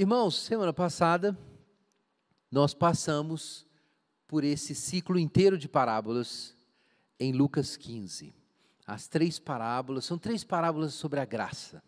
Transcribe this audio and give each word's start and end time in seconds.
Irmãos, 0.00 0.38
semana 0.38 0.72
passada 0.72 1.36
nós 2.50 2.72
passamos 2.72 3.66
por 4.26 4.44
esse 4.44 4.74
ciclo 4.74 5.18
inteiro 5.18 5.58
de 5.58 5.68
parábolas 5.68 6.56
em 7.18 7.34
Lucas 7.34 7.76
15. 7.76 8.32
As 8.86 9.06
três 9.08 9.38
parábolas, 9.38 10.06
são 10.06 10.16
três 10.16 10.42
parábolas 10.42 10.94
sobre 10.94 11.20
a 11.20 11.26
graça, 11.26 11.82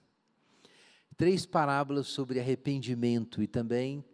três 1.17 1.46
parábolas 1.46 2.06
sobre 2.06 2.38
arrependimento 2.38 3.43
e 3.43 3.47
também 3.47 4.04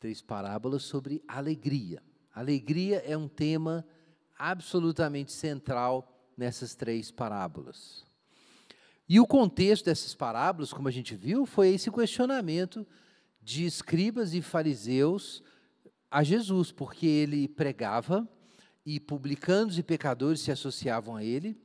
três 0.00 0.20
parábolas 0.20 0.82
sobre 0.82 1.22
alegria. 1.28 2.02
Alegria 2.34 3.04
é 3.06 3.16
um 3.16 3.28
tema 3.28 3.86
absolutamente 4.36 5.30
central 5.30 6.12
nessas 6.36 6.74
três 6.74 7.12
parábolas. 7.12 8.04
E 9.08 9.20
o 9.20 9.26
contexto 9.26 9.84
dessas 9.84 10.14
parábolas, 10.14 10.72
como 10.72 10.88
a 10.88 10.90
gente 10.90 11.14
viu, 11.14 11.46
foi 11.46 11.68
esse 11.68 11.90
questionamento 11.90 12.86
de 13.40 13.64
escribas 13.64 14.34
e 14.34 14.42
fariseus 14.42 15.42
a 16.10 16.22
Jesus, 16.22 16.72
porque 16.72 17.06
ele 17.06 17.46
pregava 17.46 18.28
e 18.84 18.98
publicanos 18.98 19.78
e 19.78 19.82
pecadores 19.82 20.40
se 20.40 20.50
associavam 20.50 21.16
a 21.16 21.24
ele, 21.24 21.56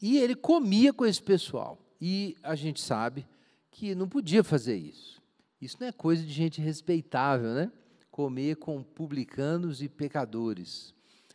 e 0.00 0.18
ele 0.18 0.34
comia 0.34 0.92
com 0.92 1.06
esse 1.06 1.22
pessoal. 1.22 1.78
E 2.00 2.36
a 2.42 2.56
gente 2.56 2.80
sabe 2.80 3.26
que 3.70 3.94
não 3.94 4.08
podia 4.08 4.42
fazer 4.42 4.76
isso. 4.76 5.22
Isso 5.60 5.76
não 5.78 5.86
é 5.86 5.92
coisa 5.92 6.24
de 6.24 6.32
gente 6.32 6.60
respeitável, 6.60 7.54
né? 7.54 7.70
Comer 8.10 8.56
com 8.56 8.82
publicanos 8.82 9.80
e 9.80 9.88
pecadores. 9.88 10.92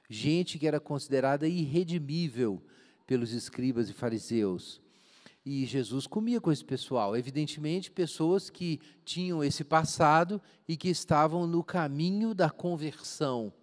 Gente 0.09 0.59
que 0.59 0.67
era 0.67 0.79
considerada 0.79 1.47
irredimível 1.47 2.61
pelos 3.05 3.31
escribas 3.31 3.89
e 3.89 3.93
fariseus. 3.93 4.81
E 5.49 5.65
Jesus 5.65 6.05
comia 6.05 6.41
com 6.41 6.51
esse 6.51 6.65
pessoal. 6.65 7.15
Evidentemente, 7.15 7.89
pessoas 7.89 8.49
que 8.49 8.81
tinham 9.05 9.41
esse 9.41 9.63
passado 9.63 10.41
e 10.67 10.75
que 10.75 10.89
estavam 10.89 11.47
no 11.47 11.63
caminho 11.63 12.33
da 12.33 12.49
conversão. 12.49 13.53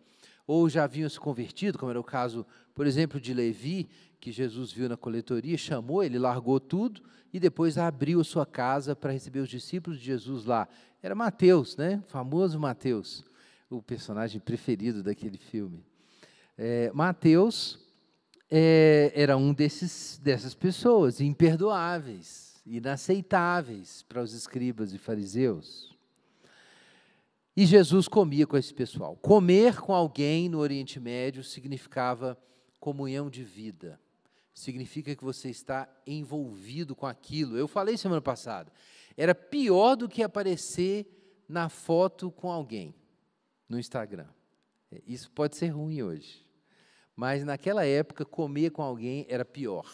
Ou 0.46 0.66
já 0.66 0.84
haviam 0.84 1.10
se 1.10 1.20
convertido, 1.20 1.78
como 1.78 1.90
era 1.90 2.00
o 2.00 2.02
caso, 2.02 2.46
por 2.74 2.86
exemplo, 2.86 3.20
de 3.20 3.34
Levi, 3.34 3.86
que 4.18 4.32
Jesus 4.32 4.72
viu 4.72 4.88
na 4.88 4.96
coletoria, 4.96 5.58
chamou, 5.58 6.02
ele 6.02 6.18
largou 6.18 6.58
tudo 6.58 7.02
e 7.34 7.38
depois 7.38 7.76
abriu 7.76 8.18
a 8.18 8.24
sua 8.24 8.46
casa 8.46 8.96
para 8.96 9.12
receber 9.12 9.40
os 9.40 9.50
discípulos 9.50 9.98
de 9.98 10.06
Jesus 10.06 10.46
lá. 10.46 10.66
Era 11.02 11.14
Mateus, 11.14 11.76
né? 11.76 12.02
O 12.06 12.10
famoso 12.10 12.58
Mateus, 12.58 13.22
o 13.68 13.82
personagem 13.82 14.40
preferido 14.40 15.02
daquele 15.02 15.36
filme. 15.36 15.84
É, 16.56 16.90
Mateus 16.94 17.83
é, 18.50 19.12
era 19.14 19.36
um 19.36 19.52
desses, 19.52 20.18
dessas 20.18 20.54
pessoas, 20.54 21.20
imperdoáveis, 21.20 22.60
inaceitáveis 22.66 24.02
para 24.08 24.22
os 24.22 24.32
escribas 24.32 24.92
e 24.92 24.98
fariseus. 24.98 25.96
E 27.56 27.64
Jesus 27.66 28.08
comia 28.08 28.46
com 28.46 28.56
esse 28.56 28.74
pessoal. 28.74 29.16
Comer 29.16 29.80
com 29.80 29.94
alguém 29.94 30.48
no 30.48 30.58
Oriente 30.58 30.98
Médio 30.98 31.44
significava 31.44 32.38
comunhão 32.80 33.30
de 33.30 33.44
vida. 33.44 34.00
Significa 34.52 35.14
que 35.14 35.24
você 35.24 35.50
está 35.50 35.88
envolvido 36.06 36.94
com 36.94 37.06
aquilo. 37.06 37.56
Eu 37.56 37.68
falei 37.68 37.96
semana 37.96 38.20
passada. 38.20 38.72
Era 39.16 39.34
pior 39.34 39.96
do 39.96 40.08
que 40.08 40.22
aparecer 40.22 41.06
na 41.48 41.68
foto 41.68 42.30
com 42.30 42.50
alguém 42.50 42.94
no 43.68 43.78
Instagram. 43.78 44.26
Isso 45.06 45.30
pode 45.30 45.56
ser 45.56 45.68
ruim 45.68 46.02
hoje 46.02 46.43
mas 47.16 47.44
naquela 47.44 47.84
época 47.84 48.24
comer 48.24 48.70
com 48.70 48.82
alguém 48.82 49.26
era 49.28 49.44
pior. 49.44 49.86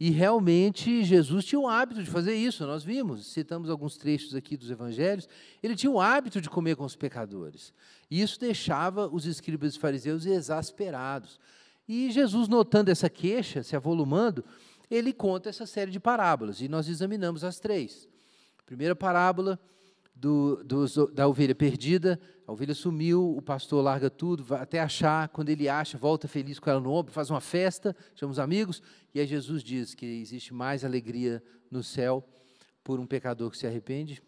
E 0.00 0.10
realmente 0.10 1.04
Jesus 1.04 1.44
tinha 1.44 1.60
o 1.60 1.68
hábito 1.68 2.02
de 2.02 2.10
fazer 2.10 2.34
isso, 2.34 2.66
nós 2.66 2.82
vimos, 2.82 3.32
citamos 3.32 3.70
alguns 3.70 3.96
trechos 3.96 4.34
aqui 4.34 4.56
dos 4.56 4.68
evangelhos, 4.68 5.28
ele 5.62 5.76
tinha 5.76 5.92
o 5.92 6.00
hábito 6.00 6.40
de 6.40 6.50
comer 6.50 6.74
com 6.74 6.84
os 6.84 6.96
pecadores. 6.96 7.72
E 8.10 8.20
isso 8.20 8.40
deixava 8.40 9.06
os 9.06 9.26
escribas 9.26 9.76
e 9.76 9.78
fariseus 9.78 10.26
exasperados. 10.26 11.38
E 11.86 12.10
Jesus, 12.10 12.48
notando 12.48 12.90
essa 12.90 13.08
queixa, 13.08 13.62
se 13.62 13.76
avolumando, 13.76 14.44
ele 14.90 15.12
conta 15.12 15.48
essa 15.48 15.66
série 15.66 15.90
de 15.90 16.00
parábolas, 16.00 16.60
e 16.60 16.68
nós 16.68 16.88
examinamos 16.88 17.44
as 17.44 17.60
três. 17.60 18.08
Primeira 18.66 18.96
parábola, 18.96 19.56
do, 20.14 20.62
do, 20.64 21.06
da 21.12 21.26
ovelha 21.26 21.54
perdida, 21.54 22.20
a 22.46 22.52
ovelha 22.52 22.74
sumiu, 22.74 23.36
o 23.36 23.42
pastor 23.42 23.82
larga 23.82 24.10
tudo, 24.10 24.44
vai 24.44 24.60
até 24.60 24.80
achar, 24.80 25.28
quando 25.28 25.48
ele 25.48 25.68
acha, 25.68 25.98
volta 25.98 26.28
feliz 26.28 26.58
com 26.58 26.70
ela 26.70 26.80
no 26.80 26.92
ombro, 26.92 27.12
faz 27.12 27.30
uma 27.30 27.40
festa, 27.40 27.96
chama 28.14 28.32
os 28.32 28.38
amigos, 28.38 28.82
e 29.14 29.20
aí 29.20 29.26
Jesus 29.26 29.62
diz 29.62 29.94
que 29.94 30.06
existe 30.06 30.52
mais 30.52 30.84
alegria 30.84 31.42
no 31.70 31.82
céu 31.82 32.24
por 32.84 33.00
um 33.00 33.06
pecador 33.06 33.50
que 33.50 33.58
se 33.58 33.66
arrepende 33.66 34.22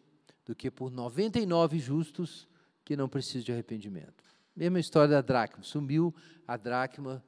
do 0.45 0.55
que 0.55 0.71
por 0.71 0.91
99 0.91 1.79
justos 1.79 2.49
que 2.85 2.97
não 2.97 3.09
precisam 3.09 3.43
de 3.43 3.53
arrependimento. 3.53 4.25
Mesma 4.55 4.79
história 4.79 5.09
da 5.09 5.21
dracma, 5.21 5.65
sumiu 5.65 6.15
a 6.47 6.57
dracma 6.57 7.25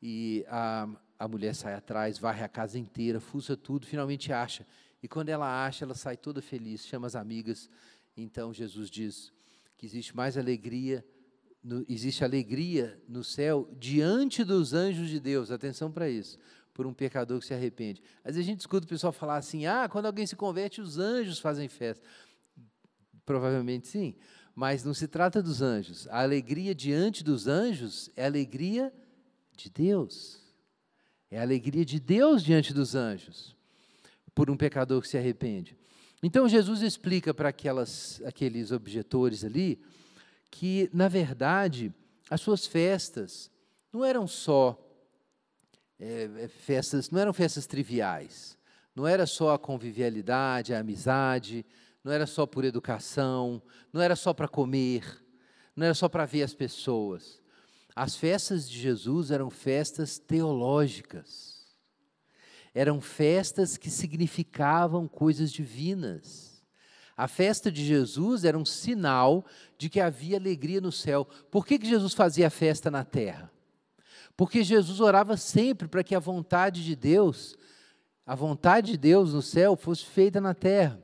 e 0.00 0.44
a, 0.48 0.88
a 1.18 1.28
mulher 1.28 1.54
sai 1.54 1.74
atrás, 1.74 2.18
varre 2.18 2.42
a 2.42 2.48
casa 2.48 2.78
inteira, 2.78 3.20
fuça 3.20 3.56
tudo, 3.56 3.86
finalmente 3.86 4.32
acha. 4.32 4.66
E 5.02 5.08
quando 5.08 5.28
ela 5.28 5.66
acha, 5.66 5.84
ela 5.84 5.94
sai 5.94 6.16
toda 6.16 6.40
feliz, 6.40 6.86
chama 6.86 7.06
as 7.06 7.16
amigas 7.16 7.68
então 8.22 8.52
Jesus 8.52 8.90
diz 8.90 9.32
que 9.76 9.86
existe 9.86 10.14
mais 10.14 10.36
alegria, 10.36 11.04
no, 11.62 11.84
existe 11.88 12.22
alegria 12.22 13.00
no 13.08 13.24
céu 13.24 13.68
diante 13.78 14.44
dos 14.44 14.74
anjos 14.74 15.08
de 15.08 15.18
Deus. 15.18 15.50
Atenção 15.50 15.90
para 15.90 16.08
isso. 16.08 16.38
Por 16.74 16.86
um 16.86 16.94
pecador 16.94 17.40
que 17.40 17.46
se 17.46 17.54
arrepende. 17.54 18.02
Às 18.24 18.34
vezes 18.34 18.48
a 18.48 18.50
gente 18.52 18.60
escuta 18.60 18.86
o 18.86 18.88
pessoal 18.88 19.12
falar 19.12 19.36
assim: 19.36 19.66
ah, 19.66 19.88
quando 19.88 20.06
alguém 20.06 20.26
se 20.26 20.36
converte, 20.36 20.80
os 20.80 20.98
anjos 20.98 21.38
fazem 21.38 21.68
festa. 21.68 22.06
Provavelmente 23.24 23.88
sim, 23.88 24.14
mas 24.54 24.84
não 24.84 24.94
se 24.94 25.08
trata 25.08 25.42
dos 25.42 25.62
anjos. 25.62 26.06
A 26.08 26.22
alegria 26.22 26.74
diante 26.74 27.24
dos 27.24 27.46
anjos 27.46 28.10
é 28.16 28.24
alegria 28.24 28.92
de 29.56 29.70
Deus. 29.70 30.40
É 31.30 31.38
a 31.38 31.42
alegria 31.42 31.84
de 31.84 32.00
Deus 32.00 32.42
diante 32.42 32.74
dos 32.74 32.94
anjos, 32.94 33.56
por 34.34 34.50
um 34.50 34.56
pecador 34.56 35.00
que 35.00 35.08
se 35.08 35.16
arrepende. 35.16 35.79
Então 36.22 36.48
Jesus 36.48 36.82
explica 36.82 37.32
para 37.32 37.48
aqueles 37.48 38.72
objetores 38.72 39.44
ali 39.44 39.80
que, 40.50 40.90
na 40.92 41.08
verdade, 41.08 41.92
as 42.28 42.40
suas 42.40 42.66
festas 42.66 43.50
não 43.92 44.04
eram 44.04 44.26
só 44.26 44.78
é, 45.98 46.28
é, 46.38 46.48
festas, 46.48 47.10
não 47.10 47.20
eram 47.20 47.32
festas 47.32 47.66
triviais, 47.66 48.56
não 48.94 49.06
era 49.06 49.26
só 49.26 49.54
a 49.54 49.58
convivialidade, 49.58 50.74
a 50.74 50.80
amizade, 50.80 51.64
não 52.04 52.12
era 52.12 52.26
só 52.26 52.44
por 52.44 52.64
educação, 52.64 53.62
não 53.92 54.00
era 54.00 54.14
só 54.14 54.34
para 54.34 54.48
comer, 54.48 55.24
não 55.74 55.86
era 55.86 55.94
só 55.94 56.08
para 56.08 56.26
ver 56.26 56.42
as 56.42 56.54
pessoas. 56.54 57.40
As 57.96 58.14
festas 58.14 58.68
de 58.68 58.78
Jesus 58.78 59.30
eram 59.30 59.50
festas 59.50 60.18
teológicas 60.18 61.49
eram 62.74 63.00
festas 63.00 63.76
que 63.76 63.90
significavam 63.90 65.08
coisas 65.08 65.52
divinas. 65.52 66.62
A 67.16 67.28
festa 67.28 67.70
de 67.70 67.84
Jesus 67.84 68.44
era 68.44 68.56
um 68.56 68.64
sinal 68.64 69.44
de 69.76 69.90
que 69.90 70.00
havia 70.00 70.38
alegria 70.38 70.80
no 70.80 70.90
céu. 70.90 71.26
Por 71.50 71.66
que, 71.66 71.78
que 71.78 71.86
Jesus 71.86 72.14
fazia 72.14 72.48
festa 72.48 72.90
na 72.90 73.04
terra? 73.04 73.50
Porque 74.36 74.64
Jesus 74.64 75.00
orava 75.00 75.36
sempre 75.36 75.86
para 75.86 76.02
que 76.02 76.14
a 76.14 76.18
vontade 76.18 76.82
de 76.82 76.96
Deus, 76.96 77.58
a 78.24 78.34
vontade 78.34 78.92
de 78.92 78.96
Deus 78.96 79.34
no 79.34 79.42
céu, 79.42 79.76
fosse 79.76 80.06
feita 80.06 80.40
na 80.40 80.54
terra. 80.54 80.98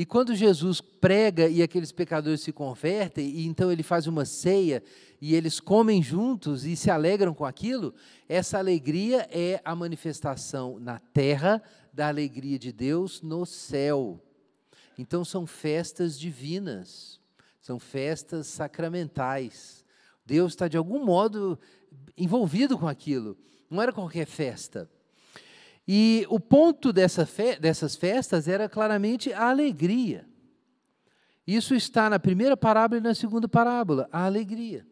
E 0.00 0.06
quando 0.06 0.34
Jesus 0.34 0.80
prega 0.80 1.46
e 1.46 1.62
aqueles 1.62 1.92
pecadores 1.92 2.40
se 2.40 2.52
convertem, 2.52 3.28
e 3.28 3.46
então 3.46 3.70
ele 3.70 3.82
faz 3.82 4.06
uma 4.06 4.24
ceia 4.24 4.82
e 5.20 5.34
eles 5.34 5.60
comem 5.60 6.02
juntos 6.02 6.64
e 6.64 6.74
se 6.74 6.90
alegram 6.90 7.34
com 7.34 7.44
aquilo, 7.44 7.92
essa 8.26 8.56
alegria 8.56 9.28
é 9.30 9.60
a 9.62 9.74
manifestação 9.76 10.80
na 10.80 10.98
terra 10.98 11.62
da 11.92 12.08
alegria 12.08 12.58
de 12.58 12.72
Deus 12.72 13.20
no 13.20 13.44
céu. 13.44 14.18
Então 14.96 15.22
são 15.22 15.46
festas 15.46 16.18
divinas, 16.18 17.20
são 17.60 17.78
festas 17.78 18.46
sacramentais. 18.46 19.84
Deus 20.24 20.52
está 20.52 20.66
de 20.66 20.78
algum 20.78 21.04
modo 21.04 21.60
envolvido 22.16 22.78
com 22.78 22.88
aquilo, 22.88 23.36
não 23.68 23.82
era 23.82 23.92
qualquer 23.92 24.24
festa. 24.24 24.90
E 25.92 26.24
o 26.28 26.38
ponto 26.38 26.92
dessa 26.92 27.26
fe 27.26 27.58
dessas 27.58 27.96
festas 27.96 28.46
era 28.46 28.68
claramente 28.68 29.32
a 29.32 29.48
alegria. 29.48 30.24
Isso 31.44 31.74
está 31.74 32.08
na 32.08 32.20
primeira 32.20 32.56
parábola 32.56 33.00
e 33.00 33.02
na 33.02 33.12
segunda 33.12 33.48
parábola, 33.48 34.08
a 34.12 34.24
alegria. 34.24 34.86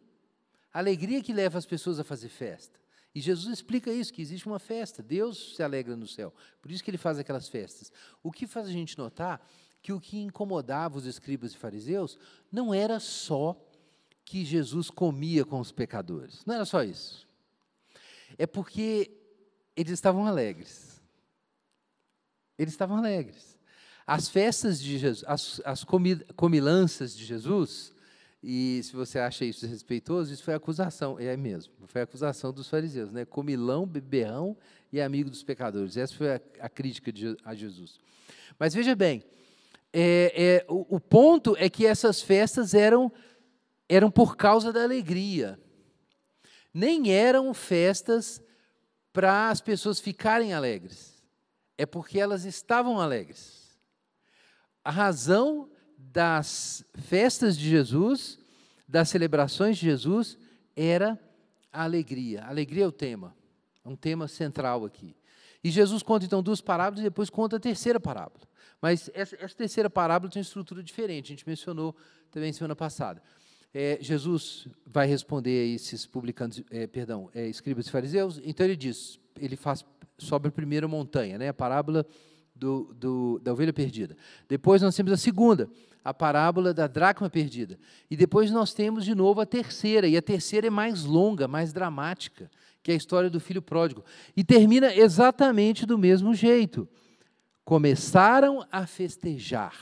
A 0.74 0.80
alegria 0.80 1.22
que 1.22 1.32
leva 1.32 1.56
as 1.56 1.64
pessoas 1.64 2.00
a 2.00 2.04
fazer 2.04 2.28
festa. 2.28 2.80
E 3.14 3.20
Jesus 3.20 3.52
explica 3.52 3.92
isso, 3.92 4.12
que 4.12 4.20
existe 4.20 4.48
uma 4.48 4.58
festa, 4.58 5.00
Deus 5.00 5.54
se 5.54 5.62
alegra 5.62 5.94
no 5.94 6.04
céu. 6.04 6.34
Por 6.60 6.72
isso 6.72 6.82
que 6.82 6.90
ele 6.90 6.98
faz 6.98 7.16
aquelas 7.16 7.48
festas. 7.48 7.92
O 8.20 8.32
que 8.32 8.44
faz 8.44 8.66
a 8.66 8.72
gente 8.72 8.98
notar 8.98 9.40
que 9.80 9.92
o 9.92 10.00
que 10.00 10.18
incomodava 10.18 10.98
os 10.98 11.06
escribas 11.06 11.52
e 11.52 11.56
fariseus 11.56 12.18
não 12.50 12.74
era 12.74 12.98
só 12.98 13.56
que 14.24 14.44
Jesus 14.44 14.90
comia 14.90 15.44
com 15.44 15.60
os 15.60 15.70
pecadores. 15.70 16.44
Não 16.44 16.56
era 16.56 16.64
só 16.64 16.82
isso. 16.82 17.24
É 18.36 18.48
porque 18.48 19.17
eles 19.80 19.92
estavam 19.92 20.26
alegres. 20.26 21.00
Eles 22.58 22.74
estavam 22.74 22.96
alegres. 22.96 23.56
As 24.04 24.28
festas 24.28 24.80
de 24.80 24.98
Jesus, 24.98 25.24
as, 25.28 25.60
as 25.64 25.84
comilanças 26.34 27.16
de 27.16 27.24
Jesus, 27.24 27.92
e 28.42 28.80
se 28.82 28.92
você 28.96 29.20
acha 29.20 29.44
isso 29.44 29.66
respeitoso, 29.66 30.32
isso 30.32 30.42
foi 30.42 30.54
acusação, 30.54 31.16
é 31.20 31.36
mesmo, 31.36 31.72
foi 31.86 32.00
acusação 32.00 32.52
dos 32.52 32.68
fariseus, 32.68 33.12
né? 33.12 33.24
Comilão, 33.24 33.86
beberrão 33.86 34.56
e 34.92 35.00
amigo 35.00 35.30
dos 35.30 35.44
pecadores. 35.44 35.96
Essa 35.96 36.14
foi 36.14 36.34
a, 36.34 36.40
a 36.60 36.68
crítica 36.68 37.12
de, 37.12 37.36
a 37.44 37.54
Jesus. 37.54 38.00
Mas 38.58 38.74
veja 38.74 38.96
bem, 38.96 39.22
é, 39.92 40.32
é, 40.34 40.66
o, 40.68 40.96
o 40.96 41.00
ponto 41.00 41.54
é 41.56 41.70
que 41.70 41.86
essas 41.86 42.20
festas 42.20 42.74
eram, 42.74 43.12
eram 43.88 44.10
por 44.10 44.36
causa 44.36 44.72
da 44.72 44.82
alegria. 44.82 45.56
Nem 46.74 47.12
eram 47.12 47.54
festas 47.54 48.42
para 49.18 49.50
as 49.50 49.60
pessoas 49.60 49.98
ficarem 49.98 50.54
alegres. 50.54 51.20
É 51.76 51.84
porque 51.84 52.20
elas 52.20 52.44
estavam 52.44 53.00
alegres. 53.00 53.76
A 54.84 54.92
razão 54.92 55.68
das 55.98 56.84
festas 56.94 57.58
de 57.58 57.68
Jesus, 57.68 58.38
das 58.86 59.08
celebrações 59.08 59.76
de 59.76 59.86
Jesus, 59.86 60.38
era 60.76 61.18
a 61.72 61.82
alegria. 61.82 62.44
A 62.44 62.50
alegria 62.50 62.84
é 62.84 62.86
o 62.86 62.92
tema, 62.92 63.34
é 63.84 63.88
um 63.88 63.96
tema 63.96 64.28
central 64.28 64.84
aqui. 64.84 65.16
E 65.64 65.70
Jesus 65.72 66.00
conta 66.00 66.24
então 66.24 66.40
duas 66.40 66.60
parábolas 66.60 67.00
e 67.00 67.08
depois 67.08 67.28
conta 67.28 67.56
a 67.56 67.60
terceira 67.60 67.98
parábola. 67.98 68.46
Mas 68.80 69.10
essa, 69.12 69.36
essa 69.40 69.56
terceira 69.56 69.90
parábola 69.90 70.30
tem 70.30 70.38
uma 70.38 70.46
estrutura 70.46 70.80
diferente, 70.80 71.32
a 71.32 71.34
gente 71.34 71.48
mencionou 71.48 71.92
também 72.30 72.52
semana 72.52 72.76
passada. 72.76 73.20
É, 73.72 73.98
Jesus 74.00 74.66
vai 74.86 75.06
responder 75.06 75.62
a 75.62 75.74
esses 75.74 76.06
publicanos, 76.06 76.62
é, 76.70 76.86
perdão, 76.86 77.28
é, 77.34 77.46
escribas 77.48 77.86
e 77.86 77.90
fariseus, 77.90 78.40
então 78.44 78.64
ele 78.64 78.76
diz, 78.76 79.20
ele 79.38 79.56
faz 79.56 79.84
sobre 80.16 80.48
a 80.48 80.52
primeira 80.52 80.88
montanha, 80.88 81.38
né, 81.38 81.48
a 81.48 81.54
parábola 81.54 82.06
do, 82.54 82.92
do, 82.94 83.38
da 83.38 83.52
ovelha 83.52 83.72
perdida. 83.72 84.16
Depois 84.48 84.82
nós 84.82 84.96
temos 84.96 85.12
a 85.12 85.16
segunda, 85.16 85.70
a 86.04 86.12
parábola 86.12 86.74
da 86.74 86.86
dracma 86.86 87.30
perdida. 87.30 87.78
E 88.10 88.16
depois 88.16 88.50
nós 88.50 88.72
temos 88.72 89.04
de 89.04 89.14
novo 89.14 89.40
a 89.40 89.46
terceira, 89.46 90.08
e 90.08 90.16
a 90.16 90.22
terceira 90.22 90.66
é 90.66 90.70
mais 90.70 91.04
longa, 91.04 91.46
mais 91.46 91.72
dramática, 91.72 92.50
que 92.82 92.90
é 92.90 92.94
a 92.94 92.96
história 92.96 93.30
do 93.30 93.38
filho 93.38 93.62
pródigo. 93.62 94.04
E 94.36 94.42
termina 94.42 94.94
exatamente 94.94 95.86
do 95.86 95.98
mesmo 95.98 96.34
jeito. 96.34 96.88
Começaram 97.64 98.66
a 98.72 98.86
festejar, 98.86 99.76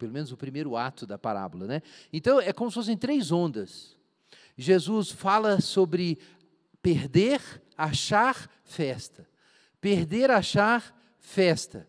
pelo 0.00 0.12
menos 0.12 0.32
o 0.32 0.36
primeiro 0.36 0.76
ato 0.76 1.06
da 1.06 1.18
parábola, 1.18 1.66
né? 1.66 1.82
Então 2.10 2.40
é 2.40 2.54
como 2.54 2.70
se 2.70 2.74
fossem 2.74 2.96
três 2.96 3.30
ondas. 3.30 3.94
Jesus 4.56 5.10
fala 5.10 5.60
sobre 5.60 6.18
perder, 6.80 7.40
achar, 7.76 8.50
festa. 8.64 9.28
Perder, 9.78 10.30
achar, 10.30 10.96
festa. 11.18 11.86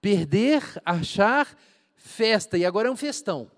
Perder, 0.00 0.62
achar, 0.84 1.56
festa, 1.94 2.58
e 2.58 2.64
agora 2.64 2.88
é 2.88 2.90
um 2.90 2.96
festão, 2.96 3.50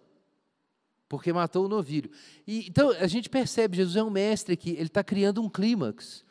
porque 1.08 1.32
matou 1.32 1.64
o 1.64 1.68
novilho. 1.68 2.10
E, 2.46 2.66
então, 2.68 2.90
a 2.90 3.06
gente 3.06 3.28
percebe, 3.28 3.76
Jesus 3.76 3.96
é 3.96 4.02
um 4.02 4.10
mestre 4.10 4.54
aqui, 4.54 4.70
ele 4.70 4.84
está 4.84 5.02
criando 5.02 5.42
um 5.42 5.48
clímax. 5.48 6.24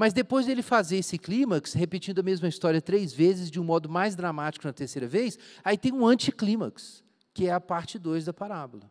Mas 0.00 0.14
depois 0.14 0.46
dele 0.46 0.62
fazer 0.62 0.96
esse 0.96 1.18
clímax, 1.18 1.74
repetindo 1.74 2.20
a 2.20 2.22
mesma 2.22 2.48
história 2.48 2.80
três 2.80 3.12
vezes, 3.12 3.50
de 3.50 3.60
um 3.60 3.64
modo 3.64 3.86
mais 3.86 4.16
dramático 4.16 4.66
na 4.66 4.72
terceira 4.72 5.06
vez, 5.06 5.38
aí 5.62 5.76
tem 5.76 5.92
um 5.92 6.06
anticlímax, 6.06 7.04
que 7.34 7.48
é 7.48 7.52
a 7.52 7.60
parte 7.60 7.98
2 7.98 8.24
da 8.24 8.32
parábola, 8.32 8.90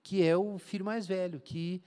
que 0.00 0.22
é 0.22 0.36
o 0.36 0.56
filho 0.56 0.84
mais 0.84 1.08
velho, 1.08 1.40
que 1.40 1.82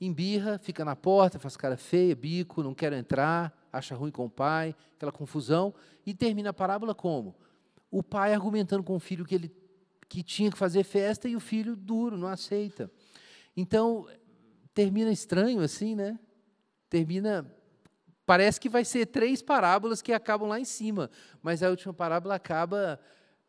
embirra, 0.00 0.60
fica 0.60 0.84
na 0.84 0.94
porta, 0.94 1.40
faz 1.40 1.56
cara 1.56 1.76
feia, 1.76 2.14
bico, 2.14 2.62
não 2.62 2.72
quer 2.72 2.92
entrar, 2.92 3.52
acha 3.72 3.96
ruim 3.96 4.12
com 4.12 4.26
o 4.26 4.30
pai, 4.30 4.76
aquela 4.94 5.10
confusão, 5.10 5.74
e 6.06 6.14
termina 6.14 6.50
a 6.50 6.54
parábola 6.54 6.94
como? 6.94 7.34
o 7.90 8.00
pai 8.00 8.32
argumentando 8.32 8.84
com 8.84 8.94
o 8.94 9.00
filho 9.00 9.24
que 9.24 9.34
ele 9.34 9.52
que 10.08 10.22
tinha 10.22 10.52
que 10.52 10.56
fazer 10.56 10.84
festa 10.84 11.28
e 11.28 11.34
o 11.34 11.40
filho 11.40 11.74
duro, 11.74 12.16
não 12.16 12.28
aceita. 12.28 12.88
Então, 13.56 14.06
termina 14.72 15.10
estranho 15.10 15.60
assim, 15.60 15.96
né? 15.96 16.16
Termina 16.88 17.57
parece 18.28 18.60
que 18.60 18.68
vai 18.68 18.84
ser 18.84 19.06
três 19.06 19.40
parábolas 19.40 20.02
que 20.02 20.12
acabam 20.12 20.50
lá 20.50 20.60
em 20.60 20.64
cima, 20.66 21.10
mas 21.42 21.62
a 21.62 21.70
última 21.70 21.94
parábola 21.94 22.34
acaba 22.34 23.00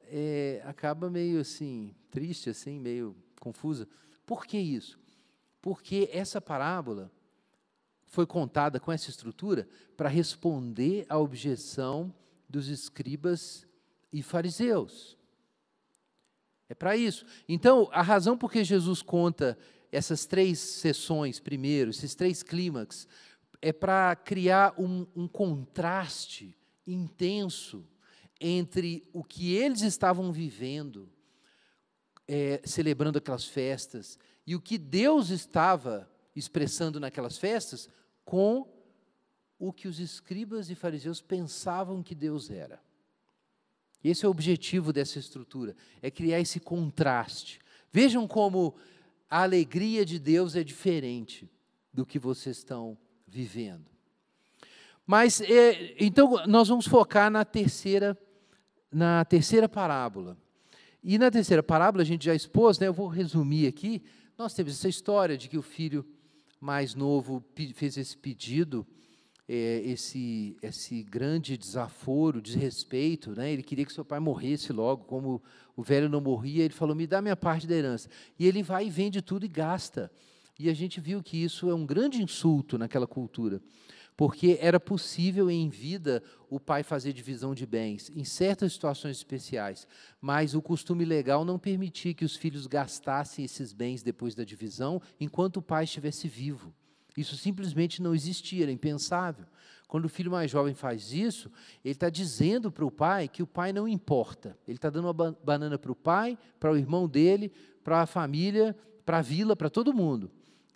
é, 0.03 0.61
acaba 0.63 1.09
meio 1.09 1.41
assim 1.41 1.93
triste, 2.09 2.49
assim, 2.49 2.79
meio 2.79 3.13
confusa. 3.41 3.89
Por 4.25 4.45
que 4.45 4.57
isso? 4.57 4.97
Porque 5.61 6.09
essa 6.13 6.39
parábola 6.39 7.11
foi 8.05 8.25
contada 8.25 8.79
com 8.79 8.89
essa 8.89 9.09
estrutura 9.09 9.67
para 9.97 10.07
responder 10.07 11.05
à 11.09 11.17
objeção 11.17 12.15
dos 12.47 12.69
escribas 12.69 13.67
e 14.13 14.23
fariseus. 14.23 15.17
É 16.69 16.73
para 16.73 16.95
isso. 16.95 17.25
Então, 17.49 17.89
a 17.91 18.01
razão 18.01 18.37
por 18.37 18.49
que 18.49 18.63
Jesus 18.63 19.01
conta 19.01 19.57
essas 19.91 20.25
três 20.25 20.57
sessões 20.57 21.37
primeiro, 21.37 21.89
esses 21.89 22.15
três 22.15 22.41
clímax, 22.41 23.05
é 23.61 23.73
para 23.73 24.15
criar 24.15 24.73
um, 24.77 25.05
um 25.15 25.27
contraste 25.27 26.55
intenso 26.87 27.85
entre 28.39 29.07
o 29.11 29.23
que 29.23 29.53
eles 29.53 29.81
estavam 29.81 30.31
vivendo, 30.31 31.09
é, 32.27 32.61
celebrando 32.63 33.17
aquelas 33.17 33.45
festas, 33.45 34.17
e 34.47 34.55
o 34.55 34.61
que 34.61 34.77
Deus 34.77 35.29
estava 35.29 36.09
expressando 36.35 36.99
naquelas 36.99 37.37
festas, 37.37 37.89
com 38.23 38.67
o 39.57 39.73
que 39.73 39.87
os 39.87 39.99
escribas 39.99 40.69
e 40.69 40.75
fariseus 40.75 41.21
pensavam 41.21 42.01
que 42.01 42.15
Deus 42.15 42.49
era. 42.49 42.81
Esse 44.01 44.23
é 44.23 44.27
o 44.27 44.31
objetivo 44.31 44.93
dessa 44.93 45.19
estrutura, 45.19 45.75
é 46.01 46.09
criar 46.09 46.39
esse 46.39 46.61
contraste. 46.61 47.59
Vejam 47.91 48.25
como 48.25 48.75
a 49.29 49.43
alegria 49.43 50.05
de 50.05 50.17
Deus 50.17 50.55
é 50.55 50.63
diferente 50.63 51.51
do 51.93 52.05
que 52.05 52.17
vocês 52.17 52.57
estão 52.57 52.97
vivendo. 53.29 53.85
Mas 55.05 55.41
é, 55.41 55.95
então 55.99 56.45
nós 56.45 56.67
vamos 56.67 56.87
focar 56.87 57.31
na 57.31 57.43
terceira, 57.43 58.17
na 58.91 59.25
terceira 59.25 59.67
parábola. 59.67 60.37
E 61.03 61.17
na 61.17 61.31
terceira 61.31 61.63
parábola 61.63 62.03
a 62.03 62.05
gente 62.05 62.25
já 62.25 62.35
expôs, 62.35 62.77
né, 62.79 62.87
eu 62.87 62.93
vou 62.93 63.07
resumir 63.07 63.67
aqui. 63.67 64.03
Nós 64.37 64.53
temos 64.53 64.73
essa 64.73 64.89
história 64.89 65.37
de 65.37 65.47
que 65.47 65.57
o 65.57 65.61
filho 65.61 66.05
mais 66.59 66.93
novo 66.93 67.43
fez 67.73 67.97
esse 67.97 68.17
pedido 68.17 68.85
é, 69.49 69.81
esse, 69.83 70.55
esse 70.61 71.01
grande 71.01 71.57
desaforo, 71.57 72.39
desrespeito. 72.39 73.31
Né? 73.31 73.51
Ele 73.51 73.63
queria 73.63 73.83
que 73.83 73.91
seu 73.91 74.05
pai 74.05 74.19
morresse 74.19 74.71
logo, 74.71 75.05
como 75.05 75.41
o 75.75 75.81
velho 75.81 76.07
não 76.07 76.21
morria, 76.21 76.63
ele 76.63 76.73
falou: 76.73 76.95
me 76.95 77.07
dá 77.07 77.19
minha 77.19 77.35
parte 77.35 77.65
da 77.65 77.75
herança. 77.75 78.07
E 78.37 78.45
ele 78.45 78.61
vai 78.61 78.85
e 78.85 78.89
vende 78.91 79.23
tudo 79.23 79.45
e 79.45 79.49
gasta. 79.49 80.11
E 80.59 80.69
a 80.69 80.73
gente 80.73 80.99
viu 80.99 81.23
que 81.23 81.41
isso 81.41 81.69
é 81.69 81.73
um 81.73 81.85
grande 81.85 82.21
insulto 82.21 82.77
naquela 82.77 83.07
cultura, 83.07 83.61
porque 84.17 84.57
era 84.59 84.77
possível 84.77 85.49
em 85.49 85.69
vida 85.69 86.21
o 86.49 86.59
pai 86.59 86.83
fazer 86.83 87.13
divisão 87.13 87.55
de 87.55 87.65
bens, 87.65 88.11
em 88.13 88.25
certas 88.25 88.73
situações 88.73 89.15
especiais, 89.15 89.87
mas 90.19 90.53
o 90.53 90.61
costume 90.61 91.05
legal 91.05 91.45
não 91.45 91.57
permitia 91.57 92.13
que 92.13 92.25
os 92.25 92.35
filhos 92.35 92.67
gastassem 92.67 93.45
esses 93.45 93.71
bens 93.71 94.03
depois 94.03 94.35
da 94.35 94.43
divisão, 94.43 95.01
enquanto 95.17 95.57
o 95.57 95.61
pai 95.61 95.85
estivesse 95.85 96.27
vivo. 96.27 96.73
Isso 97.15 97.37
simplesmente 97.37 98.01
não 98.01 98.13
existia, 98.13 98.63
era 98.63 98.71
impensável. 98.71 99.45
Quando 99.87 100.05
o 100.05 100.09
filho 100.09 100.29
mais 100.29 100.51
jovem 100.51 100.73
faz 100.73 101.13
isso, 101.13 101.49
ele 101.85 101.93
está 101.93 102.09
dizendo 102.09 102.69
para 102.69 102.85
o 102.85 102.91
pai 102.91 103.29
que 103.29 103.41
o 103.41 103.47
pai 103.47 103.71
não 103.71 103.87
importa. 103.87 104.57
Ele 104.67 104.77
está 104.77 104.89
dando 104.89 105.05
uma 105.05 105.13
banana 105.13 105.79
para 105.79 105.91
o 105.91 105.95
pai, 105.95 106.37
para 106.59 106.71
o 106.71 106.77
irmão 106.77 107.07
dele, 107.07 107.51
para 107.81 108.01
a 108.01 108.05
família, 108.05 108.75
para 109.05 109.19
a 109.19 109.21
vila, 109.21 109.55
para 109.55 109.69
todo 109.69 109.93
mundo. 109.93 110.29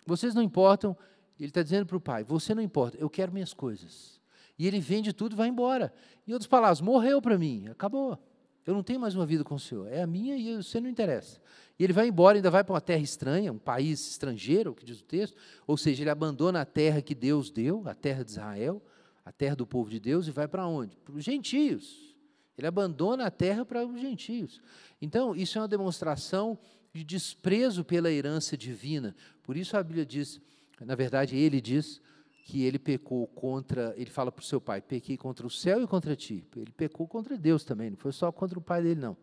Vocês 0.06 0.34
não 0.34 0.42
importam. 0.42 0.96
Ele 1.38 1.48
está 1.48 1.62
dizendo 1.62 1.86
para 1.86 1.96
o 1.96 2.00
pai: 2.00 2.24
Você 2.24 2.54
não 2.54 2.62
importa, 2.62 2.96
eu 2.98 3.10
quero 3.10 3.32
minhas 3.32 3.52
coisas. 3.52 4.20
E 4.58 4.66
ele 4.66 4.80
vende 4.80 5.12
tudo 5.12 5.34
e 5.34 5.36
vai 5.36 5.48
embora. 5.48 5.92
Em 6.26 6.32
outras 6.32 6.46
palavras, 6.46 6.80
morreu 6.80 7.20
para 7.20 7.36
mim, 7.36 7.66
acabou. 7.68 8.18
Eu 8.66 8.72
não 8.72 8.82
tenho 8.82 9.00
mais 9.00 9.14
uma 9.14 9.26
vida 9.26 9.44
com 9.44 9.56
o 9.56 9.60
Senhor. 9.60 9.88
É 9.88 10.02
a 10.02 10.06
minha 10.06 10.36
e 10.36 10.56
você 10.56 10.80
não 10.80 10.88
interessa. 10.88 11.40
E 11.78 11.84
ele 11.84 11.92
vai 11.92 12.08
embora, 12.08 12.38
ainda 12.38 12.50
vai 12.50 12.64
para 12.64 12.72
uma 12.72 12.80
terra 12.80 13.02
estranha, 13.02 13.52
um 13.52 13.58
país 13.58 14.08
estrangeiro, 14.08 14.70
o 14.70 14.74
que 14.74 14.84
diz 14.84 15.00
o 15.00 15.04
texto. 15.04 15.36
Ou 15.66 15.76
seja, 15.76 16.02
ele 16.02 16.10
abandona 16.10 16.60
a 16.60 16.64
terra 16.64 17.02
que 17.02 17.14
Deus 17.14 17.50
deu, 17.50 17.82
a 17.86 17.94
terra 17.94 18.24
de 18.24 18.30
Israel, 18.30 18.80
a 19.24 19.32
terra 19.32 19.56
do 19.56 19.66
povo 19.66 19.90
de 19.90 20.00
Deus, 20.00 20.28
e 20.28 20.30
vai 20.30 20.48
para 20.48 20.66
onde? 20.66 20.96
Para 20.96 21.14
os 21.14 21.24
gentios. 21.24 22.14
Ele 22.56 22.66
abandona 22.66 23.26
a 23.26 23.30
terra 23.30 23.64
para 23.64 23.84
os 23.84 24.00
gentios. 24.00 24.60
Então, 25.02 25.34
isso 25.34 25.58
é 25.58 25.60
uma 25.60 25.68
demonstração 25.68 26.58
de 26.94 27.02
desprezo 27.02 27.84
pela 27.84 28.10
herança 28.10 28.56
divina. 28.56 29.16
Por 29.42 29.56
isso 29.56 29.76
a 29.76 29.82
Bíblia 29.82 30.06
diz, 30.06 30.40
na 30.80 30.94
verdade, 30.94 31.36
ele 31.36 31.60
diz 31.60 32.00
que 32.44 32.62
ele 32.62 32.78
pecou 32.78 33.26
contra, 33.26 33.92
ele 33.96 34.10
fala 34.10 34.30
para 34.30 34.42
o 34.42 34.44
seu 34.44 34.60
pai, 34.60 34.80
pequei 34.80 35.16
contra 35.16 35.44
o 35.44 35.50
céu 35.50 35.82
e 35.82 35.86
contra 35.88 36.14
ti. 36.14 36.46
Ele 36.54 36.70
pecou 36.70 37.08
contra 37.08 37.36
Deus 37.36 37.64
também, 37.64 37.90
não 37.90 37.96
foi 37.96 38.12
só 38.12 38.30
contra 38.30 38.56
o 38.56 38.62
pai 38.62 38.80
dele, 38.80 39.00
não. 39.00 39.16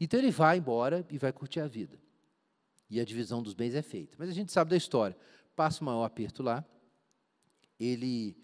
Então 0.00 0.18
ele 0.18 0.32
vai 0.32 0.58
embora 0.58 1.06
e 1.08 1.18
vai 1.18 1.32
curtir 1.32 1.60
a 1.60 1.68
vida. 1.68 1.96
E 2.90 2.98
a 2.98 3.04
divisão 3.04 3.42
dos 3.42 3.54
bens 3.54 3.74
é 3.74 3.82
feita. 3.82 4.16
Mas 4.18 4.28
a 4.28 4.32
gente 4.32 4.50
sabe 4.50 4.70
da 4.70 4.76
história. 4.76 5.16
Passa 5.54 5.82
o 5.82 5.84
maior 5.84 6.04
aperto 6.04 6.42
lá, 6.42 6.64
ele, 7.78 8.36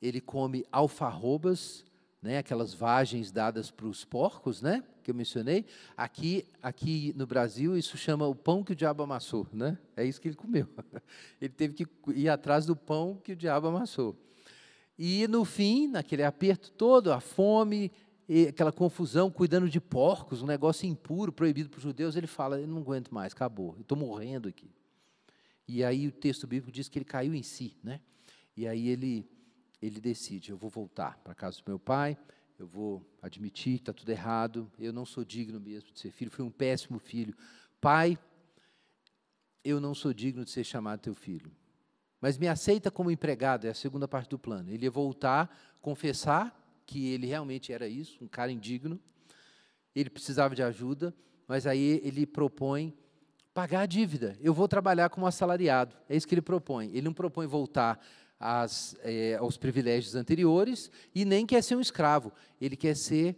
ele 0.00 0.20
come 0.20 0.64
alfarrobas 0.70 1.84
né, 2.22 2.38
aquelas 2.38 2.72
vagens 2.72 3.32
dadas 3.32 3.70
para 3.70 3.86
os 3.86 4.04
porcos, 4.04 4.62
né, 4.62 4.84
que 5.06 5.10
eu 5.12 5.14
mencionei. 5.14 5.64
Aqui, 5.96 6.44
aqui 6.60 7.14
no 7.16 7.28
Brasil, 7.28 7.78
isso 7.78 7.96
chama 7.96 8.26
o 8.26 8.34
pão 8.34 8.64
que 8.64 8.72
o 8.72 8.74
diabo 8.74 9.04
amassou, 9.04 9.46
né? 9.52 9.78
É 9.96 10.04
isso 10.04 10.20
que 10.20 10.26
ele 10.26 10.34
comeu. 10.34 10.68
Ele 11.40 11.52
teve 11.52 11.74
que 11.74 11.86
ir 12.14 12.28
atrás 12.28 12.66
do 12.66 12.74
pão 12.74 13.20
que 13.22 13.32
o 13.32 13.36
diabo 13.36 13.68
amassou. 13.68 14.16
E 14.98 15.28
no 15.28 15.44
fim, 15.44 15.86
naquele 15.86 16.24
aperto 16.24 16.72
todo, 16.72 17.12
a 17.12 17.20
fome, 17.20 17.92
aquela 18.48 18.72
confusão, 18.72 19.30
cuidando 19.30 19.68
de 19.68 19.80
porcos, 19.80 20.42
um 20.42 20.46
negócio 20.46 20.88
impuro, 20.88 21.30
proibido 21.30 21.70
para 21.70 21.78
os 21.78 21.84
judeus, 21.84 22.16
ele 22.16 22.26
fala: 22.26 22.60
Eu 22.60 22.66
não 22.66 22.78
aguento 22.78 23.14
mais, 23.14 23.32
acabou, 23.32 23.74
eu 23.76 23.82
estou 23.82 23.96
morrendo 23.96 24.48
aqui. 24.48 24.70
E 25.68 25.84
aí 25.84 26.08
o 26.08 26.12
texto 26.12 26.46
bíblico 26.46 26.72
diz 26.72 26.88
que 26.88 26.98
ele 26.98 27.04
caiu 27.04 27.34
em 27.34 27.42
si, 27.42 27.76
né? 27.82 28.00
E 28.56 28.66
aí 28.66 28.88
ele 28.88 29.24
ele 29.80 30.00
decide: 30.00 30.50
eu 30.50 30.56
vou 30.56 30.70
voltar 30.70 31.18
para 31.22 31.34
casa 31.34 31.58
do 31.58 31.62
meu 31.68 31.78
pai, 31.78 32.18
eu 32.58 32.66
vou 32.66 33.04
admitir 33.20 33.76
está 33.76 33.92
tudo 33.92 34.08
errado, 34.10 34.70
eu 34.78 34.92
não 34.92 35.04
sou 35.04 35.24
digno 35.24 35.60
mesmo 35.60 35.92
de 35.92 36.00
ser 36.00 36.10
filho, 36.10 36.30
fui 36.30 36.44
um 36.44 36.50
péssimo 36.50 36.98
filho. 36.98 37.34
Pai, 37.80 38.18
eu 39.62 39.80
não 39.80 39.94
sou 39.94 40.12
digno 40.12 40.44
de 40.44 40.50
ser 40.50 40.64
chamado 40.64 41.00
teu 41.00 41.14
filho. 41.14 41.50
Mas 42.20 42.38
me 42.38 42.48
aceita 42.48 42.90
como 42.90 43.10
empregado, 43.10 43.66
é 43.66 43.70
a 43.70 43.74
segunda 43.74 44.08
parte 44.08 44.30
do 44.30 44.38
plano. 44.38 44.70
Ele 44.70 44.84
ia 44.84 44.90
voltar, 44.90 45.54
confessar 45.80 46.82
que 46.86 47.08
ele 47.08 47.26
realmente 47.26 47.72
era 47.72 47.86
isso, 47.86 48.24
um 48.24 48.28
cara 48.28 48.50
indigno, 48.50 48.98
ele 49.94 50.08
precisava 50.08 50.54
de 50.54 50.62
ajuda, 50.62 51.14
mas 51.46 51.66
aí 51.66 52.00
ele 52.02 52.26
propõe 52.26 52.96
pagar 53.52 53.80
a 53.80 53.86
dívida. 53.86 54.36
Eu 54.40 54.52
vou 54.52 54.68
trabalhar 54.68 55.08
como 55.08 55.26
assalariado. 55.26 55.96
É 56.08 56.16
isso 56.16 56.28
que 56.28 56.34
ele 56.34 56.42
propõe. 56.42 56.88
Ele 56.88 57.02
não 57.02 57.14
propõe 57.14 57.46
voltar 57.46 57.98
é, 59.02 59.36
aos 59.36 59.56
privilégios 59.56 60.14
anteriores 60.14 60.90
e 61.14 61.24
nem 61.24 61.46
quer 61.46 61.62
ser 61.62 61.76
um 61.76 61.80
escravo, 61.80 62.32
ele 62.60 62.76
quer 62.76 62.96
ser 62.96 63.36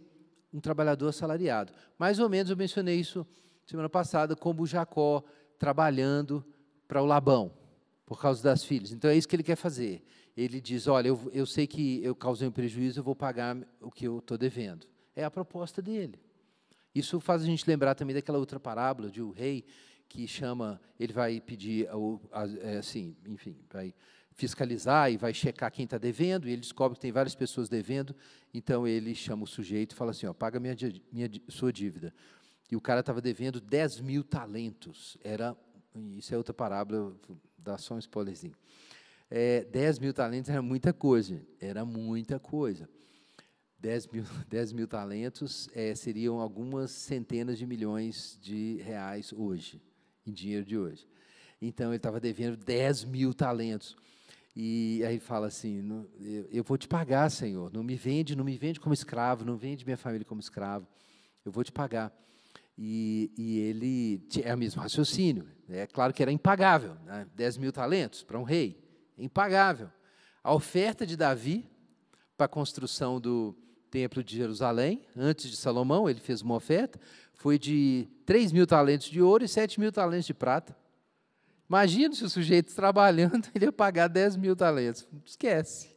um 0.53 0.59
trabalhador 0.59 1.07
assalariado. 1.07 1.71
Mais 1.97 2.19
ou 2.19 2.29
menos 2.29 2.49
eu 2.49 2.57
mencionei 2.57 2.99
isso 2.99 3.25
semana 3.65 3.89
passada, 3.89 4.35
como 4.35 4.65
Jacó 4.65 5.23
trabalhando 5.57 6.43
para 6.87 7.01
o 7.01 7.05
Labão, 7.05 7.53
por 8.05 8.19
causa 8.19 8.41
das 8.41 8.63
filhas. 8.63 8.91
Então 8.91 9.09
é 9.09 9.15
isso 9.15 9.27
que 9.27 9.35
ele 9.35 9.43
quer 9.43 9.55
fazer. 9.55 10.03
Ele 10.35 10.59
diz: 10.59 10.87
Olha, 10.87 11.09
eu, 11.09 11.29
eu 11.33 11.45
sei 11.45 11.67
que 11.67 12.03
eu 12.03 12.15
causei 12.15 12.47
um 12.47 12.51
prejuízo, 12.51 12.99
eu 12.99 13.03
vou 13.03 13.15
pagar 13.15 13.57
o 13.79 13.91
que 13.91 14.05
eu 14.05 14.19
estou 14.19 14.37
devendo. 14.37 14.87
É 15.15 15.23
a 15.23 15.29
proposta 15.29 15.81
dele. 15.81 16.19
Isso 16.95 17.19
faz 17.19 17.43
a 17.43 17.45
gente 17.45 17.67
lembrar 17.67 17.93
também 17.93 18.15
daquela 18.15 18.39
outra 18.39 18.59
parábola 18.59 19.11
de 19.11 19.21
o 19.21 19.27
um 19.27 19.31
rei 19.31 19.63
que 20.07 20.27
chama, 20.27 20.81
ele 20.99 21.13
vai 21.13 21.39
pedir, 21.39 21.87
é, 22.61 22.77
assim, 22.77 23.15
enfim, 23.27 23.55
vai 23.71 23.93
fiscalizar 24.39 25.11
e 25.11 25.17
vai 25.17 25.33
checar 25.33 25.69
quem 25.71 25.83
está 25.83 25.97
devendo, 25.97 26.47
e 26.47 26.51
ele 26.51 26.61
descobre 26.61 26.95
que 26.95 27.01
tem 27.01 27.11
várias 27.11 27.35
pessoas 27.35 27.67
devendo, 27.67 28.15
então 28.53 28.87
ele 28.87 29.13
chama 29.13 29.43
o 29.43 29.47
sujeito 29.47 29.91
e 29.91 29.95
fala 29.95 30.11
assim, 30.11 30.25
ó, 30.25 30.33
paga 30.33 30.59
minha, 30.59 30.75
minha 31.11 31.29
sua 31.49 31.73
dívida. 31.73 32.13
E 32.71 32.75
o 32.75 32.81
cara 32.81 33.01
estava 33.01 33.19
devendo 33.19 33.59
10 33.59 33.99
mil 33.99 34.23
talentos. 34.23 35.17
Era, 35.23 35.57
isso 36.15 36.33
é 36.33 36.37
outra 36.37 36.53
parábola, 36.53 37.13
dá 37.57 37.77
só 37.77 37.95
um 37.95 37.99
spoilerzinho. 37.99 38.55
É, 39.29 39.65
10 39.65 39.99
mil 39.99 40.13
talentos 40.13 40.49
era 40.49 40.61
muita 40.61 40.93
coisa, 40.93 41.41
era 41.59 41.83
muita 41.83 42.39
coisa. 42.39 42.87
10 43.77 44.07
mil, 44.07 44.23
10 44.47 44.71
mil 44.71 44.87
talentos 44.87 45.69
é, 45.73 45.93
seriam 45.95 46.39
algumas 46.39 46.91
centenas 46.91 47.57
de 47.57 47.65
milhões 47.65 48.39
de 48.41 48.77
reais 48.83 49.33
hoje, 49.33 49.81
em 50.25 50.31
dinheiro 50.31 50.65
de 50.65 50.77
hoje. 50.77 51.05
Então, 51.61 51.89
ele 51.89 51.97
estava 51.97 52.19
devendo 52.21 52.55
10 52.55 53.03
mil 53.03 53.33
talentos. 53.33 53.97
E 54.61 55.01
aí 55.05 55.21
fala 55.21 55.47
assim: 55.47 56.05
eu 56.51 56.65
vou 56.65 56.77
te 56.77 56.85
pagar, 56.85 57.31
Senhor. 57.31 57.71
Não 57.71 57.81
me 57.81 57.95
vende, 57.95 58.35
não 58.35 58.43
me 58.43 58.57
vende 58.57 58.77
como 58.77 58.93
escravo, 58.93 59.45
não 59.45 59.55
vende 59.55 59.85
minha 59.85 59.95
família 59.95 60.25
como 60.25 60.41
escravo. 60.41 60.85
Eu 61.45 61.51
vou 61.51 61.63
te 61.63 61.71
pagar. 61.71 62.11
E, 62.77 63.31
e 63.37 63.57
ele 63.59 64.21
é 64.43 64.53
o 64.53 64.57
mesmo 64.57 64.81
raciocínio. 64.81 65.47
É 65.69 65.87
claro 65.87 66.13
que 66.13 66.21
era 66.21 66.29
impagável, 66.29 66.95
né? 67.05 67.25
10 67.35 67.57
mil 67.57 67.71
talentos 67.71 68.21
para 68.21 68.37
um 68.37 68.43
rei, 68.43 68.83
impagável. 69.17 69.89
A 70.43 70.53
oferta 70.53 71.05
de 71.07 71.15
Davi 71.15 71.65
para 72.35 72.45
a 72.45 72.49
construção 72.49 73.17
do 73.17 73.55
templo 73.89 74.21
de 74.21 74.35
Jerusalém, 74.35 75.05
antes 75.15 75.49
de 75.49 75.55
Salomão, 75.55 76.09
ele 76.09 76.19
fez 76.19 76.41
uma 76.41 76.55
oferta, 76.55 76.99
foi 77.33 77.57
de 77.57 78.09
3 78.25 78.51
mil 78.51 78.67
talentos 78.67 79.07
de 79.07 79.21
ouro 79.21 79.45
e 79.45 79.47
7 79.47 79.79
mil 79.79 79.91
talentos 79.93 80.25
de 80.25 80.33
prata. 80.33 80.75
Imagina 81.69 82.15
se 82.15 82.23
o 82.23 82.29
sujeito 82.29 82.73
trabalhando, 82.73 83.47
ele 83.53 83.65
ia 83.65 83.71
pagar 83.71 84.07
10 84.07 84.35
mil 84.37 84.55
talentos. 84.55 85.07
Esquece. 85.23 85.95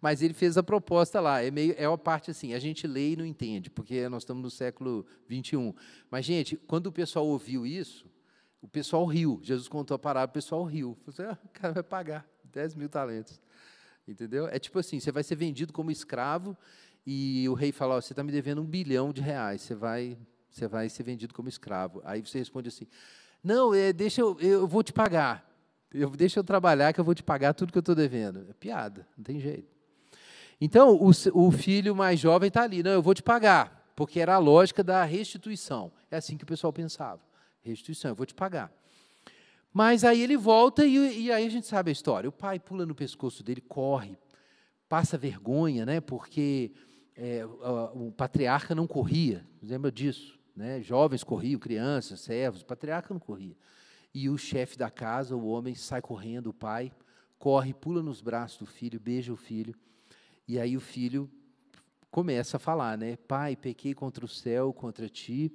Mas 0.00 0.20
ele 0.20 0.34
fez 0.34 0.58
a 0.58 0.62
proposta 0.62 1.20
lá. 1.20 1.42
É, 1.42 1.50
meio, 1.50 1.74
é 1.78 1.88
uma 1.88 1.98
parte 1.98 2.30
assim, 2.30 2.54
a 2.54 2.58
gente 2.58 2.86
lê 2.86 3.12
e 3.12 3.16
não 3.16 3.24
entende, 3.24 3.70
porque 3.70 4.08
nós 4.08 4.22
estamos 4.22 4.42
no 4.42 4.50
século 4.50 5.06
21. 5.28 5.72
Mas, 6.10 6.24
gente, 6.24 6.56
quando 6.56 6.88
o 6.88 6.92
pessoal 6.92 7.26
ouviu 7.26 7.64
isso, 7.64 8.10
o 8.60 8.68
pessoal 8.68 9.04
riu. 9.06 9.40
Jesus 9.42 9.68
contou 9.68 9.94
a 9.94 9.98
parada, 9.98 10.30
o 10.30 10.32
pessoal 10.32 10.64
riu. 10.64 10.96
Falou 11.04 11.08
assim, 11.08 11.22
ah, 11.22 11.38
o 11.44 11.48
cara 11.50 11.74
vai 11.74 11.82
pagar 11.82 12.26
10 12.44 12.74
mil 12.74 12.88
talentos. 12.88 13.40
Entendeu? 14.06 14.48
É 14.48 14.58
tipo 14.58 14.78
assim, 14.78 14.98
você 14.98 15.12
vai 15.12 15.22
ser 15.22 15.36
vendido 15.36 15.72
como 15.72 15.90
escravo 15.90 16.56
e 17.06 17.48
o 17.48 17.54
rei 17.54 17.70
fala, 17.70 17.96
oh, 17.96 18.02
você 18.02 18.12
está 18.12 18.24
me 18.24 18.32
devendo 18.32 18.60
um 18.60 18.66
bilhão 18.66 19.12
de 19.12 19.20
reais, 19.20 19.62
você 19.62 19.74
vai, 19.74 20.18
você 20.50 20.66
vai 20.66 20.88
ser 20.88 21.02
vendido 21.02 21.32
como 21.34 21.48
escravo. 21.48 22.00
Aí 22.04 22.20
você 22.20 22.38
responde 22.38 22.68
assim, 22.68 22.86
não, 23.42 23.74
é, 23.74 23.92
deixa 23.92 24.20
eu, 24.20 24.38
eu 24.40 24.66
vou 24.66 24.82
te 24.82 24.92
pagar. 24.92 25.50
Eu, 25.92 26.10
deixa 26.10 26.38
eu 26.40 26.44
trabalhar 26.44 26.92
que 26.92 27.00
eu 27.00 27.04
vou 27.04 27.14
te 27.14 27.22
pagar 27.22 27.52
tudo 27.52 27.72
que 27.72 27.78
eu 27.78 27.80
estou 27.80 27.94
devendo. 27.94 28.46
É 28.48 28.52
piada, 28.52 29.06
não 29.16 29.24
tem 29.24 29.40
jeito. 29.40 29.68
Então, 30.60 30.94
o, 30.94 31.10
o 31.34 31.50
filho 31.50 31.94
mais 31.94 32.20
jovem 32.20 32.48
está 32.48 32.62
ali. 32.62 32.82
Não, 32.82 32.92
eu 32.92 33.02
vou 33.02 33.14
te 33.14 33.22
pagar, 33.22 33.92
porque 33.96 34.20
era 34.20 34.36
a 34.36 34.38
lógica 34.38 34.82
da 34.84 35.04
restituição. 35.04 35.92
É 36.10 36.16
assim 36.16 36.36
que 36.36 36.44
o 36.44 36.46
pessoal 36.46 36.72
pensava. 36.72 37.20
Restituição, 37.62 38.12
eu 38.12 38.14
vou 38.14 38.26
te 38.26 38.34
pagar. 38.34 38.72
Mas 39.72 40.04
aí 40.04 40.20
ele 40.20 40.36
volta 40.36 40.84
e, 40.84 41.24
e 41.24 41.32
aí 41.32 41.46
a 41.46 41.50
gente 41.50 41.66
sabe 41.66 41.90
a 41.90 41.92
história. 41.92 42.28
O 42.28 42.32
pai 42.32 42.60
pula 42.60 42.86
no 42.86 42.94
pescoço 42.94 43.42
dele, 43.42 43.60
corre, 43.60 44.16
passa 44.88 45.18
vergonha, 45.18 45.84
né? 45.84 46.00
porque 46.00 46.72
é, 47.16 47.44
o, 47.44 48.08
o 48.08 48.12
patriarca 48.12 48.74
não 48.74 48.86
corria. 48.86 49.44
Lembra 49.62 49.90
disso? 49.90 50.38
Né? 50.54 50.82
Jovens 50.82 51.24
corriam, 51.24 51.58
crianças, 51.58 52.20
servos, 52.20 52.62
o 52.62 52.66
patriarca 52.66 53.12
não 53.12 53.20
corria. 53.20 53.56
E 54.14 54.28
o 54.28 54.36
chefe 54.36 54.76
da 54.76 54.90
casa, 54.90 55.34
o 55.34 55.46
homem, 55.46 55.74
sai 55.74 56.02
correndo, 56.02 56.48
o 56.48 56.54
pai, 56.54 56.92
corre, 57.38 57.72
pula 57.72 58.02
nos 58.02 58.20
braços 58.20 58.58
do 58.58 58.66
filho, 58.66 59.00
beija 59.00 59.32
o 59.32 59.36
filho. 59.36 59.74
E 60.46 60.58
aí 60.58 60.76
o 60.76 60.80
filho 60.80 61.30
começa 62.10 62.58
a 62.58 62.60
falar, 62.60 62.98
né? 62.98 63.16
Pai, 63.16 63.56
pequei 63.56 63.94
contra 63.94 64.24
o 64.24 64.28
céu, 64.28 64.72
contra 64.72 65.08
ti, 65.08 65.50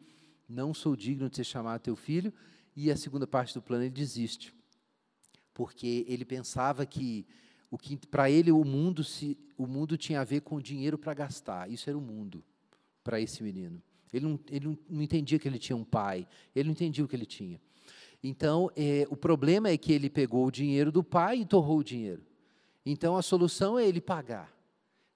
não 0.49 0.73
sou 0.73 0.95
digno 0.95 1.29
de 1.29 1.35
ser 1.35 1.43
chamado 1.43 1.81
teu 1.81 1.95
filho. 1.95 2.33
E 2.75 2.91
a 2.91 2.97
segunda 2.97 3.27
parte 3.27 3.53
do 3.53 3.61
plano 3.61 3.83
ele 3.83 3.91
desiste, 3.91 4.53
porque 5.53 6.05
ele 6.07 6.23
pensava 6.23 6.85
que 6.85 7.25
o 7.69 7.77
que 7.77 7.97
para 7.97 8.29
ele 8.29 8.51
o 8.51 8.63
mundo 8.63 9.03
se 9.03 9.37
o 9.57 9.65
mundo 9.65 9.97
tinha 9.97 10.21
a 10.21 10.23
ver 10.23 10.41
com 10.41 10.61
dinheiro 10.61 10.97
para 10.97 11.13
gastar. 11.13 11.69
Isso 11.69 11.89
era 11.89 11.97
o 11.97 12.01
mundo 12.01 12.43
para 13.03 13.19
esse 13.19 13.41
menino. 13.41 13.81
Ele 14.13 14.25
não, 14.25 14.39
ele 14.49 14.79
não 14.89 15.01
entendia 15.01 15.37
que 15.37 15.47
ele 15.47 15.59
tinha 15.59 15.75
um 15.75 15.83
pai, 15.83 16.27
ele 16.55 16.65
não 16.65 16.71
entendia 16.73 17.03
o 17.03 17.07
que 17.07 17.15
ele 17.15 17.25
tinha. 17.25 17.59
Então, 18.23 18.71
é, 18.75 19.05
o 19.09 19.15
problema 19.15 19.69
é 19.69 19.77
que 19.77 19.91
ele 19.91 20.09
pegou 20.09 20.45
o 20.45 20.51
dinheiro 20.51 20.91
do 20.91 21.03
pai 21.03 21.39
e 21.39 21.45
torrou 21.45 21.79
o 21.79 21.83
dinheiro. 21.83 22.23
Então, 22.85 23.15
a 23.15 23.21
solução 23.21 23.77
é 23.77 23.85
ele 23.85 24.01
pagar. 24.01 24.51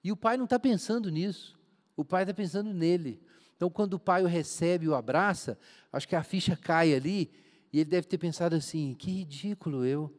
E 0.04 0.12
o 0.12 0.16
pai 0.16 0.36
não 0.36 0.44
está 0.44 0.58
pensando 0.58 1.10
nisso, 1.10 1.58
o 1.96 2.04
pai 2.04 2.22
está 2.22 2.34
pensando 2.34 2.72
nele. 2.72 3.20
Então, 3.56 3.70
quando 3.70 3.94
o 3.94 3.98
pai 3.98 4.22
o 4.22 4.26
recebe 4.26 4.86
e 4.86 4.88
o 4.88 4.94
abraça, 4.94 5.58
acho 5.92 6.08
que 6.08 6.16
a 6.16 6.22
ficha 6.22 6.56
cai 6.56 6.94
ali, 6.94 7.30
e 7.72 7.80
ele 7.80 7.88
deve 7.88 8.06
ter 8.06 8.18
pensado 8.18 8.54
assim: 8.54 8.94
que 8.94 9.10
ridículo 9.10 9.84
eu. 9.84 10.12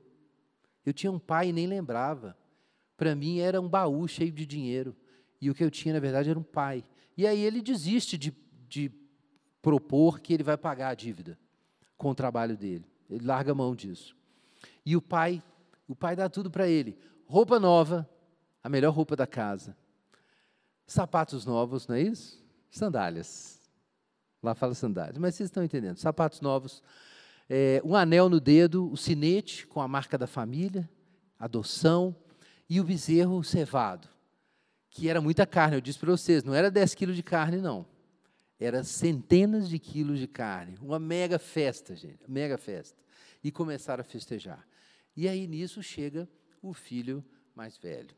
Eu 0.86 0.94
tinha 0.94 1.12
um 1.12 1.20
pai 1.20 1.50
e 1.50 1.54
nem 1.54 1.68
lembrava. 1.68 2.38
Para 2.98 3.16
mim 3.16 3.40
era 3.40 3.60
um 3.62 3.70
baú 3.70 4.08
cheio 4.08 4.32
de 4.32 4.46
dinheiro. 4.46 4.96
E 5.40 5.50
o 5.50 5.56
que 5.56 5.64
eu 5.64 5.72
tinha, 5.72 5.94
na 5.94 6.00
verdade, 6.00 6.30
era 6.30 6.40
um 6.40 6.44
pai. 6.44 6.84
E 7.18 7.28
aí 7.28 7.40
ele 7.42 7.62
desiste 7.62 8.18
de 8.18 8.32
de 8.74 8.92
propor 9.62 10.20
que 10.20 10.34
ele 10.34 10.42
vai 10.42 10.58
pagar 10.58 10.90
a 10.90 10.96
dívida 10.96 11.38
com 11.96 12.10
o 12.10 12.16
trabalho 12.16 12.58
dele. 12.58 12.84
Ele 13.08 13.24
larga 13.24 13.54
mão 13.54 13.76
disso. 13.76 14.18
E 14.84 14.98
o 14.98 15.02
pai, 15.02 15.44
o 15.88 15.96
pai 15.96 16.16
dá 16.16 16.28
tudo 16.28 16.50
para 16.50 16.68
ele: 16.68 16.98
roupa 17.28 17.60
nova, 17.60 18.10
a 18.64 18.68
melhor 18.68 18.92
roupa 18.92 19.16
da 19.16 19.28
casa, 19.28 19.78
sapatos 20.88 21.46
novos, 21.46 21.88
não 21.88 21.96
é 21.96 22.02
isso? 22.02 22.44
Sandálias. 22.72 23.62
Lá 24.42 24.56
fala 24.56 24.74
sandálias, 24.74 25.20
mas 25.20 25.36
vocês 25.36 25.48
estão 25.48 25.64
entendendo. 25.64 25.98
Sapatos 25.98 26.42
novos, 26.42 26.82
é, 27.48 27.80
um 27.86 27.96
anel 27.96 28.28
no 28.28 28.40
dedo, 28.40 28.92
o 28.92 28.98
sinete 28.98 29.68
com 29.68 29.82
a 29.82 29.88
marca 29.88 30.18
da 30.18 30.26
família, 30.26 30.90
adoção, 31.40 32.16
e 32.68 32.82
o 32.82 32.84
bezerro 32.84 33.44
cevado, 33.44 34.10
que 34.90 35.08
era 35.08 35.22
muita 35.22 35.46
carne. 35.46 35.78
Eu 35.78 35.82
disse 35.82 36.00
para 36.00 36.12
vocês, 36.12 36.44
não 36.44 36.56
era 36.56 36.72
10 36.72 36.96
quilos 36.96 37.16
de 37.16 37.22
carne, 37.22 37.58
não. 37.58 37.93
Era 38.64 38.82
centenas 38.82 39.68
de 39.68 39.78
quilos 39.78 40.18
de 40.20 40.26
carne, 40.26 40.78
uma 40.82 40.98
mega 40.98 41.38
festa, 41.38 41.94
gente, 41.98 42.20
mega 42.30 42.58
festa. 42.58 42.98
E 43.44 43.52
começaram 43.52 44.00
a 44.00 44.06
festejar. 44.06 44.66
E 45.18 45.28
aí 45.28 45.46
nisso 45.48 45.84
chega 45.84 46.30
o 46.62 46.74
filho 46.74 47.22
mais 47.54 47.78
velho. 47.78 48.16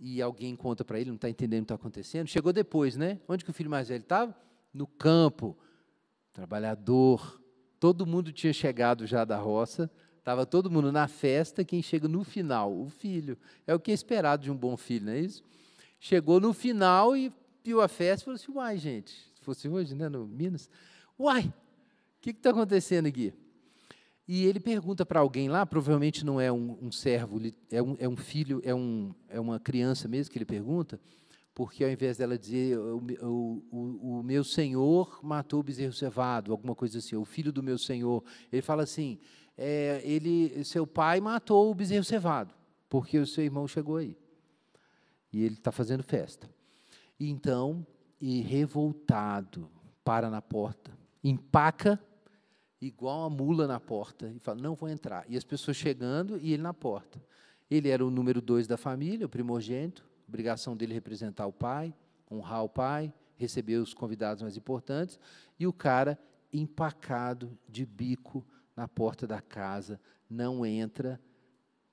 e 0.00 0.20
alguém 0.20 0.56
conta 0.56 0.84
para 0.84 0.98
ele, 0.98 1.10
não 1.10 1.14
está 1.14 1.30
entendendo 1.30 1.60
o 1.60 1.62
que 1.62 1.72
está 1.72 1.74
acontecendo. 1.76 2.26
Chegou 2.26 2.52
depois, 2.52 2.96
né? 2.96 3.20
Onde 3.28 3.44
que 3.44 3.50
o 3.50 3.54
filho 3.54 3.70
mais 3.70 3.88
velho 3.88 4.02
estava? 4.02 4.36
No 4.74 4.86
campo, 4.86 5.56
trabalhador. 6.32 7.40
Todo 7.78 8.04
mundo 8.04 8.32
tinha 8.32 8.52
chegado 8.52 9.06
já 9.06 9.24
da 9.24 9.36
roça, 9.36 9.88
estava 10.18 10.44
todo 10.44 10.68
mundo 10.68 10.90
na 10.90 11.06
festa. 11.06 11.64
Quem 11.64 11.82
chega 11.82 12.08
no 12.08 12.24
final? 12.24 12.76
O 12.76 12.88
filho. 12.88 13.38
É 13.64 13.72
o 13.72 13.78
que 13.78 13.92
é 13.92 13.94
esperado 13.94 14.42
de 14.42 14.50
um 14.50 14.56
bom 14.56 14.76
filho, 14.76 15.06
não 15.06 15.12
é 15.12 15.20
isso? 15.20 15.44
Chegou 16.00 16.40
no 16.40 16.52
final 16.52 17.16
e 17.16 17.32
viu 17.62 17.80
a 17.80 17.86
festa 17.86 18.22
e 18.22 18.24
falou 18.24 18.34
assim: 18.36 18.52
Uai, 18.52 18.76
gente, 18.76 19.27
se 19.38 19.44
fosse 19.44 19.68
hoje, 19.68 19.94
né, 19.94 20.08
no 20.08 20.26
Minas, 20.26 20.68
uai, 21.18 21.44
o 21.46 22.20
que 22.20 22.30
está 22.30 22.50
acontecendo 22.50 23.06
aqui? 23.06 23.32
E 24.26 24.44
ele 24.44 24.60
pergunta 24.60 25.06
para 25.06 25.20
alguém 25.20 25.48
lá, 25.48 25.64
provavelmente 25.64 26.24
não 26.24 26.40
é 26.40 26.52
um, 26.52 26.76
um 26.82 26.92
servo, 26.92 27.40
é 27.70 27.80
um, 27.80 27.96
é 27.98 28.08
um, 28.08 28.16
filho, 28.16 28.60
é, 28.64 28.74
um, 28.74 29.14
é 29.28 29.40
uma 29.40 29.58
criança 29.58 30.06
mesmo 30.06 30.30
que 30.30 30.38
ele 30.38 30.44
pergunta, 30.44 31.00
porque 31.54 31.82
ao 31.82 31.90
invés 31.90 32.18
dela 32.18 32.36
dizer 32.36 32.78
o, 32.78 32.98
o, 33.22 33.64
o, 33.70 34.18
o 34.18 34.22
meu 34.22 34.44
senhor 34.44 35.20
matou 35.22 35.60
o 35.60 35.62
bezerro 35.62 35.92
cevado, 35.92 36.52
alguma 36.52 36.74
coisa 36.74 36.98
assim, 36.98 37.16
o 37.16 37.24
filho 37.24 37.52
do 37.52 37.62
meu 37.62 37.78
senhor, 37.78 38.22
ele 38.52 38.60
fala 38.60 38.82
assim, 38.82 39.18
é, 39.56 40.02
ele, 40.04 40.62
seu 40.64 40.86
pai 40.86 41.20
matou 41.20 41.70
o 41.70 41.74
bezerro 41.74 42.04
cevado, 42.04 42.52
porque 42.88 43.18
o 43.18 43.26
seu 43.26 43.44
irmão 43.44 43.66
chegou 43.66 43.96
aí. 43.96 44.16
E 45.32 45.44
ele 45.44 45.54
está 45.54 45.70
fazendo 45.72 46.02
festa. 46.02 46.48
E 47.18 47.30
então, 47.30 47.86
e 48.20 48.40
revoltado, 48.40 49.70
para 50.04 50.30
na 50.30 50.40
porta, 50.40 50.90
empaca 51.22 52.00
igual 52.80 53.24
a 53.24 53.30
mula 53.30 53.66
na 53.66 53.80
porta, 53.80 54.32
e 54.34 54.38
fala: 54.38 54.60
Não 54.60 54.74
vou 54.74 54.88
entrar. 54.88 55.24
E 55.28 55.36
as 55.36 55.44
pessoas 55.44 55.76
chegando 55.76 56.38
e 56.38 56.52
ele 56.52 56.62
na 56.62 56.74
porta. 56.74 57.22
Ele 57.70 57.88
era 57.88 58.04
o 58.04 58.10
número 58.10 58.40
dois 58.40 58.66
da 58.66 58.76
família, 58.76 59.26
o 59.26 59.28
primogênito, 59.28 60.08
obrigação 60.26 60.76
dele 60.76 60.94
representar 60.94 61.46
o 61.46 61.52
pai, 61.52 61.94
honrar 62.30 62.64
o 62.64 62.68
pai, 62.68 63.12
receber 63.36 63.76
os 63.76 63.92
convidados 63.92 64.42
mais 64.42 64.56
importantes, 64.56 65.18
e 65.58 65.66
o 65.66 65.72
cara 65.72 66.18
empacado 66.52 67.58
de 67.68 67.84
bico 67.84 68.46
na 68.74 68.88
porta 68.88 69.26
da 69.26 69.40
casa, 69.40 70.00
não 70.30 70.64
entra, 70.64 71.20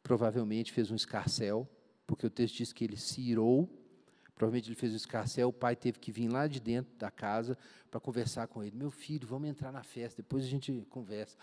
provavelmente 0.02 0.72
fez 0.72 0.92
um 0.92 0.96
escarcel, 0.96 1.68
porque 2.08 2.26
o 2.26 2.30
texto 2.30 2.58
diz 2.58 2.72
que 2.72 2.84
ele 2.84 2.96
se 2.96 3.22
irou 3.22 3.70
Provavelmente 4.36 4.68
ele 4.68 4.76
fez 4.76 4.92
o 4.92 4.98
escarcel, 4.98 5.48
o 5.48 5.54
pai 5.54 5.76
teve 5.76 5.98
que 5.98 6.12
vir 6.12 6.28
lá 6.28 6.46
de 6.46 6.60
dentro 6.60 6.94
da 6.98 7.10
casa 7.10 7.58
para 7.90 8.00
conversar 8.00 8.48
com 8.48 8.62
ele. 8.62 8.76
Meu 8.76 8.92
filho, 8.92 9.26
vamos 9.26 9.48
entrar 9.48 9.72
na 9.72 9.82
festa, 9.82 10.22
depois 10.22 10.44
a 10.44 10.48
gente 10.48 10.86
conversa. 10.90 11.38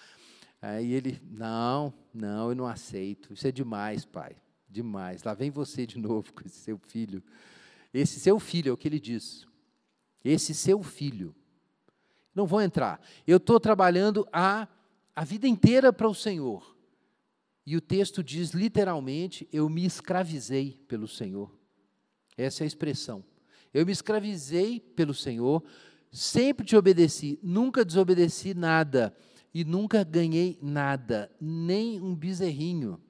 Aí 0.61 0.93
ele, 0.93 1.21
não, 1.31 1.93
não, 2.13 2.51
eu 2.51 2.55
não 2.55 2.67
aceito. 2.67 3.33
Isso 3.33 3.49
é 3.49 3.53
demais, 3.53 4.05
pai. 4.05 4.37
Demais. 4.69 5.25
Lá 5.25 5.33
vem 5.35 5.51
você 5.51 5.87
de 5.87 5.99
novo 5.99 6.33
com 6.33 6.43
esse 6.47 6.61
seu 6.61 6.79
filho. 6.79 7.23
Esse 7.93 8.21
seu 8.21 8.39
filho 8.39 8.71
é 8.71 8.73
o 8.73 8.77
que 8.77 8.89
ele 8.89 9.01
diz. 9.01 9.47
Esse 10.23 10.55
seu 10.55 10.83
filho. 10.83 11.35
Não 12.35 12.47
vou 12.47 12.61
entrar. 12.61 13.01
Eu 13.27 13.39
estou 13.39 13.59
trabalhando 13.59 14.27
a, 14.33 14.69
a 15.17 15.25
vida 15.25 15.49
inteira 15.49 15.93
para 15.93 16.09
o 16.09 16.15
Senhor. 16.15 16.77
E 17.67 17.77
o 17.77 17.81
texto 17.81 18.23
diz 18.23 18.51
literalmente: 18.51 19.49
eu 19.53 19.69
me 19.69 19.85
escravizei 19.85 20.83
pelo 20.87 21.09
Senhor. 21.09 21.62
Essa 22.43 22.63
é 22.63 22.65
a 22.65 22.67
expressão. 22.67 23.25
Eu 23.73 23.87
me 23.87 23.93
escravizei 23.93 24.81
pelo 24.81 25.15
Senhor, 25.15 25.63
sempre 26.11 26.67
te 26.67 26.77
obedeci, 26.77 27.39
nunca 27.43 27.85
desobedeci 27.85 28.55
nada 28.55 29.15
e 29.55 29.65
nunca 29.65 30.05
ganhei 30.05 30.59
nada, 30.61 31.31
nem 31.41 32.01
um 32.01 32.15
bezerrinho 32.15 33.01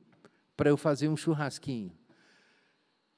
para 0.56 0.70
eu 0.70 0.76
fazer 0.76 1.08
um 1.08 1.16
churrasquinho. 1.16 1.92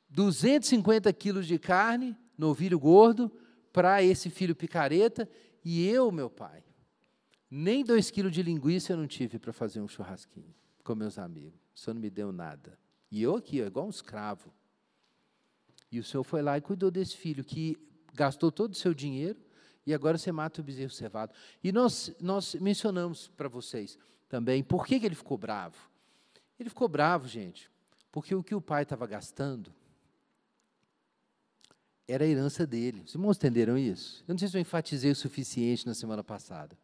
250 0.08 1.12
quilos 1.12 1.46
de 1.46 1.58
carne, 1.58 2.16
novilho 2.38 2.78
gordo, 2.78 3.30
para 3.72 4.02
esse 4.02 4.30
filho 4.30 4.54
picareta, 4.54 5.28
e 5.64 5.86
eu, 5.88 6.12
meu 6.12 6.30
pai, 6.30 6.62
nem 7.50 7.84
dois 7.84 8.10
quilos 8.10 8.32
de 8.32 8.42
linguiça 8.42 8.92
eu 8.92 8.96
não 8.96 9.06
tive 9.06 9.38
para 9.38 9.52
fazer 9.52 9.80
um 9.80 9.88
churrasquinho 9.88 10.54
com 10.84 10.94
meus 10.94 11.18
amigos. 11.18 11.58
O 11.74 11.78
senhor 11.78 11.94
não 11.94 12.00
me 12.00 12.10
deu 12.10 12.30
nada. 12.30 12.78
E 13.10 13.22
eu 13.22 13.36
aqui, 13.36 13.60
igual 13.60 13.86
um 13.86 13.90
escravo. 13.90 14.52
E 15.96 16.00
o 16.00 16.04
senhor 16.04 16.24
foi 16.24 16.42
lá 16.42 16.58
e 16.58 16.60
cuidou 16.60 16.90
desse 16.90 17.16
filho 17.16 17.44
que 17.44 17.76
gastou 18.12 18.50
todo 18.50 18.72
o 18.72 18.76
seu 18.76 18.92
dinheiro 18.92 19.38
e 19.86 19.92
agora 19.92 20.16
você 20.16 20.32
mata 20.32 20.60
o 20.60 20.64
bezerro 20.64 20.90
cevado. 20.90 21.32
E 21.62 21.70
nós, 21.70 22.14
nós 22.20 22.54
mencionamos 22.54 23.28
para 23.28 23.48
vocês 23.48 23.98
também 24.28 24.62
por 24.62 24.86
que, 24.86 24.98
que 24.98 25.06
ele 25.06 25.14
ficou 25.14 25.36
bravo. 25.36 25.76
Ele 26.58 26.68
ficou 26.68 26.88
bravo, 26.88 27.28
gente, 27.28 27.70
porque 28.10 28.34
o 28.34 28.42
que 28.42 28.54
o 28.54 28.60
pai 28.60 28.82
estava 28.84 29.06
gastando 29.06 29.72
era 32.06 32.24
a 32.24 32.26
herança 32.26 32.66
dele. 32.66 33.02
Os 33.04 33.14
irmãos 33.14 33.36
entenderam 33.36 33.76
isso? 33.76 34.24
Eu 34.26 34.32
não 34.32 34.38
sei 34.38 34.48
se 34.48 34.56
eu 34.56 34.60
enfatizei 34.60 35.10
o 35.10 35.16
suficiente 35.16 35.86
na 35.86 35.94
semana 35.94 36.22
passada. 36.22 36.76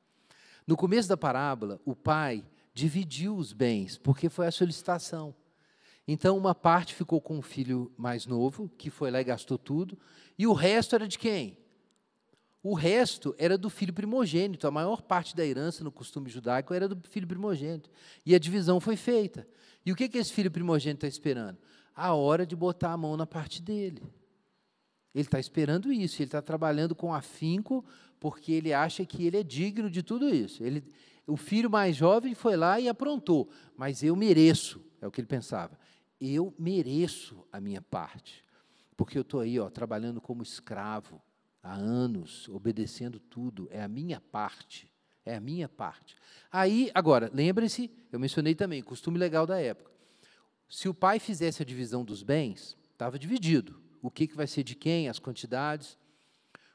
No 0.67 0.77
começo 0.77 1.09
da 1.09 1.17
parábola, 1.17 1.81
o 1.85 1.95
pai 1.95 2.45
dividiu 2.73 3.37
os 3.37 3.53
bens, 3.53 3.99
porque 3.99 4.29
foi 4.29 4.47
a 4.47 4.53
solicitação. 4.53 5.35
Então, 6.07 6.37
uma 6.37 6.55
parte 6.55 6.95
ficou 6.95 7.21
com 7.21 7.39
o 7.39 7.43
filho 7.43 7.93
mais 7.97 8.27
novo, 8.27 8.69
que 8.77 8.91
foi 8.91 9.11
lá 9.11 9.21
e 9.21 9.25
gastou 9.25 9.59
tudo, 9.59 9.99
e 10.39 10.47
o 10.47 10.53
resto 10.53 10.95
era 10.95 11.07
de 11.07 11.19
quem? 11.19 11.59
O 12.63 12.75
resto 12.75 13.35
era 13.39 13.57
do 13.57 13.71
filho 13.71 13.93
primogênito. 13.93 14.67
A 14.67 14.71
maior 14.71 15.03
parte 15.03 15.35
da 15.35 15.45
herança 15.45 15.83
no 15.83 15.91
costume 15.91 16.29
judaico 16.29 16.75
era 16.75 16.87
do 16.87 16.99
filho 17.09 17.27
primogênito. 17.27 17.91
E 18.25 18.35
a 18.35 18.39
divisão 18.39 18.81
foi 18.81 18.97
feita. 18.97 19.47
E 19.85 19.91
o 19.93 19.97
que, 19.97 20.09
que 20.09 20.19
esse 20.19 20.33
filho 20.33 20.51
primogênito 20.51 21.07
está 21.07 21.09
esperando? 21.09 21.59
A 21.95 22.13
hora 22.13 22.45
de 22.45 22.55
botar 22.55 22.93
a 22.93 22.97
mão 22.97 23.17
na 23.17 23.27
parte 23.27 23.63
dele. 23.63 24.03
Ele 25.15 25.25
está 25.25 25.41
esperando 25.41 25.93
isso, 25.93 26.17
ele 26.17 26.29
está 26.29 26.41
trabalhando 26.41 26.95
com 26.95 27.13
afinco, 27.13 27.85
porque 28.21 28.53
ele 28.53 28.73
acha 28.73 29.05
que 29.05 29.27
ele 29.27 29.39
é 29.39 29.43
digno 29.43 29.91
de 29.91 30.03
tudo 30.03 30.29
isso. 30.29 30.63
Ele, 30.63 30.85
o 31.27 31.37
filho 31.37 31.69
mais 31.69 31.97
jovem 31.97 32.35
foi 32.35 32.57
lá 32.57 32.79
e 32.79 32.89
aprontou, 32.89 33.49
mas 33.77 34.03
eu 34.03 34.15
mereço, 34.15 34.81
é 35.01 35.07
o 35.07 35.11
que 35.11 35.21
ele 35.21 35.27
pensava 35.27 35.77
eu 36.21 36.55
mereço 36.59 37.47
a 37.53 37.61
minha 37.61 37.81
parte, 37.81 38.45
porque 38.97 39.17
eu 39.17 39.23
estou 39.23 39.41
aí 39.41 39.59
ó, 39.59 39.71
trabalhando 39.71 40.21
como 40.21 40.43
escravo 40.43 41.21
há 41.63 41.75
anos, 41.75 42.49
obedecendo 42.49 43.19
tudo, 43.19 43.69
é 43.71 43.83
a 43.83 43.89
minha 43.89 44.21
parte, 44.21 44.91
é 45.25 45.37
a 45.37 45.41
minha 45.41 45.69
parte. 45.69 46.17
Aí, 46.51 46.91
agora, 46.95 47.31
lembre-se, 47.33 47.91
eu 48.13 48.19
mencionei 48.19 48.55
também, 48.55 48.83
costume 48.83 49.19
legal 49.19 49.47
da 49.47 49.61
época. 49.61 49.91
Se 50.69 50.89
o 50.89 50.95
pai 50.95 51.19
fizesse 51.19 51.63
a 51.63 51.67
divisão 51.67 52.05
dos 52.05 52.23
bens, 52.23 52.77
estava 52.93 53.19
dividido. 53.19 53.81
O 54.03 54.11
que, 54.11 54.27
que 54.27 54.37
vai 54.37 54.47
ser 54.47 54.63
de 54.63 54.75
quem, 54.75 55.09
as 55.09 55.19
quantidades. 55.19 55.99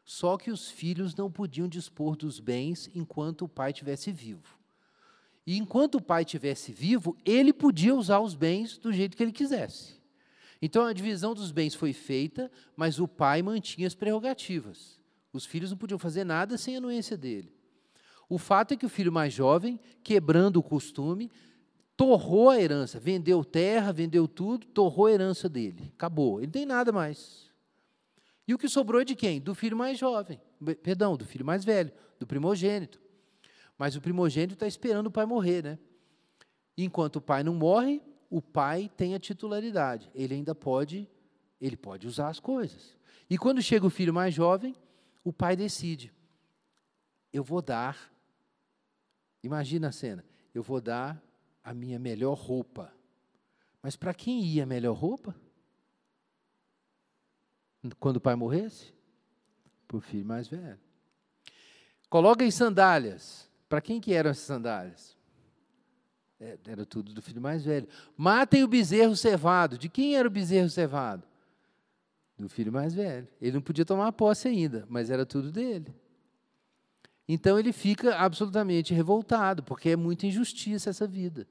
Só 0.03 0.37
que 0.37 0.51
os 0.51 0.69
filhos 0.69 1.15
não 1.15 1.31
podiam 1.31 1.67
dispor 1.67 2.15
dos 2.15 2.39
bens 2.39 2.89
enquanto 2.93 3.45
o 3.45 3.49
pai 3.49 3.71
estivesse 3.71 4.11
vivo. 4.11 4.54
E 5.45 5.57
enquanto 5.57 5.95
o 5.95 6.01
pai 6.01 6.23
estivesse 6.23 6.71
vivo, 6.71 7.15
ele 7.23 7.53
podia 7.53 7.93
usar 7.93 8.19
os 8.19 8.33
bens 8.33 8.77
do 8.77 8.91
jeito 8.91 9.15
que 9.15 9.21
ele 9.21 9.31
quisesse. 9.31 9.95
Então 10.61 10.85
a 10.85 10.93
divisão 10.93 11.33
dos 11.33 11.51
bens 11.51 11.75
foi 11.75 11.93
feita, 11.93 12.51
mas 12.75 12.99
o 12.99 13.07
pai 13.07 13.41
mantinha 13.41 13.87
as 13.87 13.93
prerrogativas. 13.93 14.99
Os 15.31 15.45
filhos 15.45 15.69
não 15.69 15.77
podiam 15.77 15.99
fazer 15.99 16.23
nada 16.23 16.57
sem 16.57 16.75
a 16.75 16.77
anuência 16.79 17.15
dele. 17.15 17.53
O 18.27 18.37
fato 18.39 18.73
é 18.73 18.77
que 18.77 18.85
o 18.85 18.89
filho 18.89 19.11
mais 19.11 19.33
jovem, 19.33 19.79
quebrando 20.03 20.57
o 20.57 20.63
costume, 20.63 21.31
torrou 21.95 22.49
a 22.49 22.59
herança, 22.59 22.99
vendeu 22.99 23.43
terra, 23.43 23.93
vendeu 23.93 24.27
tudo, 24.27 24.65
torrou 24.65 25.05
a 25.05 25.11
herança 25.11 25.47
dele. 25.47 25.91
Acabou, 25.95 26.39
ele 26.39 26.47
não 26.47 26.51
tem 26.51 26.65
nada 26.65 26.91
mais. 26.91 27.51
E 28.47 28.53
o 28.53 28.57
que 28.57 28.67
sobrou 28.67 29.01
é 29.01 29.05
de 29.05 29.15
quem? 29.15 29.39
Do 29.39 29.53
filho 29.53 29.77
mais 29.77 29.97
jovem, 29.97 30.39
perdão, 30.81 31.15
do 31.17 31.25
filho 31.25 31.45
mais 31.45 31.63
velho, 31.63 31.91
do 32.19 32.25
primogênito. 32.25 32.99
Mas 33.77 33.95
o 33.95 34.01
primogênito 34.01 34.53
está 34.53 34.67
esperando 34.67 35.07
o 35.07 35.11
pai 35.11 35.25
morrer, 35.25 35.63
né? 35.63 35.79
Enquanto 36.77 37.17
o 37.17 37.21
pai 37.21 37.43
não 37.43 37.53
morre, 37.53 38.01
o 38.29 38.41
pai 38.41 38.89
tem 38.95 39.15
a 39.15 39.19
titularidade. 39.19 40.09
Ele 40.13 40.33
ainda 40.33 40.53
pode, 40.53 41.09
ele 41.59 41.77
pode 41.77 42.07
usar 42.07 42.29
as 42.29 42.39
coisas. 42.39 42.95
E 43.29 43.37
quando 43.37 43.61
chega 43.61 43.85
o 43.85 43.89
filho 43.89 44.13
mais 44.13 44.33
jovem, 44.33 44.75
o 45.23 45.33
pai 45.33 45.55
decide: 45.55 46.13
eu 47.35 47.43
vou 47.43 47.61
dar. 47.61 48.09
Imagina 49.43 49.89
a 49.89 49.91
cena. 49.91 50.23
Eu 50.53 50.63
vou 50.63 50.79
dar 50.79 51.21
a 51.61 51.73
minha 51.73 51.99
melhor 51.99 52.33
roupa. 52.33 52.93
Mas 53.81 53.97
para 53.97 54.13
quem 54.13 54.41
ia 54.41 54.63
a 54.63 54.65
melhor 54.65 54.93
roupa? 54.93 55.35
Quando 57.99 58.15
o 58.15 58.21
pai 58.21 58.35
morresse? 58.35 58.93
Para 59.85 59.97
o 59.97 59.99
filho 59.99 60.25
mais 60.25 60.47
velho. 60.47 60.79
Coloca 62.09 62.45
em 62.45 62.51
sandálias. 62.51 63.51
Para 63.75 63.81
quem 63.81 63.99
que 63.99 64.13
eram 64.13 64.29
essas 64.29 64.45
sandálias? 64.45 65.17
É, 66.39 66.57
era 66.65 66.85
tudo 66.85 67.13
do 67.13 67.21
filho 67.21 67.41
mais 67.41 67.65
velho. 67.65 67.89
Matem 68.15 68.63
o 68.63 68.69
bezerro 68.69 69.17
cevado. 69.17 69.77
De 69.77 69.89
quem 69.89 70.15
era 70.15 70.25
o 70.25 70.31
bezerro 70.31 70.69
cevado? 70.69 71.27
Do 72.39 72.47
filho 72.47 72.71
mais 72.71 72.93
velho. 72.93 73.27
Ele 73.41 73.51
não 73.51 73.61
podia 73.61 73.83
tomar 73.83 74.13
posse 74.13 74.47
ainda, 74.47 74.85
mas 74.87 75.09
era 75.09 75.25
tudo 75.25 75.51
dele. 75.51 75.93
Então 77.27 77.59
ele 77.59 77.73
fica 77.73 78.15
absolutamente 78.15 78.93
revoltado, 78.93 79.61
porque 79.61 79.89
é 79.89 79.97
muita 79.97 80.25
injustiça 80.25 80.89
essa 80.89 81.05
vida. 81.05 81.45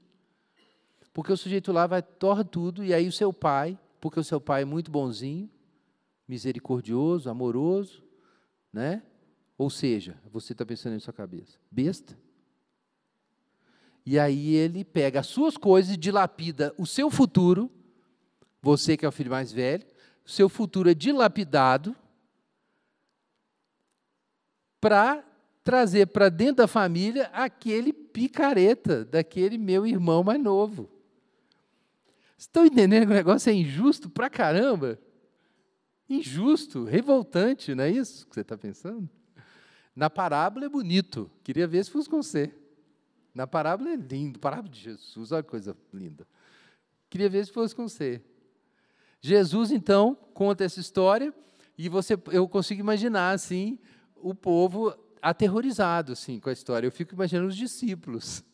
Porque 1.12 1.30
o 1.30 1.36
sujeito 1.36 1.72
lá 1.72 1.86
vai, 1.86 2.00
torra 2.00 2.42
tudo, 2.42 2.82
e 2.82 2.94
aí 2.94 3.06
o 3.06 3.12
seu 3.12 3.34
pai 3.34 3.78
porque 4.00 4.18
o 4.18 4.24
seu 4.24 4.40
pai 4.40 4.62
é 4.62 4.64
muito 4.64 4.90
bonzinho, 4.90 5.50
misericordioso, 6.26 7.28
amoroso, 7.28 8.02
né? 8.72 9.02
Ou 9.56 9.70
seja, 9.70 10.18
você 10.30 10.52
está 10.52 10.66
pensando 10.66 10.96
em 10.96 11.00
sua 11.00 11.12
cabeça, 11.12 11.58
besta. 11.70 12.18
E 14.04 14.18
aí 14.18 14.54
ele 14.54 14.84
pega 14.84 15.20
as 15.20 15.26
suas 15.26 15.56
coisas 15.56 15.94
e 15.94 15.96
dilapida 15.96 16.74
o 16.76 16.86
seu 16.86 17.10
futuro, 17.10 17.70
você 18.60 18.96
que 18.96 19.04
é 19.04 19.08
o 19.08 19.12
filho 19.12 19.30
mais 19.30 19.52
velho, 19.52 19.86
o 20.24 20.30
seu 20.30 20.48
futuro 20.48 20.90
é 20.90 20.94
dilapidado 20.94 21.94
para 24.80 25.24
trazer 25.62 26.06
para 26.06 26.28
dentro 26.28 26.56
da 26.56 26.68
família 26.68 27.30
aquele 27.32 27.92
picareta 27.92 29.04
daquele 29.04 29.56
meu 29.56 29.86
irmão 29.86 30.22
mais 30.22 30.40
novo. 30.40 30.90
Estão 32.36 32.66
entendendo 32.66 33.06
que 33.06 33.12
o 33.12 33.16
negócio 33.16 33.48
é 33.48 33.54
injusto 33.54 34.10
pra 34.10 34.28
caramba? 34.28 34.98
Injusto, 36.08 36.84
revoltante, 36.84 37.74
não 37.74 37.84
é 37.84 37.90
isso 37.90 38.26
que 38.26 38.34
você 38.34 38.42
está 38.42 38.58
pensando? 38.58 39.08
Na 39.94 40.10
parábola 40.10 40.66
é 40.66 40.68
bonito, 40.68 41.30
queria 41.42 41.66
ver 41.66 41.84
se 41.84 41.90
fosse 41.90 42.08
com 42.08 42.22
você. 42.22 42.52
Na 43.34 43.46
parábola 43.46 43.90
é 43.90 43.96
lindo, 43.96 44.38
parábola 44.38 44.68
de 44.68 44.80
Jesus, 44.80 45.32
olha 45.32 45.42
que 45.42 45.50
coisa 45.50 45.76
linda. 45.92 46.26
Queria 47.08 47.28
ver 47.28 47.44
se 47.46 47.52
fosse 47.52 47.74
com 47.74 47.88
você. 47.88 48.20
Jesus, 49.20 49.70
então, 49.70 50.14
conta 50.34 50.64
essa 50.64 50.80
história 50.80 51.32
e 51.78 51.88
você, 51.88 52.18
eu 52.30 52.48
consigo 52.48 52.80
imaginar, 52.80 53.30
assim, 53.30 53.78
o 54.16 54.34
povo 54.34 54.94
aterrorizado, 55.22 56.12
assim, 56.12 56.38
com 56.38 56.50
a 56.50 56.52
história. 56.52 56.86
Eu 56.86 56.92
fico 56.92 57.14
imaginando 57.14 57.48
os 57.48 57.56
discípulos. 57.56 58.44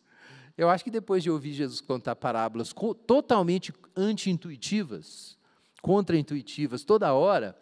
Eu 0.56 0.68
acho 0.68 0.84
que 0.84 0.90
depois 0.90 1.22
de 1.22 1.30
ouvir 1.30 1.52
Jesus 1.52 1.80
contar 1.80 2.16
parábolas 2.16 2.72
totalmente 3.06 3.72
anti-intuitivas, 3.96 5.38
contra-intuitivas, 5.82 6.84
toda 6.84 7.12
hora, 7.14 7.58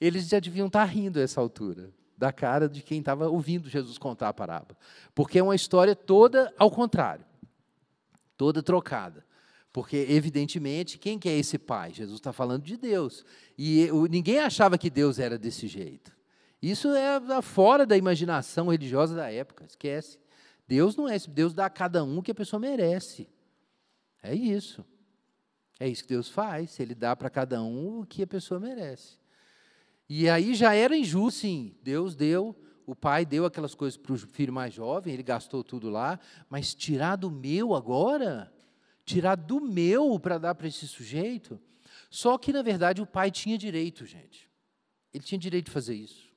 eles 0.00 0.28
já 0.28 0.38
deviam 0.38 0.66
estar 0.66 0.84
rindo 0.84 1.18
a 1.18 1.22
essa 1.22 1.40
altura, 1.40 1.90
da 2.22 2.32
cara 2.32 2.68
de 2.68 2.82
quem 2.82 3.00
estava 3.00 3.28
ouvindo 3.28 3.68
Jesus 3.68 3.98
contar 3.98 4.28
a 4.28 4.32
parábola. 4.32 4.78
Porque 5.12 5.40
é 5.40 5.42
uma 5.42 5.56
história 5.56 5.96
toda 5.96 6.54
ao 6.56 6.70
contrário, 6.70 7.24
toda 8.36 8.62
trocada. 8.62 9.26
Porque, 9.72 10.06
evidentemente, 10.08 10.98
quem 10.98 11.18
que 11.18 11.28
é 11.28 11.36
esse 11.36 11.58
pai? 11.58 11.92
Jesus 11.92 12.20
está 12.20 12.32
falando 12.32 12.62
de 12.62 12.76
Deus. 12.76 13.24
E 13.58 13.88
ninguém 14.08 14.38
achava 14.38 14.78
que 14.78 14.88
Deus 14.88 15.18
era 15.18 15.36
desse 15.36 15.66
jeito. 15.66 16.16
Isso 16.62 16.90
é 16.94 17.42
fora 17.42 17.84
da 17.84 17.96
imaginação 17.96 18.68
religiosa 18.68 19.16
da 19.16 19.28
época, 19.28 19.64
esquece. 19.64 20.16
Deus 20.68 20.94
não 20.94 21.08
é 21.08 21.16
esse, 21.16 21.28
Deus 21.28 21.52
dá 21.52 21.66
a 21.66 21.70
cada 21.70 22.04
um 22.04 22.18
o 22.18 22.22
que 22.22 22.30
a 22.30 22.36
pessoa 22.36 22.60
merece. 22.60 23.28
É 24.22 24.32
isso. 24.32 24.84
É 25.80 25.88
isso 25.88 26.04
que 26.04 26.10
Deus 26.10 26.28
faz, 26.28 26.78
Ele 26.78 26.94
dá 26.94 27.16
para 27.16 27.28
cada 27.28 27.60
um 27.64 28.02
o 28.02 28.06
que 28.06 28.22
a 28.22 28.28
pessoa 28.28 28.60
merece. 28.60 29.21
E 30.08 30.28
aí 30.28 30.54
já 30.54 30.74
era 30.74 30.96
injusto, 30.96 31.40
sim. 31.40 31.76
Deus 31.82 32.14
deu, 32.14 32.56
o 32.86 32.94
pai 32.94 33.24
deu 33.24 33.44
aquelas 33.44 33.74
coisas 33.74 33.96
para 33.96 34.12
o 34.12 34.18
filho 34.18 34.52
mais 34.52 34.74
jovem, 34.74 35.14
ele 35.14 35.22
gastou 35.22 35.62
tudo 35.64 35.88
lá, 35.88 36.18
mas 36.48 36.74
tirar 36.74 37.16
do 37.16 37.30
meu 37.30 37.74
agora? 37.74 38.52
Tirar 39.04 39.36
do 39.36 39.60
meu 39.60 40.18
para 40.18 40.38
dar 40.38 40.54
para 40.54 40.68
esse 40.68 40.86
sujeito? 40.86 41.60
Só 42.10 42.36
que, 42.36 42.52
na 42.52 42.62
verdade, 42.62 43.00
o 43.00 43.06
pai 43.06 43.30
tinha 43.30 43.56
direito, 43.56 44.04
gente. 44.04 44.50
Ele 45.12 45.24
tinha 45.24 45.38
direito 45.38 45.66
de 45.66 45.72
fazer 45.72 45.94
isso. 45.94 46.30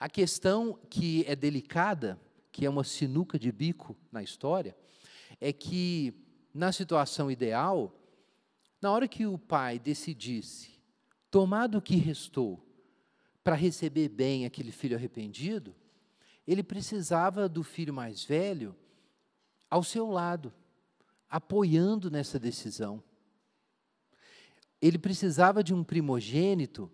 A 0.00 0.08
questão 0.08 0.78
que 0.88 1.24
é 1.26 1.36
delicada 1.36 2.18
que 2.52 2.66
é 2.66 2.70
uma 2.70 2.84
sinuca 2.84 3.38
de 3.38 3.50
bico 3.50 3.96
na 4.12 4.22
história, 4.22 4.76
é 5.40 5.52
que, 5.52 6.14
na 6.52 6.70
situação 6.70 7.30
ideal, 7.30 7.98
na 8.80 8.92
hora 8.92 9.08
que 9.08 9.26
o 9.26 9.38
pai 9.38 9.78
decidisse 9.78 10.78
tomar 11.30 11.66
do 11.66 11.80
que 11.80 11.96
restou 11.96 12.62
para 13.42 13.56
receber 13.56 14.08
bem 14.08 14.44
aquele 14.44 14.70
filho 14.70 14.96
arrependido, 14.96 15.74
ele 16.46 16.62
precisava 16.62 17.48
do 17.48 17.62
filho 17.62 17.92
mais 17.92 18.24
velho 18.24 18.74
ao 19.70 19.82
seu 19.82 20.10
lado, 20.10 20.52
apoiando 21.28 22.10
nessa 22.10 22.38
decisão. 22.38 23.02
Ele 24.80 24.98
precisava 24.98 25.62
de 25.62 25.72
um 25.72 25.82
primogênito 25.84 26.90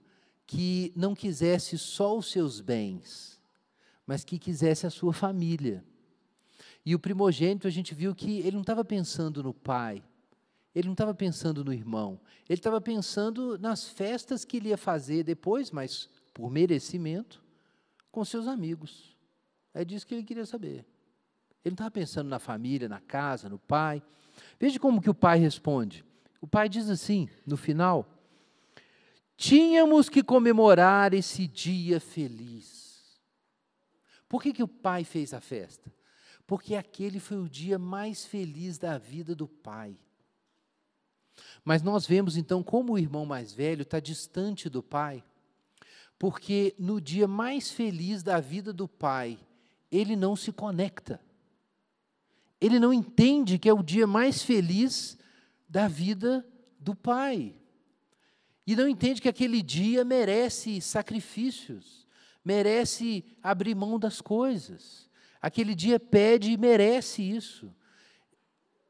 que 0.46 0.92
não 0.94 1.14
quisesse 1.14 1.76
só 1.76 2.16
os 2.16 2.30
seus 2.30 2.60
bens, 2.60 3.40
mas 4.06 4.24
que 4.24 4.38
quisesse 4.38 4.86
a 4.86 4.90
sua 4.90 5.12
família. 5.12 5.84
E 6.84 6.94
o 6.94 6.98
primogênito, 6.98 7.66
a 7.66 7.70
gente 7.70 7.94
viu 7.94 8.14
que 8.14 8.38
ele 8.38 8.52
não 8.52 8.62
estava 8.62 8.84
pensando 8.84 9.42
no 9.42 9.52
pai, 9.52 10.02
ele 10.74 10.86
não 10.86 10.92
estava 10.92 11.12
pensando 11.12 11.64
no 11.64 11.72
irmão, 11.72 12.20
ele 12.48 12.58
estava 12.58 12.80
pensando 12.80 13.58
nas 13.58 13.88
festas 13.88 14.44
que 14.44 14.58
ele 14.58 14.68
ia 14.68 14.78
fazer 14.78 15.22
depois, 15.24 15.70
mas 15.70 16.08
por 16.38 16.50
merecimento, 16.50 17.42
com 18.12 18.24
seus 18.24 18.46
amigos. 18.46 19.16
É 19.74 19.84
disso 19.84 20.06
que 20.06 20.14
ele 20.14 20.22
queria 20.22 20.46
saber. 20.46 20.86
Ele 21.64 21.72
não 21.72 21.72
estava 21.72 21.90
pensando 21.90 22.28
na 22.28 22.38
família, 22.38 22.88
na 22.88 23.00
casa, 23.00 23.48
no 23.48 23.58
pai. 23.58 24.00
Veja 24.58 24.78
como 24.78 25.02
que 25.02 25.10
o 25.10 25.14
pai 25.14 25.38
responde. 25.38 26.04
O 26.40 26.46
pai 26.46 26.68
diz 26.68 26.88
assim, 26.88 27.28
no 27.44 27.56
final: 27.56 28.06
Tínhamos 29.36 30.08
que 30.08 30.22
comemorar 30.22 31.12
esse 31.12 31.48
dia 31.48 31.98
feliz 31.98 32.88
por 34.28 34.42
que, 34.42 34.52
que 34.52 34.62
o 34.62 34.68
pai 34.68 35.04
fez 35.04 35.32
a 35.32 35.40
festa? 35.40 35.92
Porque 36.46 36.74
aquele 36.74 37.18
foi 37.18 37.38
o 37.38 37.48
dia 37.48 37.78
mais 37.78 38.26
feliz 38.26 38.78
da 38.78 38.98
vida 38.98 39.34
do 39.34 39.48
pai. 39.48 39.96
Mas 41.64 41.82
nós 41.82 42.06
vemos 42.06 42.36
então 42.36 42.62
como 42.62 42.92
o 42.92 42.98
irmão 42.98 43.24
mais 43.24 43.52
velho 43.52 43.82
está 43.82 43.98
distante 43.98 44.68
do 44.68 44.82
pai, 44.82 45.24
porque 46.18 46.74
no 46.78 47.00
dia 47.00 47.28
mais 47.28 47.70
feliz 47.70 48.22
da 48.22 48.40
vida 48.40 48.72
do 48.72 48.88
pai, 48.88 49.38
ele 49.90 50.16
não 50.16 50.34
se 50.34 50.52
conecta. 50.52 51.20
Ele 52.60 52.78
não 52.78 52.92
entende 52.92 53.58
que 53.58 53.68
é 53.68 53.72
o 53.72 53.82
dia 53.82 54.06
mais 54.06 54.42
feliz 54.42 55.16
da 55.68 55.86
vida 55.86 56.44
do 56.78 56.94
pai. 56.94 57.54
E 58.66 58.74
não 58.74 58.88
entende 58.88 59.22
que 59.22 59.28
aquele 59.28 59.62
dia 59.62 60.04
merece 60.04 60.80
sacrifícios 60.80 61.98
merece 62.48 63.22
abrir 63.42 63.74
mão 63.74 63.98
das 63.98 64.22
coisas. 64.22 65.10
Aquele 65.38 65.74
dia 65.74 66.00
pede 66.00 66.52
e 66.52 66.56
merece 66.56 67.22
isso. 67.22 67.70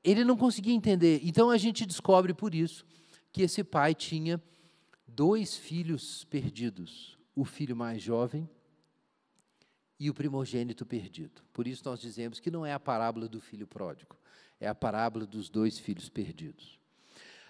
Ele 0.05 0.23
não 0.23 0.37
conseguia 0.37 0.73
entender. 0.73 1.21
Então 1.25 1.51
a 1.51 1.59
gente 1.59 1.85
descobre 1.85 2.33
por 2.33 2.55
isso 2.55 2.87
que 3.33 3.43
esse 3.43 3.65
pai 3.65 3.97
tinha 3.97 4.41
dois 5.09 5.57
filhos 5.57 6.25
perdidos: 6.27 7.18
o 7.41 7.45
filho 7.45 7.77
mais 7.77 8.03
jovem 8.03 8.51
e 9.97 10.11
o 10.11 10.15
primogênito 10.15 10.85
perdido. 10.85 11.41
Por 11.53 11.69
isso 11.69 11.85
nós 11.85 12.01
dizemos 12.01 12.41
que 12.41 12.51
não 12.51 12.67
é 12.67 12.73
a 12.73 12.81
parábola 12.81 13.29
do 13.29 13.41
filho 13.41 13.65
pródigo, 13.65 14.17
é 14.59 14.67
a 14.67 14.75
parábola 14.75 15.25
dos 15.25 15.49
dois 15.49 15.79
filhos 15.79 16.09
perdidos. 16.09 16.81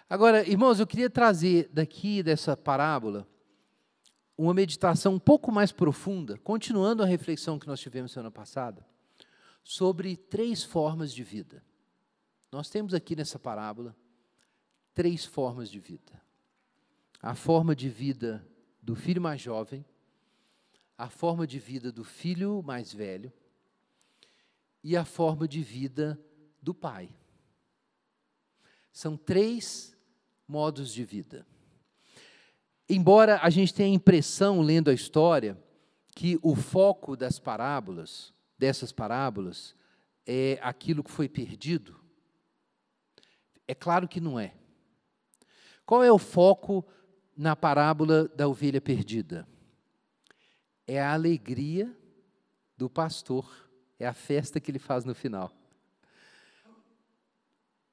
Agora, 0.07 0.47
irmãos, 0.47 0.79
eu 0.79 0.87
queria 0.87 1.09
trazer 1.09 1.71
daqui 1.73 2.23
dessa 2.23 2.55
parábola 2.55 3.27
uma 4.37 4.53
meditação 4.53 5.15
um 5.15 5.19
pouco 5.19 5.51
mais 5.51 5.73
profunda, 5.73 6.37
continuando 6.37 7.03
a 7.03 7.07
reflexão 7.07 7.59
que 7.59 7.67
nós 7.67 7.81
tivemos 7.81 8.13
semana 8.13 8.31
passada, 8.31 8.87
sobre 9.65 10.19
três 10.19 10.63
formas 10.63 11.15
de 11.15 11.25
vida. 11.25 11.65
Nós 12.53 12.69
temos 12.69 12.93
aqui 12.93 13.17
nessa 13.17 13.39
parábola 13.39 13.97
três 14.93 15.25
formas 15.25 15.71
de 15.71 15.81
vida: 15.81 16.21
a 17.23 17.35
forma 17.35 17.75
de 17.75 17.89
vida 17.89 18.47
do 18.89 18.97
filho 18.97 19.21
mais 19.21 19.39
jovem, 19.39 19.85
a 20.97 21.11
forma 21.11 21.47
de 21.47 21.59
vida 21.59 21.93
do 21.93 22.03
filho 22.03 22.63
mais 22.63 22.91
velho 22.91 23.31
e 24.83 24.97
a 24.97 25.05
forma 25.05 25.47
de 25.47 25.63
vida 25.63 26.19
do 26.63 26.73
pai. 26.73 27.15
São 28.91 29.15
três 29.15 29.95
modos 30.49 30.91
de 30.91 31.05
vida. 31.05 31.47
Embora 32.89 33.39
a 33.43 33.51
gente 33.51 33.75
tenha 33.75 33.91
a 33.91 33.95
impressão, 33.95 34.63
lendo 34.63 34.89
a 34.89 34.95
história, 34.95 35.63
que 36.17 36.39
o 36.43 36.57
foco 36.57 37.15
das 37.15 37.39
parábolas, 37.39 38.33
dessas 38.57 38.91
parábolas, 38.91 39.77
é 40.27 40.59
aquilo 40.63 41.05
que 41.05 41.11
foi 41.11 41.29
perdido, 41.29 41.95
é 43.67 43.75
claro 43.75 44.09
que 44.09 44.19
não 44.19 44.41
é. 44.41 44.55
Qual 45.85 46.03
é 46.03 46.11
o 46.11 46.19
foco 46.19 46.87
na 47.39 47.55
parábola 47.55 48.27
da 48.35 48.49
ovelha 48.49 48.81
perdida? 48.81 49.47
É 50.85 51.01
a 51.01 51.13
alegria 51.13 51.97
do 52.77 52.91
pastor, 52.91 53.49
é 53.97 54.07
a 54.07 54.13
festa 54.13 54.59
que 54.59 54.71
ele 54.73 54.81
faz 54.81 55.05
no 55.05 55.15
final. 55.15 55.53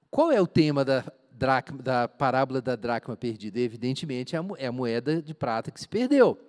Qual 0.10 0.32
é 0.32 0.42
o 0.42 0.48
tema 0.48 0.84
da, 0.84 1.04
dracma, 1.32 1.84
da 1.84 2.08
parábola 2.08 2.60
da 2.60 2.76
dracma 2.76 3.16
perdida? 3.16 3.60
Evidentemente, 3.60 4.36
é, 4.36 4.40
é 4.58 4.68
a 4.68 4.72
moeda 4.72 5.22
de 5.22 5.34
prata 5.34 5.70
que 5.70 5.80
se 5.80 5.88
perdeu. 5.88 6.40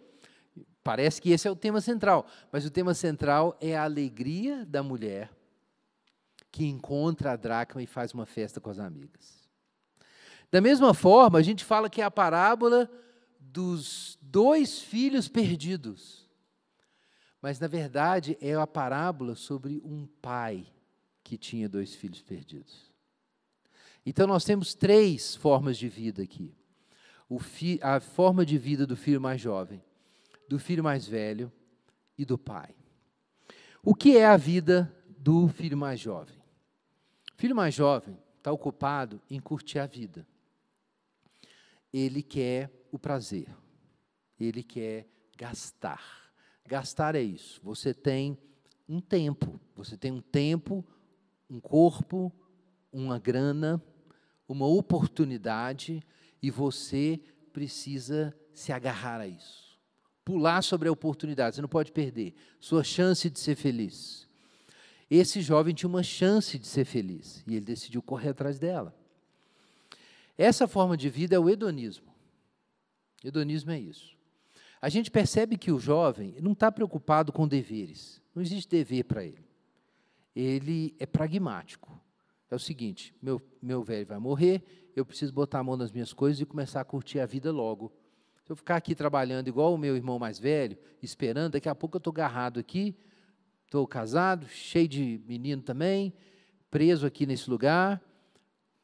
Parece 0.83 1.21
que 1.21 1.33
esse 1.33 1.47
é 1.47 1.51
o 1.51 1.57
tema 1.57 1.81
central, 1.81 2.27
mas 2.51 2.65
o 2.65 2.71
tema 2.71 2.95
central 2.95 3.59
é 3.61 3.77
a 3.77 3.85
alegria 3.85 4.65
da 4.65 4.83
mulher 4.83 5.31
que 6.51 6.65
encontra 6.65 7.33
a 7.33 7.37
dracma 7.37 7.83
e 7.83 7.87
faz 7.87 8.15
uma 8.15 8.25
festa 8.25 8.61
com 8.61 8.71
as 8.71 8.79
amigas. 8.79 9.46
Da 10.51 10.61
mesma 10.61 10.95
forma, 10.95 11.39
a 11.39 11.43
gente 11.43 11.65
fala 11.65 11.91
que 11.91 12.01
é 12.01 12.05
a 12.05 12.11
parábola 12.11 12.91
dos 13.39 14.19
dois 14.21 14.81
filhos 14.81 15.29
perdidos. 15.29 16.27
Mas, 17.43 17.59
na 17.61 17.67
verdade, 17.67 18.37
é 18.41 18.55
a 18.55 18.67
parábola 18.67 19.35
sobre 19.35 19.81
um 19.85 20.07
pai 20.21 20.67
que 21.23 21.37
tinha 21.37 21.69
dois 21.69 21.95
filhos 21.95 22.23
perdidos. 22.23 22.93
Então, 24.05 24.27
nós 24.27 24.45
temos 24.45 24.75
três 24.75 25.35
formas 25.35 25.77
de 25.77 25.89
vida 25.89 26.23
aqui: 26.23 26.55
fi, 27.41 27.79
a 27.83 27.99
forma 28.01 28.47
de 28.47 28.57
vida 28.57 28.87
do 28.87 28.97
filho 28.97 29.21
mais 29.21 29.41
jovem, 29.41 29.83
do 30.49 30.59
filho 30.59 30.85
mais 30.85 31.07
velho 31.07 31.53
e 32.17 32.25
do 32.25 32.39
pai. 32.39 32.75
O 33.83 33.95
que 33.95 34.17
é 34.17 34.27
a 34.27 34.37
vida 34.37 34.93
do 35.19 35.49
filho 35.49 35.77
mais 35.77 36.01
jovem? 36.01 36.37
O 37.33 37.41
filho 37.41 37.55
mais 37.55 37.75
jovem 37.75 38.17
está 38.39 38.53
ocupado 38.53 39.21
em 39.29 39.41
curtir 39.41 39.79
a 39.79 39.87
vida. 39.87 40.27
Ele 41.99 42.23
quer 42.23 42.71
o 42.93 42.99
prazer. 42.99 43.49
Ele 44.39 44.63
quer 44.63 45.09
gastar. 45.35 46.31
Gastar 46.69 47.15
é 47.15 47.23
isso. 47.23 47.59
Você 47.65 47.95
tem 47.95 48.37
um 48.87 49.01
tempo. 49.01 49.59
Você 49.75 49.97
tem 49.97 50.13
um 50.13 50.21
tempo, 50.21 50.85
um 51.49 51.59
corpo, 51.59 52.31
uma 52.93 53.19
grana, 53.19 53.83
uma 54.47 54.67
oportunidade 54.67 56.03
e 56.43 56.51
você 56.51 57.19
precisa 57.51 58.37
se 58.53 58.73
agarrar 58.73 59.23
a 59.23 59.27
isso. 59.27 59.81
Pular 60.23 60.61
sobre 60.61 60.91
a 60.91 60.93
oportunidade, 60.93 61.57
você 61.57 61.63
não 61.63 61.69
pode 61.69 61.93
perder. 61.93 62.35
Sua 62.61 62.85
chance 62.85 63.31
de 63.31 63.41
ser 63.41 63.57
feliz. 63.57 64.29
Esse 65.11 65.41
jovem 65.41 65.75
tinha 65.75 65.89
uma 65.89 66.03
chance 66.03 66.59
de 66.59 66.67
ser 66.67 66.85
feliz 66.85 67.43
e 67.47 67.57
ele 67.57 67.65
decidiu 67.65 68.03
correr 68.03 68.29
atrás 68.29 68.59
dela. 68.59 68.95
Essa 70.37 70.69
forma 70.69 70.97
de 70.97 71.09
vida 71.09 71.35
é 71.35 71.39
o 71.39 71.49
hedonismo. 71.49 72.15
Hedonismo 73.25 73.71
é 73.71 73.81
isso. 73.81 74.17
A 74.81 74.89
gente 74.89 75.11
percebe 75.11 75.57
que 75.57 75.73
o 75.73 75.79
jovem 75.79 76.37
não 76.41 76.53
está 76.53 76.71
preocupado 76.71 77.33
com 77.33 77.49
deveres. 77.49 78.21
Não 78.35 78.43
existe 78.43 78.69
dever 78.71 79.05
para 79.05 79.25
ele. 79.25 79.47
Ele 80.35 80.95
é 80.99 81.07
pragmático. 81.07 81.99
É 82.51 82.55
o 82.55 82.59
seguinte: 82.59 83.15
meu, 83.21 83.41
meu 83.61 83.83
velho 83.83 84.07
vai 84.07 84.19
morrer, 84.19 84.63
eu 84.95 85.05
preciso 85.05 85.33
botar 85.33 85.61
a 85.61 85.65
mão 85.65 85.77
nas 85.77 85.91
minhas 85.91 86.13
coisas 86.13 86.41
e 86.41 86.47
começar 86.47 86.81
a 86.81 86.85
curtir 86.85 87.19
a 87.21 87.27
vida 87.27 87.51
logo. 87.51 87.93
Se 88.45 88.53
eu 88.53 88.57
ficar 88.57 88.77
aqui 88.77 88.95
trabalhando 88.95 89.49
igual 89.49 89.75
o 89.75 89.79
meu 89.79 89.97
irmão 89.97 90.19
mais 90.19 90.39
velho, 90.39 90.79
esperando, 91.03 91.55
daqui 91.55 91.69
a 91.69 91.75
pouco 91.75 91.97
eu 91.97 91.99
estou 91.99 92.13
agarrado 92.13 92.61
aqui, 92.61 92.97
estou 93.65 93.85
casado, 93.87 94.47
cheio 94.47 94.87
de 94.87 95.21
menino 95.27 95.63
também, 95.63 96.15
preso 96.71 97.07
aqui 97.07 97.27
nesse 97.27 97.51
lugar, 97.51 98.01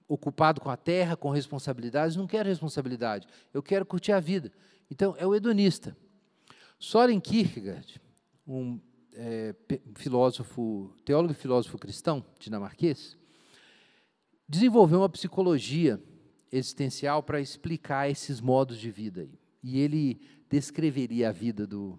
ocupado 0.08 0.60
com 0.60 0.70
a 0.70 0.76
terra, 0.76 1.16
com 1.16 1.30
responsabilidades. 1.30 2.16
Não 2.16 2.26
quero 2.26 2.48
responsabilidade, 2.48 3.26
eu 3.52 3.62
quero 3.62 3.84
curtir 3.86 4.12
a 4.12 4.20
vida. 4.20 4.52
Então, 4.90 5.14
é 5.18 5.26
o 5.26 5.34
hedonista. 5.34 5.96
Soren 6.78 7.20
Kierkegaard, 7.20 8.00
um 8.46 8.80
é, 9.14 9.54
filósofo, 9.94 10.94
teólogo 11.04 11.32
e 11.32 11.36
filósofo 11.36 11.78
cristão 11.78 12.24
dinamarquês, 12.38 13.16
desenvolveu 14.48 14.98
uma 14.98 15.08
psicologia 15.08 16.02
existencial 16.50 17.22
para 17.22 17.40
explicar 17.40 18.10
esses 18.10 18.40
modos 18.40 18.78
de 18.78 18.90
vida. 18.90 19.22
Aí. 19.22 19.38
E 19.62 19.80
ele 19.80 20.20
descreveria 20.50 21.28
a 21.30 21.32
vida 21.32 21.66
do 21.66 21.98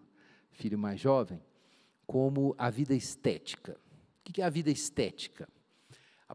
filho 0.52 0.78
mais 0.78 1.00
jovem 1.00 1.42
como 2.06 2.54
a 2.58 2.70
vida 2.70 2.94
estética. 2.94 3.78
O 4.20 4.32
que 4.32 4.42
é 4.42 4.46
a 4.46 4.50
vida 4.50 4.70
estética? 4.70 5.50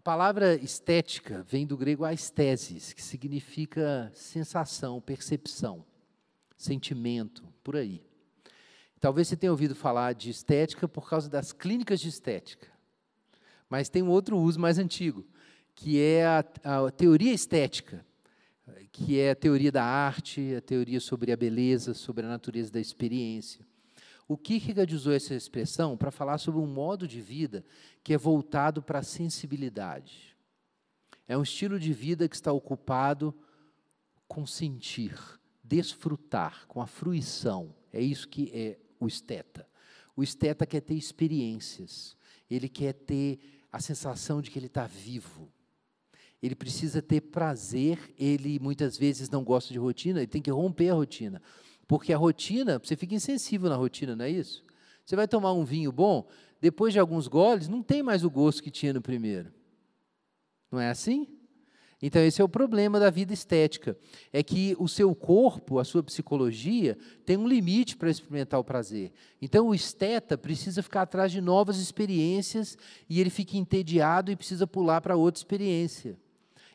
Palavra 0.08 0.54
estética 0.54 1.44
vem 1.46 1.66
do 1.66 1.76
grego 1.76 2.02
aesthesis, 2.02 2.94
que 2.94 3.02
significa 3.02 4.10
sensação, 4.14 5.02
percepção, 5.02 5.84
sentimento, 6.56 7.44
por 7.62 7.76
aí. 7.76 8.02
Talvez 8.98 9.28
você 9.28 9.36
tenha 9.36 9.52
ouvido 9.52 9.74
falar 9.74 10.14
de 10.14 10.30
estética 10.30 10.88
por 10.88 11.10
causa 11.10 11.28
das 11.28 11.52
clínicas 11.52 12.00
de 12.00 12.08
estética. 12.08 12.68
Mas 13.68 13.90
tem 13.90 14.02
um 14.02 14.08
outro 14.08 14.38
uso 14.38 14.58
mais 14.58 14.78
antigo, 14.78 15.26
que 15.74 16.00
é 16.00 16.24
a, 16.24 16.38
a 16.64 16.90
teoria 16.90 17.34
estética, 17.34 18.02
que 18.90 19.20
é 19.20 19.32
a 19.32 19.36
teoria 19.36 19.70
da 19.70 19.84
arte, 19.84 20.54
a 20.54 20.62
teoria 20.62 21.00
sobre 21.00 21.32
a 21.32 21.36
beleza, 21.36 21.92
sobre 21.92 22.24
a 22.24 22.30
natureza 22.30 22.72
da 22.72 22.80
experiência. 22.80 23.67
O 24.28 24.36
Kierkegaard 24.36 24.94
usou 24.94 25.14
essa 25.14 25.34
expressão 25.34 25.96
para 25.96 26.10
falar 26.10 26.36
sobre 26.36 26.60
um 26.60 26.66
modo 26.66 27.08
de 27.08 27.18
vida 27.18 27.64
que 28.04 28.12
é 28.12 28.18
voltado 28.18 28.82
para 28.82 28.98
a 28.98 29.02
sensibilidade. 29.02 30.36
É 31.26 31.36
um 31.36 31.42
estilo 31.42 31.80
de 31.80 31.94
vida 31.94 32.28
que 32.28 32.36
está 32.36 32.52
ocupado 32.52 33.34
com 34.28 34.46
sentir, 34.46 35.18
desfrutar, 35.64 36.66
com 36.66 36.82
a 36.82 36.86
fruição. 36.86 37.74
É 37.90 38.02
isso 38.02 38.28
que 38.28 38.50
é 38.52 38.78
o 39.00 39.06
esteta. 39.06 39.66
O 40.14 40.22
esteta 40.22 40.66
quer 40.66 40.82
ter 40.82 40.94
experiências, 40.94 42.14
ele 42.50 42.68
quer 42.68 42.92
ter 42.92 43.38
a 43.72 43.80
sensação 43.80 44.42
de 44.42 44.50
que 44.50 44.58
ele 44.58 44.66
está 44.66 44.86
vivo. 44.86 45.50
Ele 46.42 46.54
precisa 46.54 47.00
ter 47.00 47.22
prazer, 47.22 48.14
ele 48.18 48.58
muitas 48.58 48.96
vezes 48.96 49.30
não 49.30 49.42
gosta 49.42 49.72
de 49.72 49.78
rotina, 49.78 50.20
ele 50.20 50.26
tem 50.26 50.42
que 50.42 50.50
romper 50.50 50.90
a 50.90 50.94
rotina. 50.94 51.42
Porque 51.88 52.12
a 52.12 52.18
rotina, 52.18 52.78
você 52.78 52.94
fica 52.94 53.14
insensível 53.14 53.70
na 53.70 53.76
rotina, 53.76 54.14
não 54.14 54.26
é 54.26 54.30
isso? 54.30 54.62
Você 55.04 55.16
vai 55.16 55.26
tomar 55.26 55.54
um 55.54 55.64
vinho 55.64 55.90
bom, 55.90 56.28
depois 56.60 56.92
de 56.92 56.98
alguns 56.98 57.26
goles, 57.26 57.66
não 57.66 57.82
tem 57.82 58.02
mais 58.02 58.22
o 58.22 58.30
gosto 58.30 58.62
que 58.62 58.70
tinha 58.70 58.92
no 58.92 59.00
primeiro. 59.00 59.50
Não 60.70 60.78
é 60.78 60.90
assim? 60.90 61.26
Então, 62.00 62.22
esse 62.22 62.40
é 62.42 62.44
o 62.44 62.48
problema 62.48 63.00
da 63.00 63.08
vida 63.10 63.32
estética. 63.32 63.96
É 64.30 64.42
que 64.42 64.76
o 64.78 64.86
seu 64.86 65.14
corpo, 65.14 65.78
a 65.78 65.84
sua 65.84 66.02
psicologia, 66.02 66.96
tem 67.24 67.38
um 67.38 67.48
limite 67.48 67.96
para 67.96 68.10
experimentar 68.10 68.60
o 68.60 68.64
prazer. 68.64 69.10
Então, 69.40 69.68
o 69.68 69.74
esteta 69.74 70.36
precisa 70.36 70.82
ficar 70.82 71.02
atrás 71.02 71.32
de 71.32 71.40
novas 71.40 71.78
experiências 71.78 72.76
e 73.08 73.18
ele 73.18 73.30
fica 73.30 73.56
entediado 73.56 74.30
e 74.30 74.36
precisa 74.36 74.66
pular 74.66 75.00
para 75.00 75.16
outra 75.16 75.40
experiência. 75.40 76.18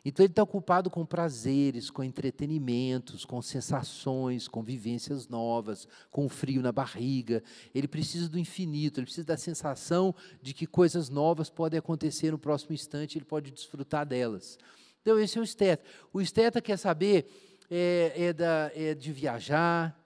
Então, 0.06 0.26
ele 0.26 0.32
está 0.32 0.44
ocupado 0.44 0.90
com 0.90 1.06
prazeres, 1.06 1.90
com 1.90 2.04
entretenimentos, 2.04 3.24
com 3.24 3.42
sensações, 3.42 4.50
com 4.50 4.62
vivências 4.62 5.30
novas, 5.30 5.88
com 6.12 6.28
frio 6.28 6.62
na 6.62 6.74
barriga. 6.74 7.42
Ele 7.74 7.88
precisa 7.88 8.28
do 8.28 8.38
infinito, 8.38 9.00
ele 9.00 9.06
precisa 9.06 9.28
da 9.28 9.38
sensação 9.38 10.14
de 10.42 10.54
que 10.54 10.68
coisas 10.68 11.10
novas 11.10 11.50
podem 11.50 11.80
acontecer 11.80 12.32
no 12.32 12.38
próximo 12.38 12.74
instante, 12.74 13.18
ele 13.18 13.26
pode 13.26 13.50
desfrutar 13.50 14.06
delas. 14.06 14.60
Então, 15.02 15.18
esse 15.18 15.38
é 15.38 15.42
o 15.42 15.44
esteta. 15.44 15.86
O 16.12 16.20
esteta 16.20 16.62
quer 16.62 16.78
saber 16.78 17.26
é, 17.70 18.12
é, 18.16 18.34
da, 18.34 18.72
é 18.76 18.94
de 18.94 19.12
viajar, 19.14 19.98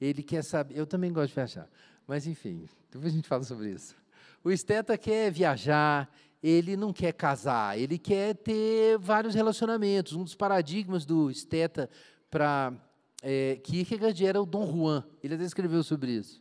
ele 0.00 0.22
quer 0.22 0.44
saber. 0.44 0.78
Eu 0.78 0.86
também 0.86 1.12
gosto 1.12 1.28
de 1.28 1.34
viajar, 1.34 1.68
mas 2.06 2.26
enfim, 2.26 2.68
depois 2.90 3.12
a 3.12 3.16
gente 3.16 3.28
fala 3.28 3.42
sobre 3.42 3.70
isso. 3.70 3.94
O 4.44 4.50
esteta 4.50 4.96
quer 4.96 5.30
viajar, 5.32 6.08
ele 6.48 6.76
não 6.76 6.92
quer 6.92 7.12
casar, 7.12 7.76
ele 7.76 7.98
quer 7.98 8.34
ter 8.36 8.96
vários 8.98 9.34
relacionamentos. 9.34 10.12
Um 10.12 10.22
dos 10.22 10.36
paradigmas 10.36 11.04
do 11.04 11.28
esteta 11.28 11.90
para 12.30 12.72
é, 13.20 13.56
Kierkegaard 13.56 14.24
era 14.24 14.40
o 14.40 14.46
Dom 14.46 14.64
Juan, 14.64 15.04
ele 15.24 15.34
até 15.34 15.42
escreveu 15.42 15.82
sobre 15.82 16.12
isso. 16.12 16.40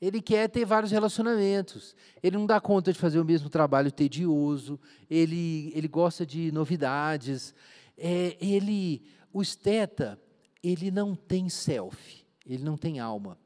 Ele 0.00 0.20
quer 0.20 0.48
ter 0.48 0.64
vários 0.64 0.90
relacionamentos. 0.90 1.94
Ele 2.20 2.36
não 2.36 2.46
dá 2.46 2.60
conta 2.60 2.92
de 2.92 2.98
fazer 2.98 3.20
o 3.20 3.24
mesmo 3.24 3.48
trabalho 3.48 3.92
tedioso. 3.92 4.78
Ele, 5.08 5.72
ele 5.74 5.86
gosta 5.86 6.26
de 6.26 6.50
novidades. 6.50 7.54
É, 7.96 8.36
ele, 8.40 9.02
o 9.32 9.40
esteta, 9.40 10.20
ele 10.62 10.90
não 10.90 11.14
tem 11.14 11.48
self. 11.48 12.26
Ele 12.44 12.64
não 12.64 12.76
tem 12.76 12.98
alma, 12.98 13.38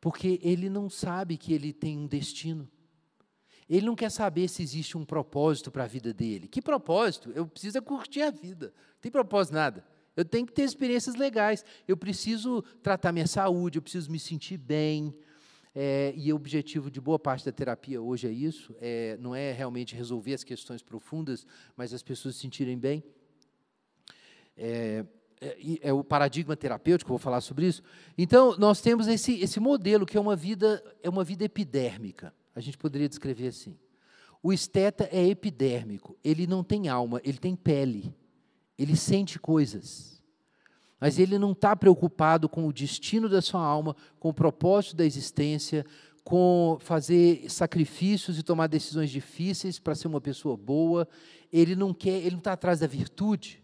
porque 0.00 0.38
ele 0.42 0.68
não 0.68 0.88
sabe 0.90 1.36
que 1.36 1.52
ele 1.52 1.72
tem 1.72 1.98
um 1.98 2.06
destino. 2.06 2.68
Ele 3.68 3.86
não 3.86 3.94
quer 3.94 4.10
saber 4.10 4.48
se 4.48 4.62
existe 4.62 4.96
um 4.96 5.04
propósito 5.04 5.70
para 5.70 5.84
a 5.84 5.86
vida 5.86 6.12
dele. 6.12 6.46
Que 6.48 6.60
propósito? 6.60 7.32
Eu 7.34 7.46
preciso 7.46 7.78
é 7.78 7.80
curtir 7.80 8.22
a 8.22 8.30
vida. 8.30 8.66
Não 8.66 9.00
tem 9.00 9.10
propósito 9.10 9.54
nada. 9.54 9.84
Eu 10.16 10.24
tenho 10.24 10.46
que 10.46 10.52
ter 10.52 10.62
experiências 10.62 11.14
legais. 11.14 11.64
Eu 11.88 11.96
preciso 11.96 12.62
tratar 12.82 13.12
minha 13.12 13.26
saúde, 13.26 13.78
eu 13.78 13.82
preciso 13.82 14.10
me 14.10 14.18
sentir 14.18 14.58
bem. 14.58 15.14
É, 15.74 16.14
e 16.16 16.32
o 16.32 16.36
objetivo 16.36 16.90
de 16.90 17.00
boa 17.00 17.18
parte 17.18 17.44
da 17.44 17.50
terapia 17.50 18.00
hoje 18.00 18.28
é 18.28 18.30
isso, 18.30 18.72
é, 18.80 19.16
não 19.18 19.34
é 19.34 19.50
realmente 19.50 19.96
resolver 19.96 20.32
as 20.32 20.44
questões 20.44 20.82
profundas, 20.82 21.44
mas 21.76 21.92
as 21.92 22.00
pessoas 22.00 22.36
se 22.36 22.42
sentirem 22.42 22.78
bem. 22.78 23.02
É, 24.56 25.04
é, 25.40 25.56
é, 25.82 25.92
o 25.92 26.04
paradigma 26.04 26.56
terapêutico, 26.56 27.08
vou 27.08 27.18
falar 27.18 27.40
sobre 27.40 27.66
isso. 27.66 27.82
Então, 28.16 28.56
nós 28.56 28.80
temos 28.80 29.08
esse, 29.08 29.40
esse 29.40 29.58
modelo 29.58 30.06
que 30.06 30.16
é 30.16 30.20
uma 30.20 30.36
vida 30.36 30.82
é 31.02 31.08
uma 31.08 31.24
vida 31.24 31.44
epidérmica. 31.44 32.32
A 32.54 32.60
gente 32.60 32.78
poderia 32.78 33.08
descrever 33.08 33.48
assim. 33.48 33.76
O 34.42 34.52
esteta 34.52 35.08
é 35.10 35.26
epidérmico, 35.26 36.16
ele 36.22 36.46
não 36.46 36.62
tem 36.62 36.88
alma, 36.88 37.20
ele 37.24 37.38
tem 37.38 37.56
pele, 37.56 38.14
ele 38.78 38.94
sente 38.94 39.38
coisas. 39.38 40.22
Mas 41.00 41.18
ele 41.18 41.38
não 41.38 41.52
está 41.52 41.74
preocupado 41.74 42.48
com 42.48 42.66
o 42.66 42.72
destino 42.72 43.28
da 43.28 43.40
sua 43.40 43.62
alma, 43.62 43.96
com 44.18 44.28
o 44.28 44.34
propósito 44.34 44.96
da 44.96 45.04
existência, 45.04 45.84
com 46.22 46.78
fazer 46.80 47.50
sacrifícios 47.50 48.38
e 48.38 48.42
tomar 48.42 48.66
decisões 48.66 49.10
difíceis 49.10 49.78
para 49.78 49.94
ser 49.94 50.08
uma 50.08 50.20
pessoa 50.20 50.56
boa. 50.56 51.06
Ele 51.52 51.76
não 51.76 51.92
quer, 51.92 52.18
ele 52.18 52.32
não 52.32 52.38
está 52.38 52.52
atrás 52.52 52.80
da 52.80 52.86
virtude. 52.86 53.62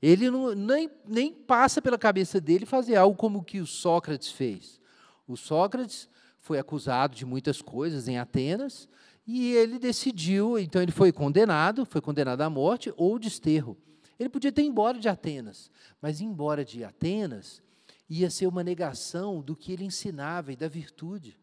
Ele 0.00 0.30
não, 0.30 0.54
nem, 0.54 0.90
nem 1.06 1.32
passa 1.32 1.80
pela 1.80 1.98
cabeça 1.98 2.40
dele 2.40 2.66
fazer 2.66 2.96
algo 2.96 3.16
como 3.16 3.38
o 3.38 3.44
que 3.44 3.60
o 3.60 3.66
Sócrates 3.66 4.32
fez. 4.32 4.80
O 5.28 5.36
Sócrates 5.36 6.08
foi 6.42 6.58
acusado 6.58 7.14
de 7.14 7.24
muitas 7.24 7.62
coisas 7.62 8.08
em 8.08 8.18
Atenas 8.18 8.88
e 9.24 9.52
ele 9.52 9.78
decidiu, 9.78 10.58
então 10.58 10.82
ele 10.82 10.90
foi 10.90 11.12
condenado, 11.12 11.86
foi 11.86 12.00
condenado 12.00 12.40
à 12.40 12.50
morte 12.50 12.92
ou 12.96 13.16
desterro. 13.16 13.78
Ele 14.18 14.28
podia 14.28 14.50
ter 14.50 14.62
ido 14.62 14.70
embora 14.70 14.98
de 14.98 15.08
Atenas, 15.08 15.70
mas 16.00 16.20
ir 16.20 16.24
embora 16.24 16.64
de 16.64 16.82
Atenas 16.82 17.62
ia 18.10 18.28
ser 18.28 18.48
uma 18.48 18.64
negação 18.64 19.40
do 19.40 19.54
que 19.54 19.72
ele 19.72 19.84
ensinava 19.84 20.52
e 20.52 20.56
da 20.56 20.66
virtude 20.66 21.38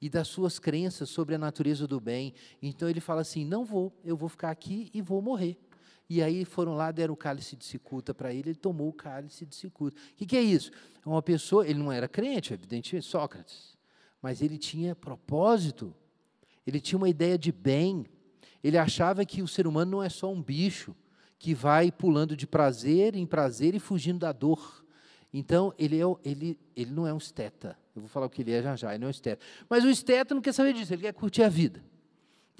e 0.00 0.08
das 0.08 0.28
suas 0.28 0.58
crenças 0.58 1.10
sobre 1.10 1.34
a 1.34 1.38
natureza 1.38 1.86
do 1.86 2.00
bem. 2.00 2.32
Então 2.60 2.88
ele 2.88 3.00
fala 3.00 3.20
assim: 3.20 3.44
não 3.44 3.66
vou, 3.66 3.94
eu 4.02 4.16
vou 4.16 4.30
ficar 4.30 4.50
aqui 4.50 4.90
e 4.94 5.02
vou 5.02 5.20
morrer. 5.20 5.58
E 6.08 6.22
aí 6.22 6.44
foram 6.46 6.74
lá, 6.74 6.90
deram 6.90 7.12
o 7.12 7.16
cálice 7.16 7.54
de 7.54 7.64
cicuta 7.64 8.14
para 8.14 8.32
ele, 8.32 8.50
ele 8.50 8.58
tomou 8.58 8.88
o 8.88 8.92
cálice 8.92 9.44
de 9.44 9.54
cicuta. 9.54 9.96
O 10.12 10.14
que, 10.16 10.24
que 10.24 10.36
é 10.36 10.42
isso? 10.42 10.70
Uma 11.04 11.22
pessoa, 11.22 11.66
ele 11.68 11.78
não 11.78 11.92
era 11.92 12.08
crente, 12.08 12.54
evidentemente, 12.54 13.06
Sócrates, 13.06 13.75
mas 14.22 14.42
ele 14.42 14.58
tinha 14.58 14.94
propósito, 14.94 15.94
ele 16.66 16.80
tinha 16.80 16.96
uma 16.96 17.08
ideia 17.08 17.38
de 17.38 17.52
bem, 17.52 18.06
ele 18.62 18.76
achava 18.76 19.24
que 19.24 19.42
o 19.42 19.48
ser 19.48 19.66
humano 19.66 19.92
não 19.92 20.02
é 20.02 20.08
só 20.08 20.32
um 20.32 20.42
bicho 20.42 20.94
que 21.38 21.54
vai 21.54 21.92
pulando 21.92 22.36
de 22.36 22.46
prazer 22.46 23.14
em 23.14 23.26
prazer 23.26 23.74
e 23.74 23.78
fugindo 23.78 24.20
da 24.20 24.32
dor. 24.32 24.84
Então, 25.32 25.72
ele, 25.78 26.00
é, 26.00 26.04
ele, 26.24 26.58
ele 26.74 26.90
não 26.90 27.06
é 27.06 27.12
um 27.12 27.18
esteta. 27.18 27.78
Eu 27.94 28.02
vou 28.02 28.08
falar 28.08 28.26
o 28.26 28.30
que 28.30 28.42
ele 28.42 28.52
é 28.52 28.62
já 28.62 28.74
já, 28.74 28.90
ele 28.90 28.98
não 28.98 29.06
é 29.06 29.08
um 29.08 29.10
esteta. 29.10 29.44
Mas 29.68 29.84
o 29.84 29.90
esteta 29.90 30.34
não 30.34 30.42
quer 30.42 30.52
saber 30.52 30.72
disso, 30.72 30.92
ele 30.92 31.02
quer 31.02 31.12
curtir 31.12 31.42
a 31.42 31.48
vida. 31.48 31.84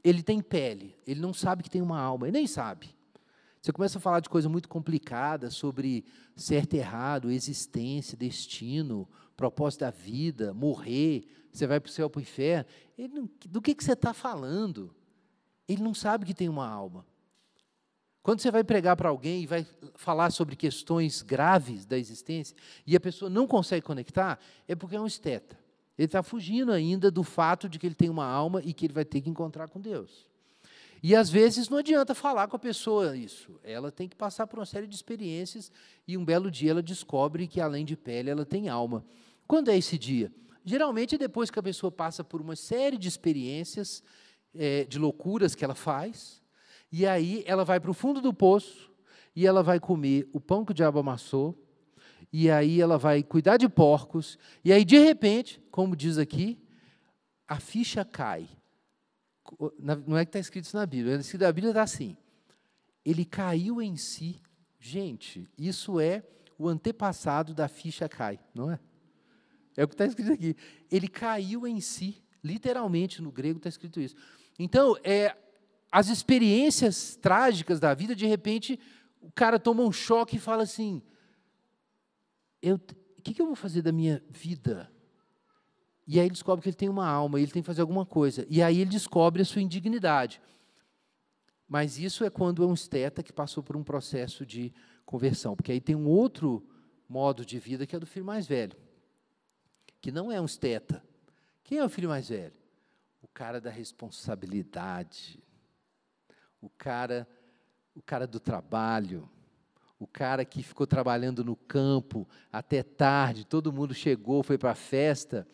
Ele 0.04 0.22
tem 0.22 0.40
pele, 0.40 0.94
ele 1.06 1.20
não 1.20 1.34
sabe 1.34 1.62
que 1.62 1.70
tem 1.70 1.82
uma 1.82 1.98
alma, 1.98 2.28
ele 2.28 2.38
nem 2.38 2.46
sabe. 2.46 2.94
Você 3.60 3.72
começa 3.72 3.98
a 3.98 4.00
falar 4.00 4.20
de 4.20 4.28
coisa 4.28 4.48
muito 4.48 4.68
complicada 4.68 5.50
sobre 5.50 6.04
certo 6.36 6.74
e 6.74 6.78
errado, 6.78 7.30
existência, 7.32 8.16
destino, 8.16 9.08
propósito 9.36 9.80
da 9.80 9.90
vida, 9.90 10.54
morrer, 10.54 11.26
você 11.52 11.66
vai 11.66 11.80
para 11.80 11.88
o 11.88 11.92
céu 11.92 12.08
para 12.08 12.18
o 12.18 12.22
inferno. 12.22 12.66
Não, 12.96 13.28
do 13.46 13.60
que, 13.60 13.74
que 13.74 13.84
você 13.84 13.92
está 13.92 14.12
falando? 14.12 14.94
Ele 15.68 15.82
não 15.82 15.94
sabe 15.94 16.24
que 16.24 16.34
tem 16.34 16.48
uma 16.48 16.68
alma. 16.68 17.04
Quando 18.22 18.40
você 18.40 18.50
vai 18.50 18.64
pregar 18.64 18.96
para 18.96 19.08
alguém 19.08 19.42
e 19.42 19.46
vai 19.46 19.64
falar 19.94 20.30
sobre 20.30 20.56
questões 20.56 21.22
graves 21.22 21.86
da 21.86 21.96
existência 21.96 22.56
e 22.84 22.96
a 22.96 23.00
pessoa 23.00 23.30
não 23.30 23.46
consegue 23.46 23.86
conectar, 23.86 24.38
é 24.66 24.74
porque 24.74 24.96
é 24.96 25.00
um 25.00 25.06
esteta. 25.06 25.56
Ele 25.96 26.06
está 26.06 26.22
fugindo 26.22 26.72
ainda 26.72 27.10
do 27.10 27.22
fato 27.22 27.68
de 27.68 27.78
que 27.78 27.86
ele 27.86 27.94
tem 27.94 28.10
uma 28.10 28.26
alma 28.26 28.60
e 28.64 28.72
que 28.72 28.84
ele 28.86 28.92
vai 28.92 29.04
ter 29.04 29.20
que 29.20 29.30
encontrar 29.30 29.68
com 29.68 29.80
Deus. 29.80 30.26
E 31.02 31.14
às 31.14 31.30
vezes 31.30 31.68
não 31.68 31.78
adianta 31.78 32.14
falar 32.14 32.48
com 32.48 32.56
a 32.56 32.58
pessoa 32.58 33.16
isso. 33.16 33.60
Ela 33.62 33.92
tem 33.92 34.08
que 34.08 34.16
passar 34.16 34.46
por 34.46 34.58
uma 34.58 34.66
série 34.66 34.86
de 34.86 34.94
experiências 34.96 35.70
e 36.06 36.16
um 36.16 36.24
belo 36.24 36.50
dia 36.50 36.72
ela 36.72 36.82
descobre 36.82 37.46
que 37.46 37.60
além 37.60 37.84
de 37.84 37.96
pele 37.96 38.28
ela 38.28 38.44
tem 38.44 38.68
alma. 38.68 39.04
Quando 39.46 39.70
é 39.70 39.76
esse 39.76 39.98
dia? 39.98 40.32
Geralmente 40.64 41.14
é 41.14 41.18
depois 41.18 41.50
que 41.50 41.58
a 41.58 41.62
pessoa 41.62 41.90
passa 41.90 42.24
por 42.24 42.40
uma 42.40 42.56
série 42.56 42.98
de 42.98 43.08
experiências, 43.08 44.02
é, 44.54 44.84
de 44.84 44.98
loucuras 44.98 45.54
que 45.54 45.64
ela 45.64 45.74
faz, 45.74 46.42
e 46.90 47.06
aí 47.06 47.42
ela 47.46 47.64
vai 47.64 47.78
para 47.78 47.90
o 47.90 47.94
fundo 47.94 48.20
do 48.20 48.32
poço 48.32 48.90
e 49.34 49.46
ela 49.46 49.62
vai 49.62 49.78
comer 49.78 50.28
o 50.32 50.40
pão 50.40 50.64
que 50.64 50.72
o 50.72 50.74
diabo 50.74 50.98
amassou, 50.98 51.62
e 52.32 52.50
aí 52.50 52.80
ela 52.80 52.98
vai 52.98 53.22
cuidar 53.22 53.56
de 53.56 53.68
porcos, 53.68 54.38
e 54.64 54.72
aí 54.72 54.84
de 54.84 54.98
repente, 54.98 55.62
como 55.70 55.94
diz 55.94 56.18
aqui, 56.18 56.58
a 57.46 57.60
ficha 57.60 58.04
cai 58.04 58.48
não 59.78 60.16
é 60.16 60.24
que 60.24 60.30
está 60.30 60.38
escrito 60.38 60.64
isso 60.64 60.76
na 60.76 60.86
Bíblia, 60.86 61.16
escrito 61.16 61.42
na 61.42 61.52
Bíblia 61.52 61.70
está 61.70 61.82
assim. 61.82 62.16
Ele 63.04 63.24
caiu 63.24 63.80
em 63.80 63.96
si. 63.96 64.40
Gente, 64.78 65.48
isso 65.56 66.00
é 66.00 66.22
o 66.58 66.68
antepassado 66.68 67.54
da 67.54 67.68
ficha 67.68 68.08
cai, 68.08 68.38
não 68.54 68.70
é? 68.70 68.78
É 69.76 69.84
o 69.84 69.88
que 69.88 69.94
está 69.94 70.06
escrito 70.06 70.32
aqui. 70.32 70.56
Ele 70.90 71.08
caiu 71.08 71.66
em 71.66 71.80
si. 71.80 72.22
Literalmente, 72.42 73.20
no 73.20 73.30
grego 73.30 73.58
está 73.58 73.68
escrito 73.68 74.00
isso. 74.00 74.14
Então, 74.58 74.96
é, 75.02 75.36
as 75.90 76.08
experiências 76.08 77.16
trágicas 77.16 77.80
da 77.80 77.92
vida, 77.92 78.14
de 78.14 78.26
repente, 78.26 78.78
o 79.20 79.30
cara 79.32 79.58
toma 79.58 79.82
um 79.82 79.92
choque 79.92 80.36
e 80.36 80.40
fala 80.40 80.62
assim: 80.62 81.02
eu, 82.62 82.76
o 82.76 83.22
que, 83.22 83.34
que 83.34 83.42
eu 83.42 83.46
vou 83.46 83.56
fazer 83.56 83.82
da 83.82 83.92
minha 83.92 84.22
vida? 84.30 84.90
E 86.06 86.20
aí 86.20 86.26
ele 86.26 86.32
descobre 86.32 86.62
que 86.62 86.68
ele 86.68 86.76
tem 86.76 86.88
uma 86.88 87.06
alma, 87.06 87.40
ele 87.40 87.50
tem 87.50 87.62
que 87.62 87.66
fazer 87.66 87.80
alguma 87.80 88.06
coisa. 88.06 88.46
E 88.48 88.62
aí 88.62 88.80
ele 88.80 88.90
descobre 88.90 89.42
a 89.42 89.44
sua 89.44 89.60
indignidade. 89.60 90.40
Mas 91.68 91.98
isso 91.98 92.24
é 92.24 92.30
quando 92.30 92.62
é 92.62 92.66
um 92.66 92.74
esteta 92.74 93.24
que 93.24 93.32
passou 93.32 93.60
por 93.62 93.76
um 93.76 93.82
processo 93.82 94.46
de 94.46 94.72
conversão. 95.04 95.56
Porque 95.56 95.72
aí 95.72 95.80
tem 95.80 95.96
um 95.96 96.06
outro 96.06 96.64
modo 97.08 97.44
de 97.44 97.58
vida 97.58 97.86
que 97.86 97.96
é 97.96 97.98
do 97.98 98.06
filho 98.06 98.24
mais 98.24 98.46
velho. 98.46 98.76
Que 100.00 100.10
não 100.10 100.30
é 100.30 100.40
um 100.40 100.44
esteta. 100.44 101.02
Quem 101.64 101.78
é 101.78 101.84
o 101.84 101.88
filho 101.88 102.08
mais 102.08 102.28
velho? 102.28 102.52
O 103.22 103.28
cara 103.28 103.60
da 103.60 103.70
responsabilidade. 103.70 105.42
O 106.60 106.68
cara, 106.70 107.26
o 107.94 108.02
cara 108.02 108.26
do 108.26 108.38
trabalho. 108.38 109.28
O 109.98 110.06
cara 110.06 110.44
que 110.44 110.62
ficou 110.62 110.86
trabalhando 110.86 111.44
no 111.44 111.56
campo 111.56 112.28
até 112.52 112.82
tarde, 112.82 113.46
todo 113.46 113.72
mundo 113.72 113.94
chegou, 113.94 114.42
foi 114.42 114.58
para 114.58 114.72
a 114.72 114.74
festa 114.74 115.46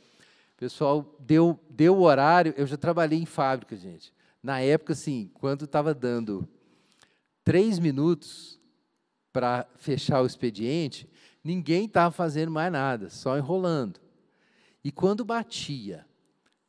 pessoal 0.62 1.16
deu, 1.18 1.59
deu 1.68 1.96
o 1.96 2.02
horário, 2.02 2.55
eu 2.57 2.64
já 2.68 2.76
trabalhei 2.76 3.18
em 3.18 3.26
fábrica, 3.26 3.74
gente. 3.74 4.14
Na 4.40 4.61
época, 4.61 4.92
assim, 4.92 5.28
quando 5.35 5.64
estava 5.64 5.92
dando 5.92 6.48
três 7.42 7.81
minutos 7.81 8.61
para 9.33 9.66
fechar 9.74 10.22
o 10.22 10.26
expediente, 10.26 11.11
ninguém 11.42 11.87
estava 11.87 12.12
fazendo 12.12 12.52
mais 12.52 12.70
nada, 12.70 13.11
só 13.11 13.37
enrolando. 13.37 13.98
E 14.84 14.90
quando 14.90 15.24
batia 15.24 16.06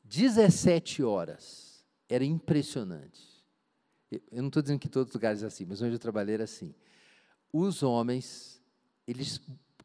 17 0.03 1.01
horas, 1.03 1.83
era 2.07 2.23
impressionante. 2.23 3.43
Eu 4.31 4.41
não 4.41 4.47
estou 4.47 4.61
dizendo 4.61 4.79
que 4.79 4.89
todos 4.89 5.09
os 5.09 5.15
lugares 5.15 5.41
é 5.41 5.47
assim, 5.47 5.65
mas 5.65 5.81
onde 5.81 5.95
eu 5.95 5.99
trabalhei 5.99 6.35
era 6.35 6.43
assim. 6.43 6.75
Os 7.51 7.81
homens, 7.81 8.61
eles 9.07 9.41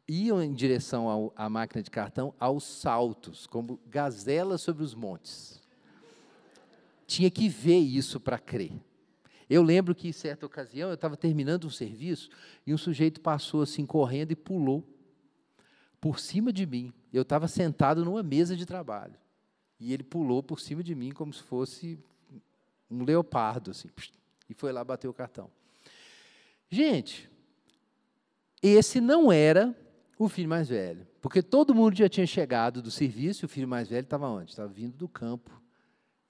iam 0.07 0.41
em 0.41 0.53
direção 0.53 1.07
ao, 1.07 1.33
à 1.35 1.49
máquina 1.49 1.81
de 1.81 1.89
cartão 1.89 2.33
aos 2.39 2.63
saltos, 2.63 3.47
como 3.47 3.79
gazelas 3.87 4.61
sobre 4.61 4.83
os 4.83 4.93
montes. 4.93 5.61
Tinha 7.07 7.31
que 7.31 7.49
ver 7.49 7.79
isso 7.79 8.19
para 8.19 8.37
crer. 8.37 8.73
Eu 9.49 9.63
lembro 9.63 9.95
que, 9.95 10.07
em 10.07 10.11
certa 10.11 10.45
ocasião, 10.45 10.89
eu 10.89 10.93
estava 10.93 11.17
terminando 11.17 11.65
um 11.65 11.71
serviço 11.71 12.29
e 12.67 12.73
um 12.73 12.77
sujeito 12.77 13.19
passou 13.19 13.63
assim, 13.63 13.83
correndo 13.83 14.31
e 14.31 14.35
pulou 14.35 14.87
por 15.99 16.19
cima 16.19 16.51
de 16.51 16.65
mim. 16.65 16.93
Eu 17.11 17.23
estava 17.23 17.47
sentado 17.47 18.05
numa 18.05 18.23
mesa 18.23 18.55
de 18.55 18.65
trabalho. 18.65 19.15
E 19.79 19.93
ele 19.93 20.03
pulou 20.03 20.43
por 20.43 20.59
cima 20.59 20.83
de 20.83 20.93
mim 20.93 21.11
como 21.11 21.33
se 21.33 21.41
fosse 21.41 21.97
um 22.89 23.03
leopardo, 23.03 23.71
assim, 23.71 23.87
e 24.49 24.53
foi 24.53 24.71
lá 24.71 24.83
bater 24.83 25.07
o 25.07 25.13
cartão. 25.13 25.49
Gente, 26.69 27.29
esse 28.61 28.99
não 28.99 29.31
era 29.31 29.75
o 30.17 30.27
filho 30.27 30.49
mais 30.49 30.67
velho. 30.67 31.07
Porque 31.21 31.41
todo 31.41 31.75
mundo 31.75 31.95
já 31.95 32.09
tinha 32.09 32.27
chegado 32.27 32.81
do 32.81 32.91
serviço 32.91 33.43
e 33.43 33.47
o 33.47 33.49
filho 33.49 33.67
mais 33.67 33.87
velho 33.87 34.03
estava 34.03 34.27
onde? 34.27 34.51
Estava 34.51 34.69
vindo 34.69 34.97
do 34.97 35.07
campo. 35.07 35.51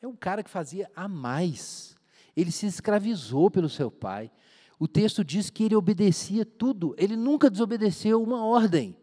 É 0.01 0.08
um 0.08 0.15
cara 0.15 0.43
que 0.43 0.49
fazia 0.49 0.89
a 0.95 1.08
mais. 1.08 1.95
Ele 2.36 2.51
se 2.51 2.65
escravizou 2.65 3.49
pelo 3.51 3.69
seu 3.69 3.91
pai. 3.91 4.32
O 4.79 4.88
texto 4.88 5.23
diz 5.23 5.49
que 5.49 5.63
ele 5.63 5.75
obedecia 5.75 6.45
tudo. 6.45 6.95
Ele 6.97 7.15
nunca 7.15 7.49
desobedeceu 7.49 8.21
uma 8.21 8.45
ordem. 8.45 8.95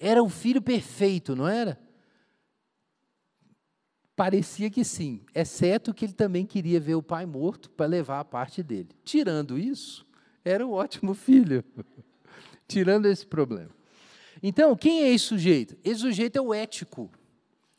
Era 0.00 0.22
o 0.22 0.28
filho 0.30 0.62
perfeito, 0.62 1.36
não 1.36 1.46
era? 1.46 1.78
Parecia 4.16 4.70
que 4.70 4.82
sim, 4.82 5.22
exceto 5.34 5.92
que 5.92 6.06
ele 6.06 6.14
também 6.14 6.46
queria 6.46 6.80
ver 6.80 6.94
o 6.94 7.02
pai 7.02 7.26
morto 7.26 7.70
para 7.70 7.86
levar 7.86 8.20
a 8.20 8.24
parte 8.24 8.62
dele. 8.62 8.88
Tirando 9.04 9.58
isso, 9.58 10.06
era 10.44 10.66
um 10.66 10.72
ótimo 10.72 11.14
filho. 11.14 11.62
Tirando 12.66 13.06
esse 13.06 13.26
problema. 13.26 13.70
Então, 14.42 14.74
quem 14.74 15.02
é 15.02 15.08
esse 15.10 15.26
sujeito? 15.26 15.76
Esse 15.84 16.00
sujeito 16.00 16.36
é 16.36 16.40
o 16.40 16.54
ético. 16.54 17.10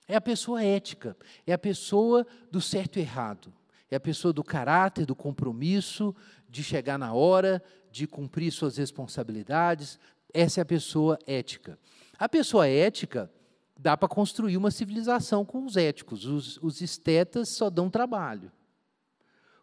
É 0.08 0.16
a 0.16 0.22
pessoa 0.22 0.64
ética. 0.64 1.16
É 1.46 1.54
a 1.54 1.58
pessoa 1.58 2.26
do 2.52 2.62
certo 2.62 2.98
e 2.98 3.02
errado. 3.02 3.54
É 3.90 3.96
a 3.96 4.00
pessoa 4.00 4.34
do 4.34 4.44
caráter, 4.44 5.06
do 5.06 5.16
compromisso, 5.16 6.16
de 6.50 6.64
chegar 6.64 6.98
na 6.98 7.14
hora, 7.14 7.64
de 7.92 8.08
cumprir 8.08 8.52
suas 8.52 8.78
responsabilidades. 8.78 10.00
Essa 10.34 10.62
é 10.62 10.64
a 10.64 10.66
pessoa 10.66 11.18
ética. 11.26 11.78
A 12.22 12.30
pessoa 12.30 12.68
ética 12.68 13.32
dá 13.76 13.98
para 13.98 14.08
construir 14.08 14.56
uma 14.56 14.70
civilização 14.70 15.44
com 15.44 15.66
os 15.66 15.76
éticos. 15.76 16.24
Os, 16.28 16.58
os 16.62 16.80
estetas 16.80 17.50
só 17.50 17.68
dão 17.68 17.90
trabalho. 17.90 18.52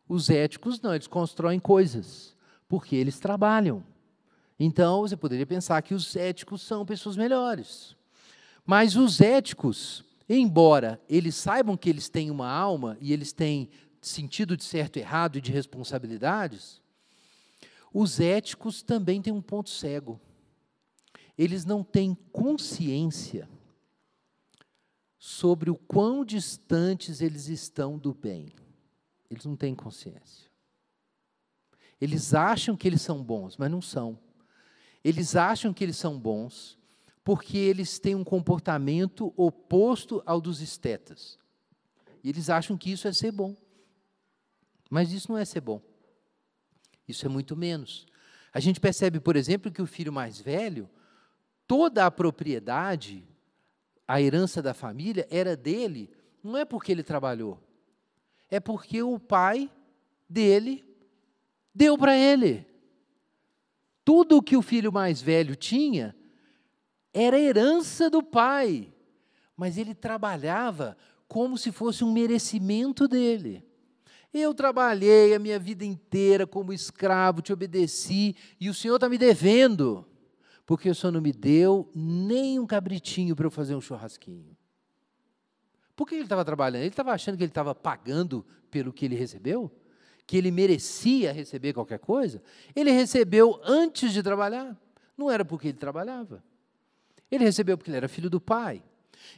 Os 0.08 0.28
éticos 0.28 0.80
não, 0.80 0.92
eles 0.92 1.06
constroem 1.06 1.60
coisas, 1.60 2.34
porque 2.68 2.96
eles 2.96 3.20
trabalham. 3.20 3.84
Então, 4.58 5.02
você 5.02 5.16
poderia 5.16 5.46
pensar 5.46 5.80
que 5.82 5.94
os 5.94 6.16
éticos 6.16 6.60
são 6.62 6.84
pessoas 6.84 7.16
melhores. 7.16 7.94
Mas 8.66 8.96
os 8.96 9.20
éticos, 9.20 10.04
embora 10.28 11.00
eles 11.08 11.36
saibam 11.36 11.76
que 11.76 11.88
eles 11.88 12.08
têm 12.08 12.28
uma 12.28 12.50
alma 12.50 12.98
e 13.00 13.12
eles 13.12 13.32
têm 13.32 13.70
sentido 14.00 14.56
de 14.56 14.64
certo 14.64 14.96
e 14.96 15.00
errado 15.00 15.38
e 15.38 15.40
de 15.40 15.52
responsabilidades, 15.52 16.82
Os 17.94 18.18
éticos 18.18 18.82
também 18.82 19.22
têm 19.22 19.32
um 19.32 19.40
ponto 19.40 19.70
cego. 19.70 20.20
Eles 21.38 21.64
não 21.64 21.84
têm 21.84 22.14
consciência 22.32 23.48
sobre 25.16 25.70
o 25.70 25.76
quão 25.76 26.24
distantes 26.24 27.20
eles 27.20 27.46
estão 27.46 27.96
do 27.96 28.12
bem. 28.12 28.48
Eles 29.30 29.44
não 29.44 29.56
têm 29.56 29.74
consciência. 29.74 30.50
Eles 32.00 32.34
acham 32.34 32.76
que 32.76 32.88
eles 32.88 33.02
são 33.02 33.22
bons, 33.22 33.56
mas 33.56 33.70
não 33.70 33.80
são. 33.80 34.18
Eles 35.04 35.36
acham 35.36 35.72
que 35.72 35.84
eles 35.84 35.96
são 35.96 36.18
bons 36.18 36.76
porque 37.24 37.58
eles 37.58 37.98
têm 37.98 38.14
um 38.14 38.24
comportamento 38.24 39.32
oposto 39.36 40.22
ao 40.24 40.40
dos 40.40 40.60
estetas. 40.60 41.38
E 42.24 42.30
eles 42.30 42.48
acham 42.48 42.76
que 42.76 42.90
isso 42.90 43.06
é 43.06 43.12
ser 43.12 43.32
bom. 43.32 43.54
Mas 44.88 45.12
isso 45.12 45.30
não 45.30 45.38
é 45.38 45.44
ser 45.44 45.60
bom. 45.60 45.82
Isso 47.06 47.26
é 47.26 47.28
muito 47.28 47.54
menos. 47.54 48.06
A 48.52 48.60
gente 48.60 48.80
percebe, 48.80 49.20
por 49.20 49.36
exemplo, 49.36 49.70
que 49.70 49.82
o 49.82 49.86
filho 49.86 50.12
mais 50.12 50.40
velho, 50.40 50.88
toda 51.68 52.06
a 52.06 52.10
propriedade, 52.10 53.22
a 54.06 54.20
herança 54.20 54.62
da 54.62 54.72
família 54.72 55.28
era 55.30 55.54
dele, 55.54 56.10
não 56.42 56.56
é 56.56 56.64
porque 56.64 56.90
ele 56.90 57.02
trabalhou, 57.02 57.60
é 58.50 58.58
porque 58.58 59.02
o 59.02 59.18
pai 59.18 59.70
dele 60.28 60.82
deu 61.74 61.98
para 61.98 62.16
ele. 62.16 62.66
Tudo 64.02 64.38
o 64.38 64.42
que 64.42 64.56
o 64.56 64.62
filho 64.62 64.90
mais 64.90 65.20
velho 65.20 65.54
tinha 65.54 66.16
era 67.12 67.38
herança 67.38 68.08
do 68.08 68.22
pai, 68.22 68.90
mas 69.54 69.76
ele 69.76 69.94
trabalhava 69.94 70.96
como 71.28 71.58
se 71.58 71.70
fosse 71.70 72.02
um 72.02 72.12
merecimento 72.12 73.06
dele. 73.06 73.62
Eu 74.32 74.54
trabalhei 74.54 75.34
a 75.34 75.38
minha 75.38 75.58
vida 75.58 75.84
inteira 75.84 76.46
como 76.46 76.72
escravo, 76.72 77.42
te 77.42 77.52
obedeci, 77.52 78.34
e 78.58 78.70
o 78.70 78.74
Senhor 78.74 78.94
está 78.94 79.08
me 79.08 79.18
devendo, 79.18 80.06
porque 80.68 80.90
o 80.90 80.94
Senhor 80.94 81.10
não 81.10 81.22
me 81.22 81.32
deu 81.32 81.90
nem 81.94 82.58
um 82.58 82.66
cabritinho 82.66 83.34
para 83.34 83.46
eu 83.46 83.50
fazer 83.50 83.74
um 83.74 83.80
churrasquinho. 83.80 84.54
Por 85.96 86.06
que 86.06 86.14
ele 86.14 86.24
estava 86.24 86.44
trabalhando? 86.44 86.82
Ele 86.82 86.90
estava 86.90 87.12
achando 87.12 87.38
que 87.38 87.42
ele 87.42 87.50
estava 87.50 87.74
pagando 87.74 88.44
pelo 88.70 88.92
que 88.92 89.06
ele 89.06 89.16
recebeu? 89.16 89.72
Que 90.26 90.36
ele 90.36 90.50
merecia 90.50 91.32
receber 91.32 91.72
qualquer 91.72 91.98
coisa? 91.98 92.42
Ele 92.76 92.90
recebeu 92.90 93.58
antes 93.64 94.12
de 94.12 94.22
trabalhar. 94.22 94.76
Não 95.16 95.30
era 95.30 95.42
porque 95.42 95.68
ele 95.68 95.78
trabalhava. 95.78 96.44
Ele 97.30 97.44
recebeu 97.44 97.78
porque 97.78 97.88
ele 97.90 97.96
era 97.96 98.06
filho 98.06 98.28
do 98.28 98.38
pai. 98.38 98.82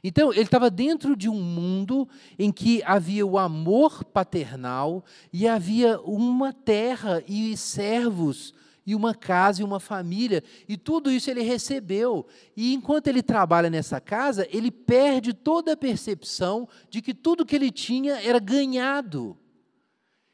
Então, 0.02 0.32
ele 0.32 0.42
estava 0.42 0.68
dentro 0.68 1.14
de 1.14 1.28
um 1.28 1.40
mundo 1.40 2.08
em 2.40 2.50
que 2.50 2.82
havia 2.82 3.24
o 3.24 3.38
amor 3.38 4.02
paternal 4.02 5.04
e 5.32 5.46
havia 5.46 6.00
uma 6.00 6.52
terra 6.52 7.22
e 7.28 7.56
servos 7.56 8.52
e 8.86 8.94
uma 8.94 9.14
casa 9.14 9.60
e 9.60 9.64
uma 9.64 9.78
família, 9.80 10.42
e 10.68 10.76
tudo 10.76 11.10
isso 11.10 11.30
ele 11.30 11.42
recebeu. 11.42 12.26
E 12.56 12.74
enquanto 12.74 13.06
ele 13.06 13.22
trabalha 13.22 13.70
nessa 13.70 14.00
casa, 14.00 14.46
ele 14.50 14.70
perde 14.70 15.32
toda 15.32 15.72
a 15.72 15.76
percepção 15.76 16.68
de 16.88 17.00
que 17.02 17.14
tudo 17.14 17.46
que 17.46 17.56
ele 17.56 17.70
tinha 17.70 18.20
era 18.22 18.38
ganhado. 18.38 19.36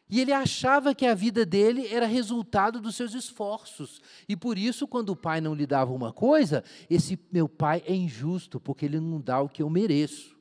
E 0.08 0.20
ele 0.20 0.32
achava 0.32 0.94
que 0.94 1.04
a 1.04 1.14
vida 1.14 1.44
dele 1.44 1.88
era 1.88 2.06
resultado 2.06 2.80
dos 2.80 2.94
seus 2.94 3.12
esforços. 3.12 4.00
E 4.28 4.36
por 4.36 4.56
isso, 4.56 4.86
quando 4.86 5.10
o 5.10 5.16
pai 5.16 5.40
não 5.40 5.52
lhe 5.52 5.66
dava 5.66 5.92
uma 5.92 6.12
coisa, 6.12 6.62
esse 6.88 7.18
meu 7.32 7.48
pai 7.48 7.82
é 7.84 7.92
injusto, 7.92 8.60
porque 8.60 8.84
ele 8.84 9.00
não 9.00 9.20
dá 9.20 9.40
o 9.40 9.48
que 9.48 9.62
eu 9.62 9.68
mereço. 9.68 10.36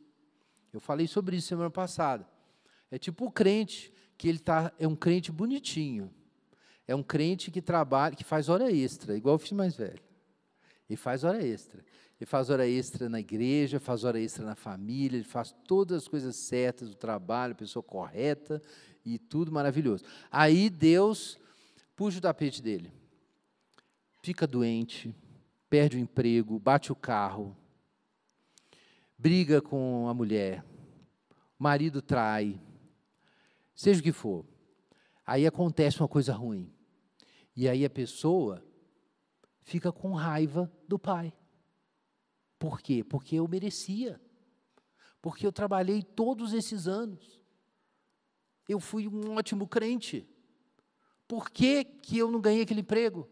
Eu 0.72 0.80
falei 0.80 1.08
sobre 1.08 1.38
isso 1.38 1.47
semana 1.47 1.72
passada. 1.72 2.28
É 2.91 2.99
tipo 2.99 3.26
o 3.26 3.32
crente, 3.32 3.91
que 4.18 4.28
ele 4.28 4.39
tá, 4.39 4.72
é 4.78 4.88
um 4.88 4.95
crente 4.95 5.32
bonitinho. 5.32 6.14
É 6.88 6.95
um 6.95 7.03
crente 7.03 7.49
que 7.49 7.61
trabalha, 7.61 8.15
que 8.15 8.23
faz 8.23 8.49
hora 8.49 8.71
extra, 8.71 9.17
igual 9.17 9.36
o 9.36 9.39
filho 9.39 9.57
mais 9.57 9.75
velho. 9.75 10.01
Ele 10.89 10.97
faz 10.97 11.23
hora 11.23 11.43
extra. 11.43 11.83
Ele 12.19 12.25
faz 12.25 12.49
hora 12.49 12.65
extra 12.67 13.09
na 13.09 13.19
igreja, 13.19 13.79
faz 13.79 14.03
hora 14.03 14.19
extra 14.19 14.45
na 14.45 14.55
família, 14.55 15.17
ele 15.17 15.25
faz 15.25 15.53
todas 15.67 16.03
as 16.03 16.07
coisas 16.07 16.36
certas 16.36 16.89
do 16.89 16.95
trabalho, 16.95 17.55
pessoa 17.55 17.83
correta 17.83 18.61
e 19.03 19.19
tudo 19.19 19.51
maravilhoso. 19.51 20.05
Aí 20.31 20.69
Deus 20.69 21.38
puxa 21.95 22.19
o 22.19 22.21
tapete 22.21 22.61
dele. 22.61 22.91
Fica 24.21 24.47
doente, 24.47 25.13
perde 25.69 25.97
o 25.97 25.99
emprego, 25.99 26.57
bate 26.57 26.91
o 26.91 26.95
carro, 26.95 27.55
briga 29.17 29.61
com 29.61 30.07
a 30.07 30.13
mulher, 30.13 30.63
o 31.59 31.63
marido 31.63 32.01
trai, 32.01 32.59
seja 33.75 33.99
o 33.99 34.03
que 34.03 34.13
for. 34.13 34.45
Aí 35.25 35.45
acontece 35.45 35.99
uma 35.99 36.07
coisa 36.07 36.33
ruim. 36.33 36.71
E 37.56 37.70
aí 37.70 37.86
a 37.86 37.89
pessoa 37.89 38.64
fica 39.62 39.91
com 39.91 40.14
raiva 40.14 40.72
do 40.88 40.99
pai. 40.99 41.34
Por 42.60 42.82
quê? 42.82 43.03
Porque 43.03 43.36
eu 43.36 43.47
merecia. 43.47 44.20
Porque 45.22 45.45
eu 45.45 45.51
trabalhei 45.51 46.03
todos 46.03 46.53
esses 46.53 46.88
anos. 46.88 47.41
Eu 48.68 48.80
fui 48.80 49.08
um 49.08 49.36
ótimo 49.36 49.68
crente. 49.68 50.28
Por 51.28 51.49
que, 51.49 51.84
que 51.84 52.18
eu 52.18 52.30
não 52.30 52.41
ganhei 52.41 52.64
aquele 52.64 52.82
emprego? 52.82 53.30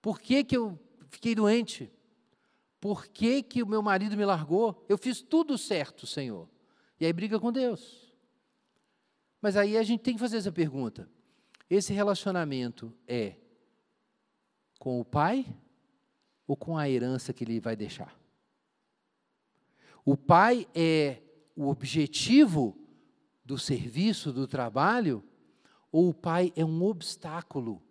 Por 0.00 0.20
que, 0.20 0.44
que 0.44 0.56
eu 0.56 0.78
fiquei 1.08 1.34
doente? 1.34 1.90
Por 2.80 3.06
que, 3.06 3.42
que 3.42 3.62
o 3.62 3.66
meu 3.66 3.82
marido 3.82 4.16
me 4.16 4.24
largou? 4.24 4.84
Eu 4.88 4.96
fiz 4.96 5.20
tudo 5.20 5.58
certo, 5.58 6.06
Senhor. 6.06 6.48
E 7.00 7.06
aí 7.06 7.12
briga 7.12 7.40
com 7.40 7.50
Deus. 7.50 8.14
Mas 9.40 9.56
aí 9.56 9.76
a 9.76 9.82
gente 9.82 10.02
tem 10.02 10.14
que 10.14 10.20
fazer 10.20 10.36
essa 10.36 10.52
pergunta: 10.52 11.08
esse 11.70 11.92
relacionamento 11.92 12.94
é 13.06 13.36
com 14.78 15.00
o 15.00 15.04
pai 15.04 15.46
ou 16.46 16.56
com 16.56 16.78
a 16.78 16.88
herança 16.88 17.32
que 17.32 17.44
ele 17.44 17.60
vai 17.60 17.76
deixar? 17.76 18.18
O 20.04 20.16
pai 20.16 20.66
é 20.74 21.20
o 21.54 21.68
objetivo 21.68 22.76
do 23.44 23.58
serviço, 23.58 24.32
do 24.32 24.46
trabalho, 24.46 25.22
ou 25.90 26.08
o 26.08 26.14
pai 26.14 26.52
é 26.56 26.64
um 26.64 26.82
obstáculo 26.82 27.82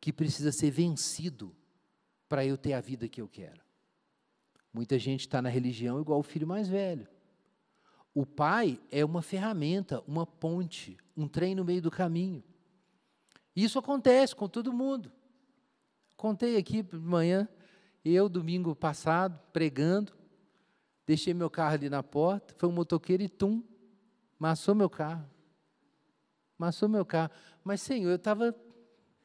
que 0.00 0.12
precisa 0.12 0.50
ser 0.50 0.70
vencido 0.70 1.54
para 2.28 2.44
eu 2.44 2.56
ter 2.56 2.72
a 2.72 2.80
vida 2.80 3.08
que 3.08 3.20
eu 3.20 3.28
quero? 3.28 3.60
Muita 4.72 4.98
gente 4.98 5.20
está 5.20 5.42
na 5.42 5.48
religião 5.48 6.00
igual 6.00 6.20
o 6.20 6.24
filho 6.24 6.46
mais 6.46 6.68
velho. 6.68 7.08
O 8.14 8.24
pai 8.24 8.80
é 8.90 9.04
uma 9.04 9.22
ferramenta, 9.22 10.02
uma 10.06 10.26
ponte, 10.26 10.96
um 11.16 11.28
trem 11.28 11.54
no 11.54 11.64
meio 11.64 11.82
do 11.82 11.90
caminho. 11.90 12.42
Isso 13.54 13.78
acontece 13.78 14.34
com 14.34 14.48
todo 14.48 14.72
mundo. 14.72 15.10
Contei 16.16 16.56
aqui 16.56 16.82
de 16.82 16.96
manhã, 16.96 17.48
eu, 18.04 18.28
domingo 18.28 18.74
passado, 18.74 19.38
pregando, 19.52 20.12
deixei 21.06 21.34
meu 21.34 21.50
carro 21.50 21.74
ali 21.74 21.88
na 21.88 22.02
porta, 22.02 22.54
foi 22.58 22.68
um 22.68 22.72
motoqueiro 22.72 23.22
e 23.22 23.28
tum, 23.28 23.62
massou 24.38 24.74
meu 24.74 24.88
carro. 24.88 25.28
Massou 26.58 26.88
meu 26.88 27.04
carro. 27.04 27.30
Mas, 27.64 27.80
Senhor, 27.80 28.10
eu 28.10 28.16
estava 28.16 28.54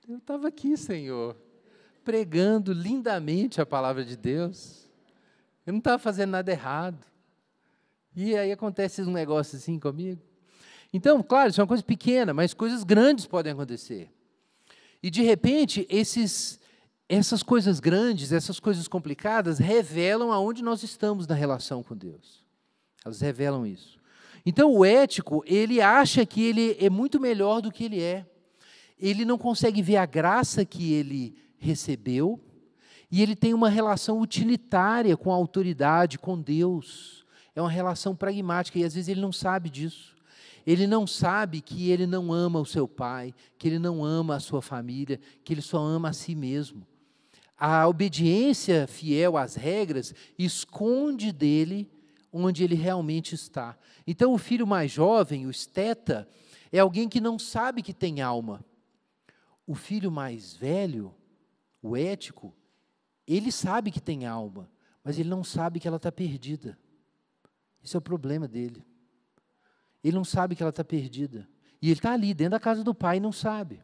eu 0.08 0.18
estava 0.18 0.48
aqui, 0.48 0.78
Senhor, 0.78 1.36
pregando 2.04 2.72
lindamente 2.72 3.60
a 3.60 3.66
palavra 3.66 4.06
de 4.06 4.16
Deus. 4.16 4.88
Eu 5.66 5.74
não 5.74 5.80
estava 5.80 5.98
fazendo 5.98 6.30
nada 6.30 6.52
errado. 6.52 7.04
E 8.16 8.38
aí 8.38 8.52
acontece 8.52 9.02
um 9.02 9.12
negócio 9.12 9.58
assim 9.58 9.80
comigo. 9.80 10.22
Então, 10.94 11.24
claro, 11.24 11.50
isso 11.50 11.60
é 11.60 11.64
uma 11.64 11.68
coisa 11.68 11.84
pequena, 11.84 12.36
mas 12.36 12.54
coisas 12.54 12.84
grandes 12.84 13.26
podem 13.26 13.52
acontecer. 13.52 14.12
E 15.06 15.12
de 15.12 15.22
repente, 15.22 15.86
esses, 15.88 16.60
essas 17.08 17.44
coisas 17.44 17.80
grandes, 17.80 18.32
essas 18.32 18.60
coisas 18.60 18.88
complicadas, 18.88 19.60
revelam 19.60 20.32
aonde 20.32 20.64
nós 20.64 20.82
estamos 20.82 21.28
na 21.28 21.36
relação 21.36 21.84
com 21.84 21.96
Deus. 21.96 22.44
Elas 23.06 23.22
revelam 23.22 23.68
isso. 23.68 24.00
Então, 24.44 24.74
o 24.74 24.84
ético, 24.84 25.44
ele 25.46 25.80
acha 25.80 26.26
que 26.26 26.42
ele 26.42 26.76
é 26.80 26.90
muito 26.90 27.20
melhor 27.20 27.62
do 27.62 27.72
que 27.72 27.84
ele 27.84 28.02
é. 28.02 28.26
Ele 29.00 29.26
não 29.26 29.38
consegue 29.38 29.80
ver 29.80 29.98
a 29.98 30.08
graça 30.08 30.66
que 30.66 30.94
ele 30.94 31.38
recebeu, 31.60 32.44
e 33.12 33.22
ele 33.22 33.36
tem 33.36 33.54
uma 33.54 33.70
relação 33.70 34.20
utilitária 34.20 35.16
com 35.16 35.32
a 35.32 35.36
autoridade, 35.36 36.18
com 36.18 36.42
Deus. 36.42 37.24
É 37.56 37.62
uma 37.62 37.70
relação 37.70 38.16
pragmática, 38.16 38.80
e 38.80 38.84
às 38.84 38.96
vezes 38.96 39.10
ele 39.10 39.22
não 39.22 39.32
sabe 39.32 39.70
disso. 39.70 40.15
Ele 40.66 40.88
não 40.88 41.06
sabe 41.06 41.62
que 41.62 41.92
ele 41.92 42.08
não 42.08 42.34
ama 42.34 42.60
o 42.60 42.66
seu 42.66 42.88
pai, 42.88 43.34
que 43.58 43.68
ele 43.68 43.80
não 43.80 44.04
ama 44.04 44.36
a 44.36 44.40
sua 44.40 44.62
família, 44.62 45.20
que 45.44 45.54
ele 45.54 45.62
só 45.62 45.78
ama 45.78 46.10
a 46.10 46.14
si 46.14 46.34
mesmo. 46.34 46.86
A 47.58 47.88
obediência 47.88 48.88
fiel 48.88 49.38
às 49.38 49.56
regras 49.56 50.14
esconde 50.38 51.32
dele 51.32 51.90
onde 52.32 52.64
ele 52.64 52.76
realmente 52.76 53.34
está. 53.34 53.78
Então, 54.06 54.34
o 54.34 54.38
filho 54.38 54.68
mais 54.68 54.92
jovem, 54.92 55.46
o 55.46 55.52
esteta, 55.52 56.28
é 56.72 56.80
alguém 56.80 57.08
que 57.08 57.22
não 57.22 57.40
sabe 57.40 57.82
que 57.82 57.94
tem 57.94 58.22
alma. 58.22 58.64
O 59.66 59.74
filho 59.74 60.12
mais 60.12 60.54
velho, 60.54 61.16
o 61.82 61.96
ético, 61.96 62.54
ele 63.26 63.52
sabe 63.52 63.90
que 63.90 64.02
tem 64.02 64.26
alma, 64.26 64.70
mas 65.04 65.18
ele 65.18 65.30
não 65.30 65.44
sabe 65.44 65.80
que 65.80 65.88
ela 65.88 65.98
está 65.98 66.12
perdida. 66.12 66.78
Esse 67.82 67.96
é 67.96 68.00
o 68.00 68.02
problema 68.02 68.48
dele. 68.48 68.84
Ele 70.06 70.16
não 70.16 70.24
sabe 70.24 70.56
que 70.56 70.62
ela 70.62 70.70
está 70.70 70.84
perdida. 70.84 71.50
E 71.82 71.88
ele 71.88 71.94
está 71.98 72.14
ali, 72.14 72.32
dentro 72.32 72.52
da 72.52 72.60
casa 72.60 72.84
do 72.84 72.94
pai, 72.94 73.18
e 73.18 73.20
não 73.20 73.32
sabe. 73.32 73.82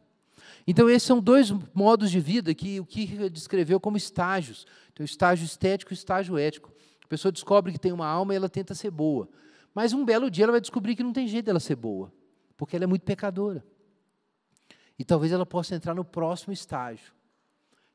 Então, 0.64 0.88
esses 0.88 1.02
são 1.02 1.20
dois 1.20 1.50
modos 1.74 2.12
de 2.12 2.20
vida 2.20 2.54
que 2.54 2.78
o 2.78 2.86
Kierkegaard 2.86 3.34
descreveu 3.34 3.80
como 3.80 3.96
estágios. 3.96 4.64
Então, 4.92 5.04
estágio 5.04 5.44
estético 5.44 5.92
e 5.92 5.94
estágio 5.94 6.38
ético. 6.38 6.72
A 7.04 7.08
pessoa 7.08 7.32
descobre 7.32 7.72
que 7.72 7.78
tem 7.78 7.90
uma 7.90 8.06
alma 8.06 8.32
e 8.32 8.36
ela 8.36 8.48
tenta 8.48 8.72
ser 8.72 8.92
boa. 8.92 9.28
Mas 9.74 9.92
um 9.92 10.04
belo 10.04 10.30
dia 10.30 10.44
ela 10.44 10.52
vai 10.52 10.60
descobrir 10.60 10.94
que 10.94 11.02
não 11.02 11.12
tem 11.12 11.26
jeito 11.26 11.46
dela 11.46 11.58
ser 11.58 11.74
boa, 11.74 12.12
porque 12.56 12.76
ela 12.76 12.84
é 12.84 12.86
muito 12.86 13.02
pecadora. 13.02 13.64
E 14.96 15.04
talvez 15.04 15.32
ela 15.32 15.44
possa 15.44 15.74
entrar 15.74 15.92
no 15.92 16.04
próximo 16.04 16.52
estágio, 16.52 17.12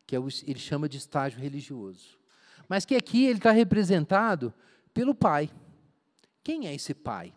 que 0.06 0.18
é 0.18 0.20
o, 0.20 0.28
ele 0.46 0.60
chama 0.60 0.90
de 0.90 0.98
estágio 0.98 1.40
religioso. 1.40 2.20
Mas 2.68 2.84
que 2.84 2.94
aqui 2.94 3.26
ele 3.26 3.40
está 3.40 3.52
representado 3.52 4.54
pelo 4.94 5.16
pai. 5.16 5.50
Quem 6.44 6.68
é 6.68 6.76
esse 6.76 6.94
pai? 6.94 7.34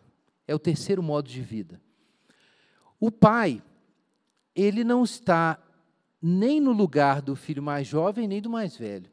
É 0.51 0.55
o 0.55 0.59
terceiro 0.59 1.01
modo 1.01 1.29
de 1.29 1.41
vida. 1.41 1.81
O 2.99 3.09
pai, 3.09 3.63
ele 4.53 4.83
não 4.83 5.05
está 5.05 5.57
nem 6.21 6.59
no 6.59 6.73
lugar 6.73 7.21
do 7.21 7.37
filho 7.37 7.63
mais 7.63 7.87
jovem, 7.87 8.27
nem 8.27 8.41
do 8.41 8.49
mais 8.49 8.75
velho. 8.75 9.09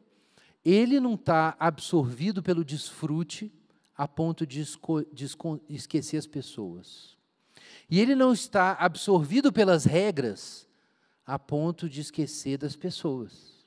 Ele 0.65 0.99
não 0.99 1.15
está 1.15 1.57
absorvido 1.61 2.43
pelo 2.43 2.65
desfrute 2.65 3.53
a 3.97 4.09
ponto 4.09 4.45
de, 4.45 4.65
de 5.13 5.29
esquecer 5.69 6.17
as 6.17 6.27
pessoas. 6.27 7.17
E 7.89 8.01
ele 8.01 8.17
não 8.17 8.33
está 8.33 8.73
absorvido 8.73 9.53
pelas 9.53 9.85
regras 9.85 10.67
a 11.25 11.39
ponto 11.39 11.89
de 11.89 12.01
esquecer 12.01 12.59
das 12.59 12.75
pessoas. 12.75 13.65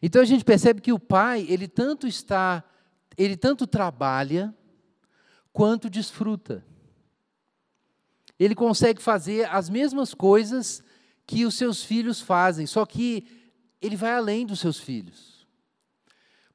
Então 0.00 0.22
a 0.22 0.24
gente 0.24 0.46
percebe 0.46 0.80
que 0.80 0.94
o 0.94 0.98
pai, 0.98 1.44
ele 1.46 1.68
tanto 1.68 2.06
está, 2.06 2.64
ele 3.18 3.36
tanto 3.36 3.66
trabalha 3.66 4.54
quanto 5.54 5.88
desfruta. 5.88 6.64
Ele 8.36 8.56
consegue 8.56 9.00
fazer 9.00 9.48
as 9.48 9.70
mesmas 9.70 10.12
coisas 10.12 10.82
que 11.24 11.46
os 11.46 11.54
seus 11.54 11.84
filhos 11.84 12.20
fazem, 12.20 12.66
só 12.66 12.84
que 12.84 13.24
ele 13.80 13.94
vai 13.94 14.12
além 14.12 14.44
dos 14.44 14.58
seus 14.58 14.80
filhos. 14.80 15.46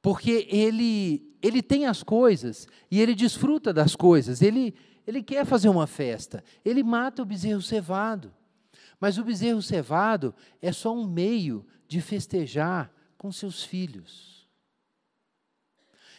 Porque 0.02 0.46
ele 0.50 1.26
ele 1.42 1.62
tem 1.62 1.86
as 1.86 2.04
coisas 2.04 2.68
e 2.92 3.00
ele 3.00 3.16
desfruta 3.16 3.72
das 3.72 3.96
coisas. 3.96 4.42
Ele 4.42 4.76
ele 5.08 5.24
quer 5.24 5.46
fazer 5.46 5.70
uma 5.70 5.88
festa. 5.88 6.44
Ele 6.64 6.84
mata 6.84 7.22
o 7.22 7.26
bezerro 7.26 7.62
cevado. 7.62 8.34
Mas 9.00 9.18
o 9.18 9.24
bezerro 9.24 9.62
cevado 9.62 10.36
é 10.62 10.74
só 10.74 10.94
um 10.94 11.08
meio 11.08 11.66
de 11.88 12.02
festejar 12.02 12.92
com 13.18 13.32
seus 13.32 13.64
filhos. 13.64 14.48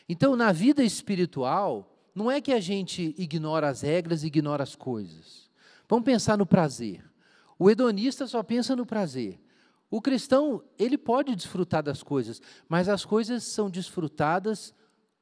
Então, 0.08 0.34
na 0.34 0.50
vida 0.50 0.82
espiritual, 0.82 1.89
não 2.14 2.30
é 2.30 2.40
que 2.40 2.52
a 2.52 2.60
gente 2.60 3.14
ignora 3.18 3.68
as 3.68 3.82
regras, 3.82 4.24
ignora 4.24 4.62
as 4.62 4.74
coisas. 4.74 5.50
Vamos 5.88 6.04
pensar 6.04 6.36
no 6.36 6.46
prazer. 6.46 7.04
O 7.58 7.70
hedonista 7.70 8.26
só 8.26 8.42
pensa 8.42 8.74
no 8.74 8.86
prazer. 8.86 9.40
O 9.90 10.00
cristão, 10.00 10.62
ele 10.78 10.96
pode 10.96 11.34
desfrutar 11.34 11.82
das 11.82 12.02
coisas, 12.02 12.40
mas 12.68 12.88
as 12.88 13.04
coisas 13.04 13.44
são 13.44 13.68
desfrutadas 13.68 14.72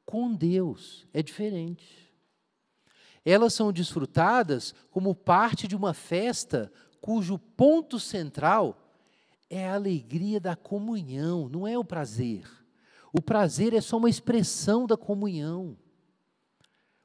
com 0.04 0.32
Deus. 0.34 1.06
É 1.12 1.22
diferente 1.22 2.08
elas 3.30 3.52
são 3.52 3.70
desfrutadas 3.70 4.74
como 4.90 5.14
parte 5.14 5.68
de 5.68 5.76
uma 5.76 5.92
festa 5.92 6.72
cujo 7.00 7.38
ponto 7.38 8.00
central 8.00 8.90
é 9.50 9.68
a 9.68 9.74
alegria 9.74 10.40
da 10.40 10.56
comunhão, 10.56 11.48
não 11.48 11.66
é 11.66 11.78
o 11.78 11.84
prazer. 11.84 12.48
O 13.12 13.20
prazer 13.20 13.74
é 13.74 13.80
só 13.80 13.96
uma 13.96 14.10
expressão 14.10 14.86
da 14.86 14.96
comunhão. 14.96 15.76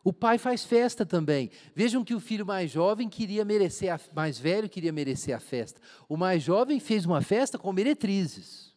O 0.04 0.12
pai 0.12 0.38
faz 0.38 0.66
festa 0.66 1.06
também. 1.06 1.50
Vejam 1.74 2.04
que 2.04 2.14
o 2.14 2.20
filho 2.20 2.46
mais 2.46 2.70
jovem 2.70 3.08
queria 3.08 3.46
merecer, 3.46 3.94
a, 3.94 4.00
mais 4.14 4.38
velho 4.38 4.70
queria 4.70 4.92
merecer 4.92 5.34
a 5.34 5.40
festa. 5.40 5.80
O 6.10 6.18
mais 6.18 6.44
jovem 6.44 6.80
fez 6.80 7.06
uma 7.06 7.22
festa 7.22 7.58
com 7.58 7.72
meretrizes. 7.72 8.74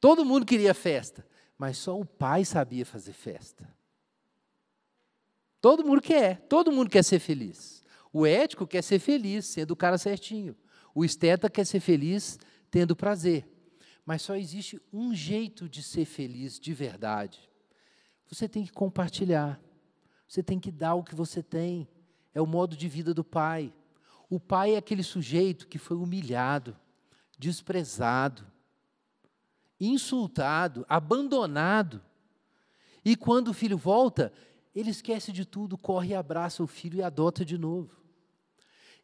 Todo 0.00 0.24
mundo 0.24 0.44
queria 0.44 0.74
festa, 0.74 1.24
mas 1.56 1.78
só 1.78 1.98
o 1.98 2.04
pai 2.04 2.44
sabia 2.44 2.84
fazer 2.84 3.12
festa. 3.12 3.72
Todo 5.60 5.84
mundo 5.84 6.02
quer, 6.02 6.40
todo 6.48 6.72
mundo 6.72 6.90
quer 6.90 7.04
ser 7.04 7.20
feliz. 7.20 7.84
O 8.12 8.26
ético 8.26 8.66
quer 8.66 8.82
ser 8.82 8.98
feliz, 8.98 9.46
sendo 9.46 9.70
o 9.70 9.76
cara 9.76 9.96
certinho. 9.96 10.56
O 10.92 11.04
esteta 11.04 11.48
quer 11.48 11.64
ser 11.64 11.78
feliz, 11.78 12.40
tendo 12.68 12.96
prazer. 12.96 13.48
Mas 14.04 14.22
só 14.22 14.34
existe 14.34 14.82
um 14.92 15.14
jeito 15.14 15.68
de 15.68 15.80
ser 15.80 16.04
feliz 16.04 16.58
de 16.58 16.74
verdade. 16.74 17.51
Você 18.32 18.48
tem 18.48 18.64
que 18.64 18.72
compartilhar. 18.72 19.60
Você 20.26 20.42
tem 20.42 20.58
que 20.58 20.70
dar 20.72 20.94
o 20.94 21.04
que 21.04 21.14
você 21.14 21.42
tem. 21.42 21.86
É 22.34 22.40
o 22.40 22.46
modo 22.46 22.74
de 22.74 22.88
vida 22.88 23.12
do 23.12 23.22
pai. 23.22 23.70
O 24.30 24.40
pai 24.40 24.74
é 24.74 24.78
aquele 24.78 25.02
sujeito 25.02 25.68
que 25.68 25.76
foi 25.76 25.98
humilhado, 25.98 26.74
desprezado, 27.38 28.42
insultado, 29.78 30.86
abandonado. 30.88 32.02
E 33.04 33.14
quando 33.14 33.48
o 33.48 33.52
filho 33.52 33.76
volta, 33.76 34.32
ele 34.74 34.88
esquece 34.88 35.30
de 35.30 35.44
tudo, 35.44 35.76
corre 35.76 36.12
e 36.12 36.14
abraça 36.14 36.62
o 36.62 36.66
filho 36.66 37.00
e 37.00 37.02
adota 37.02 37.44
de 37.44 37.58
novo. 37.58 37.94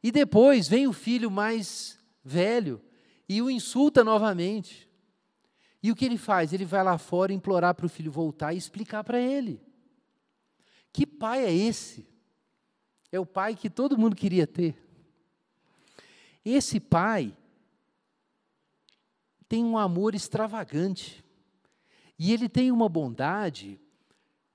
E 0.03 0.11
depois 0.11 0.69
vem 0.69 0.87
o 0.87 0.93
filho 0.95 1.31
mais 1.31 1.99
velho 2.25 2.81
e 3.29 3.43
o 3.43 3.51
insulta 3.51 4.03
novamente. 4.03 4.88
E 5.83 5.91
o 5.91 5.97
que 5.97 6.05
ele 6.05 6.19
faz? 6.19 6.53
Ele 6.53 6.65
vai 6.65 6.83
lá 6.83 6.99
fora 6.99 7.33
implorar 7.33 7.75
para 7.75 7.87
o 7.87 7.89
filho 7.89 8.11
voltar 8.11 8.53
e 8.53 8.57
explicar 8.57 9.05
para 9.05 9.21
ele. 9.21 9.61
Que 10.93 11.07
pai 11.07 11.45
é 11.45 11.53
esse? 11.53 12.09
É 13.13 13.21
o 13.21 13.27
pai 13.27 13.55
que 13.55 13.71
todo 13.71 13.97
mundo 13.97 14.17
queria 14.17 14.47
ter. 14.47 14.77
Esse 16.45 16.81
pai 16.81 17.37
tem 19.49 19.65
um 19.65 19.79
amor 19.79 20.15
extravagante. 20.15 21.25
E 22.19 22.33
ele 22.33 22.49
tem 22.49 22.73
uma 22.73 22.89
bondade 22.89 23.81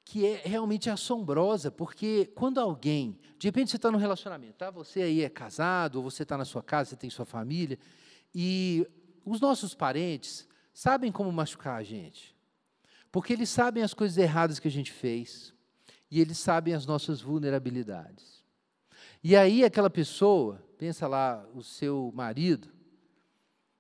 que 0.03 0.25
é 0.25 0.41
realmente 0.43 0.89
assombrosa, 0.89 1.71
porque 1.71 2.25
quando 2.35 2.59
alguém, 2.59 3.17
de 3.39 3.47
repente 3.47 3.71
você 3.71 3.77
está 3.77 3.89
no 3.89 3.97
relacionamento, 3.97 4.57
tá? 4.57 4.69
Você 4.69 5.01
aí 5.01 5.21
é 5.21 5.29
casado, 5.29 5.95
ou 5.95 6.03
você 6.03 6.23
está 6.23 6.37
na 6.37 6.45
sua 6.45 6.61
casa, 6.61 6.89
você 6.89 6.95
tem 6.97 7.09
sua 7.09 7.25
família, 7.25 7.79
e 8.35 8.85
os 9.25 9.39
nossos 9.39 9.73
parentes 9.73 10.47
sabem 10.73 11.11
como 11.11 11.31
machucar 11.31 11.79
a 11.79 11.83
gente, 11.83 12.35
porque 13.11 13.33
eles 13.33 13.49
sabem 13.49 13.83
as 13.83 13.93
coisas 13.93 14.17
erradas 14.17 14.59
que 14.59 14.67
a 14.67 14.71
gente 14.71 14.91
fez, 14.91 15.53
e 16.09 16.19
eles 16.19 16.37
sabem 16.37 16.73
as 16.73 16.85
nossas 16.85 17.21
vulnerabilidades. 17.21 18.43
E 19.23 19.35
aí 19.35 19.63
aquela 19.63 19.89
pessoa, 19.89 20.61
pensa 20.77 21.07
lá, 21.07 21.47
o 21.53 21.63
seu 21.63 22.11
marido, 22.13 22.67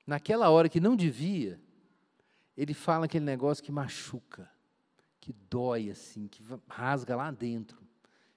naquela 0.07 0.49
hora 0.49 0.69
que 0.69 0.79
não 0.79 0.95
devia, 0.95 1.59
ele 2.55 2.73
fala 2.73 3.05
aquele 3.05 3.25
negócio 3.25 3.63
que 3.63 3.71
machuca 3.71 4.49
que 5.23 5.31
dói 5.49 5.89
assim, 5.89 6.27
que 6.27 6.43
rasga 6.67 7.15
lá 7.15 7.31
dentro. 7.31 7.81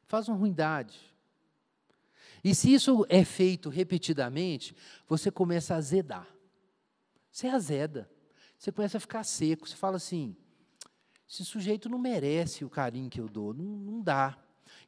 Faz 0.07 0.28
uma 0.28 0.36
ruindade. 0.36 0.96
E 2.44 2.54
se 2.54 2.72
isso 2.72 3.04
é 3.09 3.24
feito 3.24 3.68
repetidamente, 3.68 4.72
você 5.09 5.28
começa 5.28 5.74
a 5.74 5.78
azedar. 5.78 6.28
Você 7.28 7.48
azeda. 7.48 8.09
Você 8.66 8.72
começa 8.72 8.96
a 8.96 9.00
ficar 9.00 9.22
seco. 9.22 9.68
Você 9.68 9.76
fala 9.76 9.96
assim: 9.96 10.34
esse 11.30 11.44
sujeito 11.44 11.88
não 11.88 12.00
merece 12.00 12.64
o 12.64 12.68
carinho 12.68 13.08
que 13.08 13.20
eu 13.20 13.28
dou. 13.28 13.54
Não, 13.54 13.64
não 13.64 14.02
dá. 14.02 14.36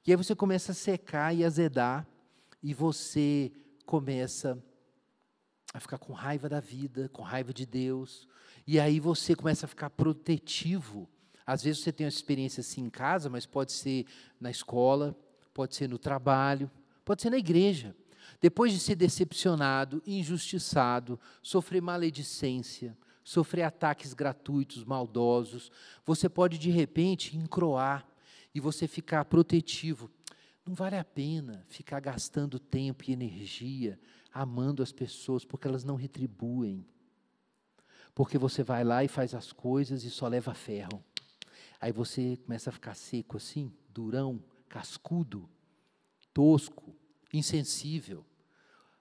E 0.04 0.10
aí 0.10 0.16
você 0.16 0.34
começa 0.34 0.72
a 0.72 0.74
secar 0.74 1.32
e 1.32 1.44
azedar. 1.44 2.04
E 2.60 2.74
você 2.74 3.52
começa 3.86 4.60
a 5.72 5.78
ficar 5.78 5.96
com 5.96 6.12
raiva 6.12 6.48
da 6.48 6.58
vida, 6.58 7.08
com 7.10 7.22
raiva 7.22 7.54
de 7.54 7.64
Deus. 7.64 8.26
E 8.66 8.80
aí 8.80 8.98
você 8.98 9.36
começa 9.36 9.64
a 9.64 9.68
ficar 9.68 9.90
protetivo 9.90 11.08
às 11.46 11.62
vezes 11.62 11.82
você 11.82 11.90
tem 11.90 12.04
uma 12.04 12.10
experiência 12.10 12.60
assim 12.60 12.82
em 12.82 12.90
casa, 12.90 13.30
mas 13.30 13.46
pode 13.46 13.72
ser 13.72 14.04
na 14.38 14.50
escola, 14.50 15.18
pode 15.54 15.74
ser 15.74 15.88
no 15.88 15.96
trabalho, 15.96 16.70
pode 17.06 17.22
ser 17.22 17.30
na 17.30 17.38
igreja. 17.38 17.96
Depois 18.38 18.70
de 18.70 18.78
ser 18.78 18.96
decepcionado, 18.96 20.02
injustiçado, 20.06 21.18
sofrer 21.42 21.80
maledicência, 21.80 22.94
sofrer 23.28 23.62
ataques 23.62 24.14
gratuitos, 24.14 24.84
maldosos, 24.84 25.70
você 26.02 26.30
pode 26.30 26.56
de 26.56 26.70
repente 26.70 27.36
encroar 27.36 28.08
e 28.54 28.58
você 28.58 28.88
ficar 28.88 29.26
protetivo. 29.26 30.10
Não 30.64 30.74
vale 30.74 30.96
a 30.96 31.04
pena 31.04 31.62
ficar 31.68 32.00
gastando 32.00 32.58
tempo 32.58 33.04
e 33.06 33.12
energia 33.12 34.00
amando 34.32 34.82
as 34.82 34.92
pessoas 34.92 35.44
porque 35.44 35.68
elas 35.68 35.84
não 35.84 35.94
retribuem. 35.94 36.86
Porque 38.14 38.38
você 38.38 38.62
vai 38.62 38.82
lá 38.82 39.04
e 39.04 39.08
faz 39.08 39.34
as 39.34 39.52
coisas 39.52 40.04
e 40.04 40.10
só 40.10 40.26
leva 40.26 40.54
ferro. 40.54 41.04
Aí 41.78 41.92
você 41.92 42.38
começa 42.38 42.70
a 42.70 42.72
ficar 42.72 42.94
seco 42.94 43.36
assim, 43.36 43.70
durão, 43.90 44.42
cascudo, 44.70 45.46
tosco, 46.32 46.96
insensível. 47.30 48.24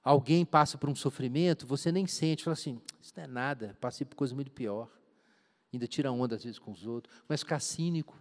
Alguém 0.08 0.46
passa 0.46 0.78
por 0.78 0.90
um 0.90 0.96
sofrimento, 0.96 1.68
você 1.68 1.92
nem 1.92 2.08
sente, 2.08 2.42
fala 2.42 2.54
assim: 2.54 2.80
isso 3.02 3.12
não 3.18 3.26
é 3.26 3.28
nada, 3.28 3.78
passei 3.82 4.06
por 4.06 4.16
coisa 4.16 4.34
muito 4.34 4.50
pior. 4.50 4.90
Ainda 5.74 5.86
tira 5.86 6.10
onda 6.10 6.34
às 6.34 6.46
vezes 6.46 6.58
com 6.58 6.72
os 6.72 6.88
outros, 6.88 7.14
mas 7.28 7.42
ficar 7.42 7.60
cínico. 7.60 8.18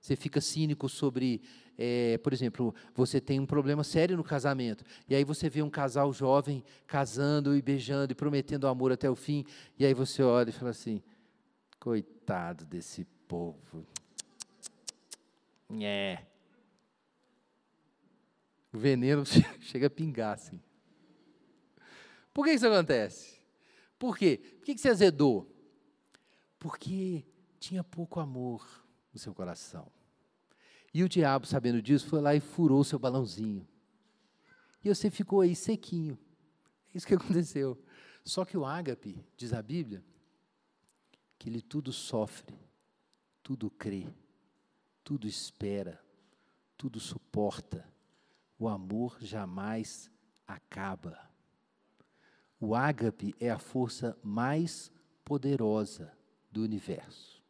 Você 0.00 0.16
fica 0.16 0.40
cínico 0.40 0.88
sobre, 0.88 1.40
é, 1.78 2.18
por 2.18 2.32
exemplo, 2.32 2.74
você 2.96 3.20
tem 3.20 3.38
um 3.38 3.46
problema 3.46 3.84
sério 3.84 4.16
no 4.16 4.24
casamento, 4.24 4.84
e 5.08 5.14
aí 5.14 5.22
você 5.22 5.48
vê 5.48 5.62
um 5.62 5.70
casal 5.70 6.12
jovem 6.12 6.64
casando 6.84 7.54
e 7.54 7.62
beijando 7.62 8.10
e 8.10 8.16
prometendo 8.16 8.66
amor 8.66 8.90
até 8.90 9.08
o 9.08 9.14
fim, 9.14 9.44
e 9.78 9.86
aí 9.86 9.94
você 9.94 10.24
olha 10.24 10.50
e 10.50 10.52
fala 10.52 10.72
assim: 10.72 11.00
coitado 11.78 12.64
desse 12.64 13.04
povo. 13.28 13.86
É. 15.80 16.24
O 18.72 18.78
veneno 18.78 19.22
chega 19.62 19.86
a 19.86 19.90
pingar 19.90 20.34
assim. 20.34 20.60
Por 22.40 22.46
que 22.46 22.52
isso 22.54 22.66
acontece? 22.66 23.38
Por 23.98 24.16
quê? 24.16 24.40
Por 24.56 24.64
que 24.64 24.78
você 24.78 24.88
azedou? 24.88 25.54
Porque 26.58 27.22
tinha 27.58 27.84
pouco 27.84 28.18
amor 28.18 28.66
no 29.12 29.18
seu 29.18 29.34
coração. 29.34 29.92
E 30.94 31.04
o 31.04 31.08
diabo, 31.08 31.46
sabendo 31.46 31.82
disso, 31.82 32.06
foi 32.06 32.22
lá 32.22 32.34
e 32.34 32.40
furou 32.40 32.82
seu 32.82 32.98
balãozinho. 32.98 33.68
E 34.82 34.88
você 34.88 35.10
ficou 35.10 35.42
aí 35.42 35.54
sequinho. 35.54 36.18
É 36.94 36.96
isso 36.96 37.06
que 37.06 37.12
aconteceu. 37.12 37.78
Só 38.24 38.46
que 38.46 38.56
o 38.56 38.64
ágape, 38.64 39.22
diz 39.36 39.52
a 39.52 39.60
Bíblia, 39.60 40.02
que 41.38 41.50
ele 41.50 41.60
tudo 41.60 41.92
sofre, 41.92 42.58
tudo 43.42 43.70
crê, 43.70 44.06
tudo 45.04 45.28
espera, 45.28 46.02
tudo 46.74 46.98
suporta. 47.00 47.86
O 48.58 48.66
amor 48.66 49.18
jamais 49.20 50.10
acaba. 50.46 51.29
O 52.60 52.74
ágape 52.74 53.34
é 53.40 53.50
a 53.50 53.58
força 53.58 54.16
mais 54.22 54.92
poderosa 55.24 56.12
do 56.52 56.62
universo 56.62 57.40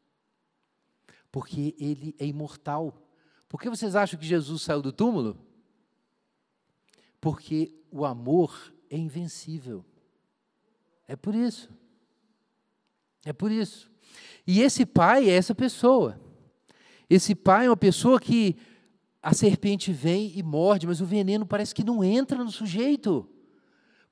porque 1.30 1.74
ele 1.78 2.14
é 2.18 2.26
imortal. 2.26 3.06
Por 3.48 3.60
que 3.60 3.70
vocês 3.70 3.94
acham 3.94 4.18
que 4.18 4.26
Jesus 4.26 4.62
saiu 4.62 4.82
do 4.82 4.92
túmulo? 4.92 5.38
Porque 7.20 7.74
o 7.90 8.04
amor 8.04 8.72
é 8.88 8.96
invencível. 8.96 9.84
É 11.06 11.16
por 11.16 11.34
isso. 11.34 11.70
É 13.24 13.32
por 13.32 13.50
isso. 13.50 13.90
E 14.46 14.60
esse 14.60 14.86
pai 14.86 15.28
é 15.28 15.34
essa 15.34 15.54
pessoa. 15.54 16.20
Esse 17.08 17.34
pai 17.34 17.66
é 17.66 17.70
uma 17.70 17.76
pessoa 17.76 18.20
que 18.20 18.56
a 19.22 19.34
serpente 19.34 19.92
vem 19.92 20.32
e 20.36 20.42
morde, 20.42 20.86
mas 20.86 21.00
o 21.00 21.06
veneno 21.06 21.44
parece 21.44 21.74
que 21.74 21.84
não 21.84 22.02
entra 22.02 22.42
no 22.42 22.50
sujeito, 22.50 23.28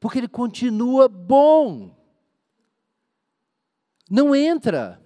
porque 0.01 0.19
ele 0.19 0.29
continua 0.29 1.09
bom. 1.09 1.97
Não 4.11 4.35
entra. 4.35 5.03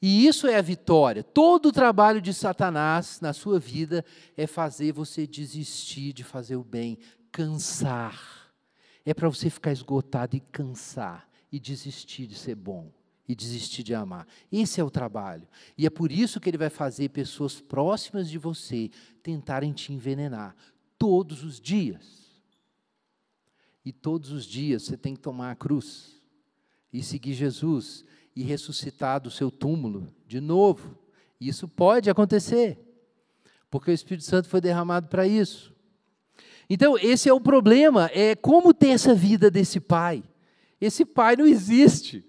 E 0.00 0.26
isso 0.26 0.46
é 0.46 0.56
a 0.56 0.62
vitória. 0.62 1.22
Todo 1.22 1.66
o 1.66 1.72
trabalho 1.72 2.20
de 2.20 2.32
Satanás 2.32 3.20
na 3.20 3.32
sua 3.32 3.58
vida 3.58 4.04
é 4.36 4.46
fazer 4.46 4.92
você 4.92 5.26
desistir 5.26 6.12
de 6.12 6.22
fazer 6.22 6.56
o 6.56 6.64
bem, 6.64 6.98
cansar. 7.32 8.52
É 9.04 9.14
para 9.14 9.28
você 9.28 9.48
ficar 9.50 9.72
esgotado 9.72 10.36
e 10.36 10.40
cansar 10.40 11.28
e 11.50 11.58
desistir 11.58 12.26
de 12.26 12.34
ser 12.34 12.54
bom 12.54 12.92
e 13.28 13.34
desistir 13.34 13.82
de 13.82 13.94
amar. 13.94 14.26
Esse 14.50 14.80
é 14.80 14.84
o 14.84 14.90
trabalho. 14.90 15.48
E 15.76 15.86
é 15.86 15.90
por 15.90 16.12
isso 16.12 16.40
que 16.40 16.48
ele 16.48 16.58
vai 16.58 16.70
fazer 16.70 17.08
pessoas 17.08 17.60
próximas 17.60 18.30
de 18.30 18.38
você 18.38 18.90
tentarem 19.22 19.72
te 19.72 19.92
envenenar 19.92 20.54
todos 20.98 21.42
os 21.42 21.60
dias. 21.60 22.25
E 23.86 23.92
todos 23.92 24.32
os 24.32 24.44
dias 24.44 24.82
você 24.82 24.96
tem 24.96 25.14
que 25.14 25.20
tomar 25.20 25.52
a 25.52 25.54
cruz 25.54 26.20
e 26.92 27.04
seguir 27.04 27.34
Jesus 27.34 28.04
e 28.34 28.42
ressuscitar 28.42 29.20
do 29.20 29.30
seu 29.30 29.48
túmulo 29.48 30.12
de 30.26 30.40
novo. 30.40 30.98
Isso 31.40 31.68
pode 31.68 32.10
acontecer, 32.10 32.80
porque 33.70 33.92
o 33.92 33.94
Espírito 33.94 34.24
Santo 34.24 34.48
foi 34.48 34.60
derramado 34.60 35.06
para 35.06 35.24
isso. 35.24 35.72
Então, 36.68 36.98
esse 36.98 37.28
é 37.28 37.32
o 37.32 37.40
problema, 37.40 38.10
é 38.12 38.34
como 38.34 38.74
ter 38.74 38.88
essa 38.88 39.14
vida 39.14 39.52
desse 39.52 39.78
pai. 39.78 40.24
Esse 40.80 41.04
pai 41.04 41.36
não 41.36 41.46
existe. 41.46 42.24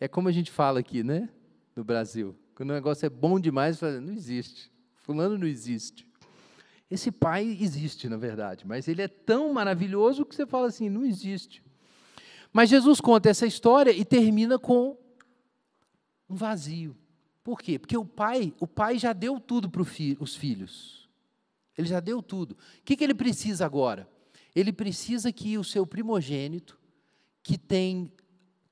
É 0.00 0.08
como 0.08 0.28
a 0.28 0.32
gente 0.32 0.50
fala 0.50 0.80
aqui, 0.80 1.04
né? 1.04 1.28
No 1.76 1.84
Brasil. 1.84 2.34
Quando 2.56 2.70
o 2.70 2.74
negócio 2.74 3.06
é 3.06 3.08
bom 3.08 3.38
demais, 3.38 3.78
fala, 3.78 4.00
não 4.00 4.12
existe. 4.12 4.72
Fulano 4.96 5.38
não 5.38 5.46
existe. 5.46 6.04
Esse 6.90 7.10
pai 7.10 7.56
existe, 7.60 8.08
na 8.08 8.16
verdade, 8.16 8.66
mas 8.66 8.86
ele 8.88 9.02
é 9.02 9.08
tão 9.08 9.52
maravilhoso 9.52 10.24
que 10.24 10.34
você 10.34 10.46
fala 10.46 10.68
assim, 10.68 10.88
não 10.88 11.04
existe. 11.04 11.62
Mas 12.52 12.70
Jesus 12.70 13.00
conta 13.00 13.28
essa 13.28 13.46
história 13.46 13.90
e 13.90 14.04
termina 14.04 14.58
com 14.58 14.96
um 16.28 16.34
vazio. 16.34 16.96
Por 17.42 17.60
quê? 17.60 17.78
Porque 17.78 17.96
o 17.96 18.04
pai, 18.04 18.54
o 18.60 18.66
pai 18.66 18.98
já 18.98 19.12
deu 19.12 19.40
tudo 19.40 19.68
para 19.68 19.84
fi, 19.84 20.16
os 20.20 20.36
filhos. 20.36 21.08
Ele 21.76 21.88
já 21.88 22.00
deu 22.00 22.22
tudo. 22.22 22.52
O 22.52 22.56
que, 22.84 22.96
que 22.96 23.04
ele 23.04 23.14
precisa 23.14 23.66
agora? 23.66 24.08
Ele 24.54 24.72
precisa 24.72 25.32
que 25.32 25.58
o 25.58 25.64
seu 25.64 25.86
primogênito, 25.86 26.78
que 27.42 27.58
tem 27.58 28.12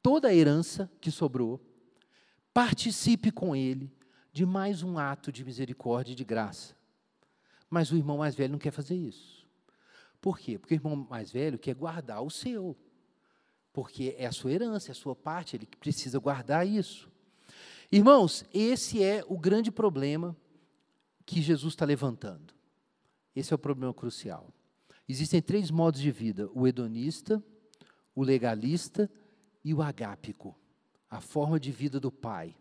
toda 0.01 0.29
a 0.29 0.35
herança 0.35 0.91
que 1.01 1.11
sobrou, 1.11 1.61
participe 2.55 3.31
com 3.31 3.57
ele 3.57 3.93
de 4.33 4.47
mais 4.47 4.83
um 4.83 4.99
ato 4.99 5.33
de 5.33 5.45
misericórdia 5.45 6.13
e 6.13 6.17
de 6.17 6.25
graça. 6.25 6.75
Mas 7.73 7.91
o 7.91 7.97
irmão 7.97 8.19
mais 8.19 8.35
velho 8.35 8.53
não 8.53 8.59
quer 8.59 8.71
fazer 8.71 8.95
isso. 8.95 9.49
Por 10.21 10.39
quê? 10.39 10.59
Porque 10.59 10.75
o 10.75 10.77
irmão 10.77 10.95
mais 10.95 11.33
velho 11.33 11.59
quer 11.59 11.75
guardar 11.75 12.23
o 12.23 12.29
seu. 12.29 12.77
Porque 13.73 14.15
é 14.19 14.27
a 14.27 14.31
sua 14.31 14.53
herança, 14.53 14.91
é 14.91 14.93
a 14.93 14.95
sua 14.95 15.17
parte, 15.17 15.57
ele 15.57 15.67
precisa 15.81 16.19
guardar 16.19 16.67
isso. 16.67 17.11
Irmãos, 17.91 18.45
esse 18.53 19.03
é 19.03 19.25
o 19.27 19.39
grande 19.39 19.73
problema 19.73 20.37
que 21.25 21.41
Jesus 21.41 21.73
está 21.73 21.87
levantando. 21.87 22.53
Esse 23.35 23.55
é 23.55 23.57
o 23.57 23.59
problema 23.59 23.95
crucial. 23.95 24.53
Existem 25.09 25.41
três 25.41 25.71
modos 25.71 26.03
de 26.03 26.11
vida: 26.11 26.51
o 26.53 26.69
hedonista, 26.69 27.43
o 28.15 28.23
legalista 28.23 29.11
e 29.65 29.73
o 29.73 29.81
agápico. 29.81 30.55
A 31.09 31.23
forma 31.23 31.59
de 31.59 31.73
vida 31.73 31.99
do 31.99 32.13
Pai. 32.13 32.55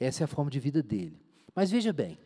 Essa 0.00 0.22
é 0.22 0.24
a 0.24 0.28
forma 0.28 0.50
de 0.50 0.58
vida 0.58 0.82
dele. 0.82 1.20
Mas 1.54 1.70
veja 1.70 1.92
bem. 1.92 2.18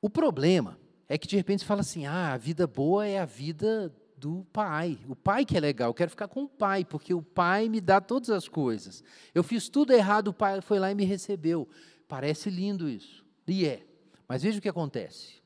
O 0.00 0.10
problema 0.10 0.78
é 1.08 1.16
que 1.16 1.26
de 1.26 1.36
repente 1.36 1.60
você 1.60 1.66
fala 1.66 1.80
assim: 1.80 2.06
ah, 2.06 2.32
a 2.32 2.36
vida 2.36 2.66
boa 2.66 3.06
é 3.06 3.18
a 3.18 3.24
vida 3.24 3.94
do 4.16 4.46
pai. 4.52 4.98
O 5.08 5.14
pai 5.14 5.44
que 5.44 5.56
é 5.56 5.60
legal, 5.60 5.90
eu 5.90 5.94
quero 5.94 6.10
ficar 6.10 6.28
com 6.28 6.44
o 6.44 6.48
pai, 6.48 6.84
porque 6.84 7.12
o 7.12 7.22
pai 7.22 7.68
me 7.68 7.80
dá 7.80 8.00
todas 8.00 8.30
as 8.30 8.48
coisas. 8.48 9.04
Eu 9.34 9.42
fiz 9.42 9.68
tudo 9.68 9.92
errado, 9.92 10.28
o 10.28 10.34
pai 10.34 10.60
foi 10.60 10.78
lá 10.78 10.90
e 10.90 10.94
me 10.94 11.04
recebeu. 11.04 11.68
Parece 12.08 12.50
lindo 12.50 12.88
isso. 12.88 13.24
E 13.46 13.66
é. 13.66 13.86
Mas 14.28 14.42
veja 14.42 14.58
o 14.58 14.62
que 14.62 14.68
acontece. 14.68 15.42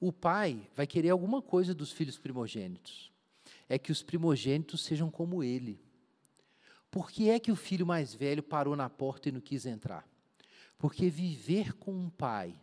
O 0.00 0.12
pai 0.12 0.68
vai 0.74 0.86
querer 0.86 1.10
alguma 1.10 1.42
coisa 1.42 1.74
dos 1.74 1.92
filhos 1.92 2.18
primogênitos. 2.18 3.12
É 3.68 3.78
que 3.78 3.92
os 3.92 4.02
primogênitos 4.02 4.84
sejam 4.84 5.10
como 5.10 5.42
ele. 5.42 5.80
Por 6.90 7.10
que 7.10 7.28
é 7.28 7.38
que 7.38 7.50
o 7.50 7.56
filho 7.56 7.86
mais 7.86 8.14
velho 8.14 8.42
parou 8.42 8.76
na 8.76 8.88
porta 8.88 9.28
e 9.28 9.32
não 9.32 9.40
quis 9.40 9.66
entrar? 9.66 10.06
Porque 10.78 11.10
viver 11.10 11.72
com 11.74 11.92
um 11.92 12.10
pai 12.10 12.54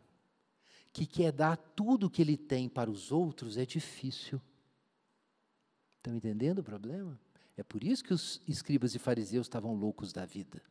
que 0.94 1.06
quer 1.06 1.32
dar 1.32 1.58
tudo 1.58 2.08
o 2.08 2.10
que 2.10 2.22
ele 2.22 2.38
tem 2.38 2.68
para 2.68 2.90
os 2.90 3.12
outros 3.12 3.58
é 3.58 3.66
difícil. 3.66 4.42
Estão 5.96 6.16
entendendo 6.16 6.60
o 6.60 6.64
problema? 6.64 7.20
É 7.56 7.64
por 7.64 7.84
isso 7.84 8.04
que 8.04 8.14
os 8.14 8.42
escribas 8.48 8.96
e 8.96 9.00
fariseus 9.00 9.46
estavam 9.46 9.74
loucos 9.74 10.12
da 10.12 10.26
vida. 10.26 10.62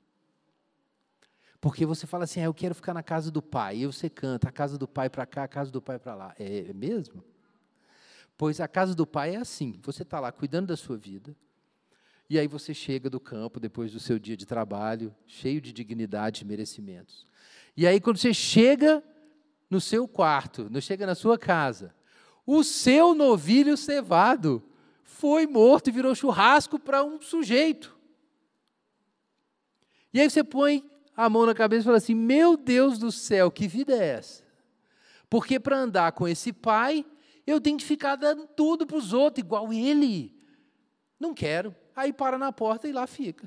Porque 1.61 1.85
você 1.85 2.07
fala 2.07 2.25
assim, 2.25 2.41
ah, 2.41 2.45
eu 2.45 2.55
quero 2.55 2.75
ficar 2.75 2.95
na 2.95 3.03
casa 3.03 3.31
do 3.31 3.43
pai, 3.43 3.79
e 3.79 3.87
você 3.87 4.09
canta, 4.09 4.49
a 4.49 4.53
casa 4.53 4.79
do 4.79 4.89
pai 4.89 5.11
para 5.11 5.27
cá, 5.27 5.45
a 5.45 5.49
casa 5.49 5.71
do 5.71 5.81
pai 5.81 5.99
para 5.99 6.15
lá. 6.15 6.35
É, 6.39 6.71
é 6.71 6.73
mesmo? 6.73 7.23
Pois 8.37 8.59
a 8.59 8.67
casa 8.67 8.95
do 8.95 9.07
pai 9.07 9.35
é 9.35 9.39
assim: 9.39 9.79
você 9.83 10.03
está 10.03 10.19
lá 10.19 10.33
cuidando 10.33 10.69
da 10.69 10.77
sua 10.77 10.97
vida, 10.97 11.37
e 12.29 12.39
aí 12.39 12.49
você 12.49 12.73
chega 12.73 13.11
do 13.11 13.21
campo 13.21 13.61
depois 13.61 13.93
do 13.93 14.01
seu 14.01 14.19
dia 14.19 14.37
de 14.37 14.47
trabalho, 14.47 15.15
cheio 15.27 15.61
de 15.61 15.71
dignidade 15.71 16.43
e 16.43 16.47
merecimentos. 16.47 17.27
E 17.77 17.87
aí, 17.87 18.01
quando 18.01 18.17
você 18.17 18.33
chega 18.33 19.05
no 19.71 19.81
seu 19.81 20.09
quarto, 20.09 20.69
não 20.69 20.81
chega 20.81 21.07
na 21.07 21.15
sua 21.15 21.39
casa, 21.39 21.95
o 22.45 22.65
seu 22.65 23.15
novilho 23.15 23.77
cevado 23.77 24.63
foi 25.05 25.47
morto 25.47 25.89
e 25.89 25.93
virou 25.93 26.15
churrasco 26.15 26.79
para 26.79 27.05
um 27.05 27.21
sujeito. 27.21 27.97
E 30.13 30.21
aí 30.21 30.29
você 30.29 30.43
põe 30.43 30.85
a 31.17 31.29
mão 31.29 31.47
na 31.47 31.55
cabeça 31.55 31.83
e 31.83 31.85
fala 31.85 31.99
assim: 31.99 32.15
Meu 32.15 32.57
Deus 32.57 32.99
do 32.99 33.13
céu, 33.13 33.51
que 33.51 33.69
vida 33.69 33.95
é 33.95 34.09
essa? 34.17 34.43
Porque 35.29 35.61
para 35.61 35.79
andar 35.79 36.11
com 36.13 36.27
esse 36.27 36.53
pai, 36.53 37.07
eu 37.47 37.61
tenho 37.61 37.79
que 37.79 37.85
ficar 37.85 38.17
dando 38.17 38.47
tudo 38.49 38.87
para 38.87 38.97
os 38.97 39.13
outros, 39.13 39.45
igual 39.45 39.73
ele. 39.73 40.35
Não 41.19 41.35
quero. 41.35 41.75
Aí 41.95 42.13
para 42.13 42.39
na 42.39 42.51
porta 42.51 42.89
e 42.89 42.93
lá 42.93 43.07
fica. 43.07 43.47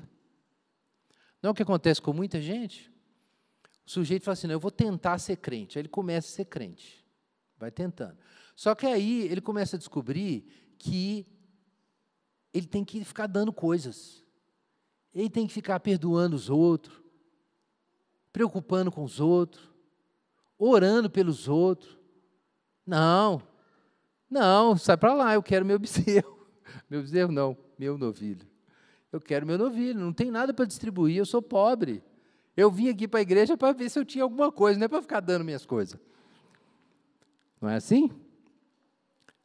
Não 1.42 1.48
é 1.48 1.50
o 1.50 1.54
que 1.54 1.62
acontece 1.62 2.00
com 2.00 2.12
muita 2.12 2.40
gente? 2.40 2.93
O 3.86 3.90
sujeito 3.90 4.24
fala 4.24 4.32
assim: 4.32 4.46
não, 4.46 4.54
eu 4.54 4.60
vou 4.60 4.70
tentar 4.70 5.18
ser 5.18 5.36
crente. 5.36 5.78
Aí 5.78 5.82
ele 5.82 5.88
começa 5.88 6.28
a 6.28 6.30
ser 6.30 6.44
crente. 6.46 7.04
Vai 7.58 7.70
tentando. 7.70 8.16
Só 8.56 8.74
que 8.74 8.86
aí 8.86 9.22
ele 9.22 9.40
começa 9.40 9.76
a 9.76 9.78
descobrir 9.78 10.46
que 10.78 11.26
ele 12.52 12.66
tem 12.66 12.84
que 12.84 13.04
ficar 13.04 13.26
dando 13.26 13.52
coisas. 13.52 14.22
Ele 15.14 15.30
tem 15.30 15.46
que 15.46 15.52
ficar 15.52 15.80
perdoando 15.80 16.36
os 16.36 16.50
outros. 16.50 17.02
preocupando 18.32 18.90
com 18.90 19.04
os 19.04 19.20
outros, 19.20 19.70
orando 20.58 21.08
pelos 21.08 21.46
outros. 21.46 21.96
Não, 22.84 23.40
não, 24.28 24.76
sai 24.76 24.96
para 24.96 25.14
lá, 25.14 25.34
eu 25.34 25.42
quero 25.42 25.64
meu 25.64 25.78
bezerro. 25.80 26.34
Meu 26.90 27.00
bezerro 27.02 27.30
não, 27.30 27.56
meu 27.78 27.96
novilho. 27.96 28.46
Eu 29.12 29.20
quero 29.20 29.46
meu 29.46 29.56
novilho, 29.56 30.00
não 30.00 30.12
tem 30.12 30.30
nada 30.30 30.52
para 30.52 30.64
distribuir, 30.64 31.16
eu 31.16 31.24
sou 31.24 31.40
pobre. 31.40 32.02
Eu 32.56 32.70
vim 32.70 32.88
aqui 32.88 33.08
para 33.08 33.20
a 33.20 33.22
igreja 33.22 33.56
para 33.56 33.72
ver 33.72 33.90
se 33.90 33.98
eu 33.98 34.04
tinha 34.04 34.22
alguma 34.22 34.52
coisa, 34.52 34.78
não 34.78 34.84
é 34.84 34.88
para 34.88 35.02
ficar 35.02 35.20
dando 35.20 35.44
minhas 35.44 35.66
coisas. 35.66 35.98
Não 37.60 37.68
é 37.68 37.76
assim? 37.76 38.10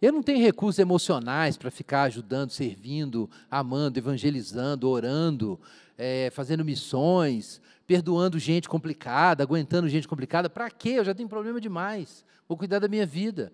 Eu 0.02 0.14
não 0.14 0.24
tenho 0.24 0.40
recursos 0.40 0.80
emocionais 0.80 1.58
para 1.58 1.70
ficar 1.70 2.04
ajudando, 2.04 2.52
servindo, 2.52 3.30
amando, 3.52 4.00
evangelizando, 4.00 4.88
orando, 4.88 5.60
é, 5.98 6.30
fazendo 6.32 6.64
missões, 6.64 7.62
perdoando 7.86 8.40
gente 8.40 8.70
complicada, 8.70 9.44
aguentando 9.44 9.90
gente 9.90 10.08
complicada. 10.08 10.50
Para 10.50 10.70
quê? 10.70 10.90
Eu 10.90 11.06
já 11.06 11.14
tenho 11.14 11.28
problema 11.28 11.60
demais. 11.60 12.24
Vou 12.48 12.58
cuidar 12.58 12.80
da 12.80 12.88
minha 12.88 13.06
vida. 13.06 13.52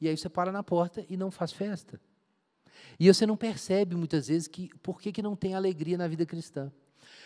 E 0.00 0.06
aí 0.06 0.16
você 0.16 0.28
para 0.28 0.52
na 0.52 0.62
porta 0.62 1.04
e 1.08 1.16
não 1.16 1.30
faz 1.30 1.50
festa. 1.50 2.00
E 3.00 3.12
você 3.12 3.26
não 3.26 3.36
percebe 3.36 3.96
muitas 3.96 4.28
vezes 4.28 4.46
que 4.46 4.70
por 4.82 5.00
que, 5.00 5.10
que 5.10 5.22
não 5.22 5.34
tem 5.34 5.54
alegria 5.54 5.98
na 5.98 6.06
vida 6.06 6.24
cristã. 6.24 6.70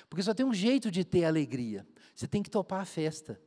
Porque 0.09 0.23
só 0.23 0.35
tem 0.35 0.45
um 0.45 0.55
jeito 0.55 0.91
de 0.91 1.05
ter 1.05 1.25
alegria. 1.25 1.87
Você 2.15 2.27
tem 2.27 2.43
que 2.43 2.51
topar 2.51 2.81
a 2.81 2.85
festa. 2.85 3.41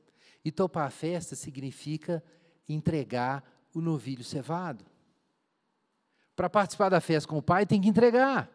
E 0.44 0.52
topar 0.52 0.88
a 0.88 0.92
festa 0.92 1.36
significa 1.36 2.24
entregar 2.68 3.44
o 3.74 3.82
novilho 3.82 4.24
cevado. 4.24 4.86
Para 6.36 6.50
participar 6.50 6.90
da 6.90 7.00
festa 7.00 7.30
com 7.30 7.38
o 7.38 7.42
pai, 7.42 7.66
tem 7.66 7.82
que 7.82 7.88
entregar. 7.88 8.52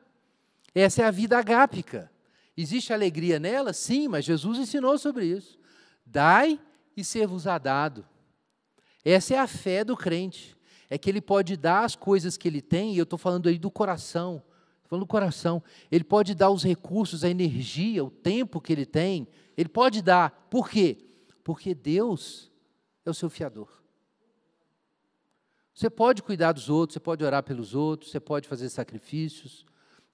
Essa 0.74 1.02
é 1.02 1.04
a 1.04 1.10
vida 1.10 1.38
agápica. 1.38 2.10
Existe 2.56 2.92
alegria 2.92 3.38
nela? 3.38 3.72
Sim, 3.72 4.08
mas 4.08 4.24
Jesus 4.24 4.58
ensinou 4.58 4.98
sobre 4.98 5.24
isso. 5.24 5.58
Dai 6.04 6.60
e 6.96 7.04
ser-vos-á 7.04 7.58
dado. 7.58 8.06
Essa 9.04 9.34
é 9.34 9.38
a 9.38 9.46
fé 9.46 9.82
do 9.82 9.96
crente. 9.96 10.56
É 10.88 10.98
que 10.98 11.08
ele 11.08 11.20
pode 11.20 11.56
dar 11.56 11.84
as 11.84 11.94
coisas 11.94 12.36
que 12.36 12.48
ele 12.48 12.60
tem, 12.60 12.94
e 12.94 12.98
eu 12.98 13.04
estou 13.04 13.18
falando 13.18 13.48
aí 13.48 13.58
do 13.58 13.70
coração. 13.70 14.42
Falando 14.90 15.04
do 15.04 15.06
coração. 15.06 15.62
Ele 15.88 16.02
pode 16.02 16.34
dar 16.34 16.50
os 16.50 16.64
recursos, 16.64 17.22
a 17.22 17.30
energia, 17.30 18.04
o 18.04 18.10
tempo 18.10 18.60
que 18.60 18.72
ele 18.72 18.84
tem. 18.84 19.28
Ele 19.56 19.68
pode 19.68 20.02
dar. 20.02 20.48
Por 20.50 20.68
quê? 20.68 20.98
Porque 21.44 21.76
Deus 21.76 22.50
é 23.06 23.10
o 23.10 23.14
seu 23.14 23.30
fiador. 23.30 23.68
Você 25.72 25.88
pode 25.88 26.22
cuidar 26.24 26.50
dos 26.50 26.68
outros, 26.68 26.94
você 26.94 27.00
pode 27.00 27.24
orar 27.24 27.44
pelos 27.44 27.72
outros, 27.72 28.10
você 28.10 28.18
pode 28.18 28.48
fazer 28.48 28.68
sacrifícios, 28.68 29.64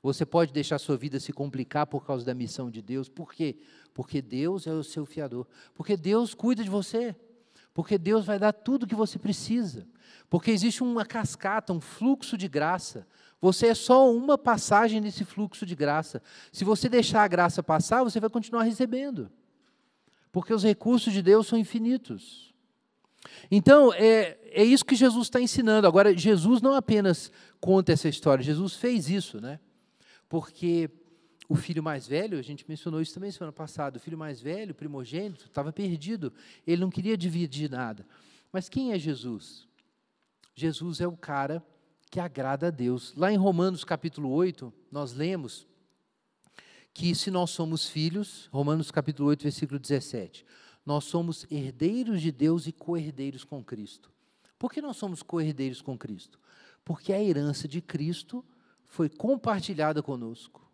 você 0.03 0.27
pode 0.27 0.53
deixar 0.53 0.79
sua 0.79 0.97
vida 0.97 1.19
se 1.19 1.33
complicar 1.33 1.87
por 1.87 2.05
causa 2.05 2.25
da 2.25 2.35
missão 2.35 2.71
de 2.71 2.83
Deus. 2.83 3.09
Por 3.09 3.33
quê? 3.33 3.57
Porque 3.95 4.21
Deus 4.21 4.67
é 4.67 4.73
o 4.73 4.85
seu 4.85 5.07
fiador. 5.07 5.47
Porque 5.75 5.97
Deus 5.97 6.35
cuida 6.35 6.63
de 6.63 6.69
você. 6.69 7.17
Porque 7.73 7.99
Deus 7.99 8.25
vai 8.25 8.39
dar 8.39 8.53
tudo 8.53 8.85
o 8.85 8.87
que 8.87 8.95
você 8.95 9.19
precisa. 9.19 9.87
Porque 10.31 10.51
existe 10.51 10.83
uma 10.83 11.05
cascata, 11.05 11.73
um 11.73 11.81
fluxo 11.81 12.37
de 12.37 12.47
graça. 12.47 13.07
Você 13.41 13.69
é 13.69 13.75
só 13.75 14.11
uma 14.13 14.39
passagem 14.39 15.01
nesse 15.01 15.25
fluxo 15.25 15.67
de 15.67 15.75
graça. 15.75 16.23
Se 16.51 16.65
você 16.65 16.89
deixar 16.89 17.23
a 17.23 17.29
graça 17.29 17.63
passar, 17.63 18.03
você 18.03 18.19
vai 18.19 18.31
continuar 18.31 18.63
recebendo. 18.63 19.31
Porque 20.33 20.53
os 20.53 20.65
recursos 20.65 21.13
de 21.13 21.23
Deus 21.23 21.47
são 21.47 21.59
infinitos. 21.59 22.55
Então, 23.51 23.93
é, 23.93 24.39
é 24.51 24.65
isso 24.65 24.85
que 24.85 24.95
Jesus 24.95 25.27
está 25.27 25.41
ensinando. 25.41 25.87
Agora, 25.87 26.17
Jesus 26.17 26.61
não 26.61 26.75
apenas 26.75 27.31
conta 27.61 27.93
essa 27.93 28.09
história, 28.09 28.45
Jesus 28.45 28.77
fez 28.77 29.09
isso, 29.09 29.41
né? 29.41 29.59
Porque 30.29 30.91
o 31.49 31.55
filho 31.55 31.83
mais 31.83 32.07
velho, 32.07 32.39
a 32.39 32.43
gente 32.43 32.65
mencionou 32.69 33.01
isso 33.01 33.15
também 33.15 33.31
semana 33.31 33.53
passada, 33.53 33.99
o 33.99 34.01
filho 34.01 34.19
mais 34.19 34.41
velho, 34.41 34.75
primogênito, 34.75 35.47
estava 35.47 35.73
perdido, 35.73 36.33
ele 36.67 36.81
não 36.81 36.91
queria 36.91 37.17
dividir 37.17 37.71
nada. 37.71 38.07
Mas 38.53 38.69
quem 38.69 38.93
é 38.93 38.99
Jesus? 38.99 39.69
Jesus 40.55 41.01
é 41.01 41.07
o 41.07 41.17
cara 41.17 41.65
que 42.11 42.21
agrada 42.21 42.69
a 42.69 42.71
Deus. 42.71 43.13
Lá 43.17 43.33
em 43.33 43.37
Romanos 43.37 43.85
capítulo 43.85 44.31
8, 44.31 44.73
nós 44.91 45.13
lemos 45.13 45.67
que 46.95 47.15
se 47.15 47.31
nós 47.31 47.51
somos 47.51 47.89
filhos, 47.89 48.49
Romanos 48.53 48.91
capítulo 48.91 49.29
8, 49.29 49.43
versículo 49.43 49.79
17, 49.79 50.47
nós 50.85 51.05
somos 51.05 51.47
herdeiros 51.51 52.23
de 52.23 52.33
Deus 52.33 52.67
e 52.67 52.73
co-herdeiros 52.73 53.45
com 53.45 53.63
Cristo. 53.63 54.11
Por 54.59 54.73
que 54.73 54.81
nós 54.81 54.97
somos 54.97 55.23
co-herdeiros 55.23 55.83
com 55.83 55.99
Cristo? 55.99 56.39
Porque 56.85 57.13
a 57.13 57.23
herança 57.23 57.69
de 57.69 57.83
Cristo 57.83 58.45
foi 58.87 59.09
compartilhada 59.09 60.03
conosco. 60.03 60.67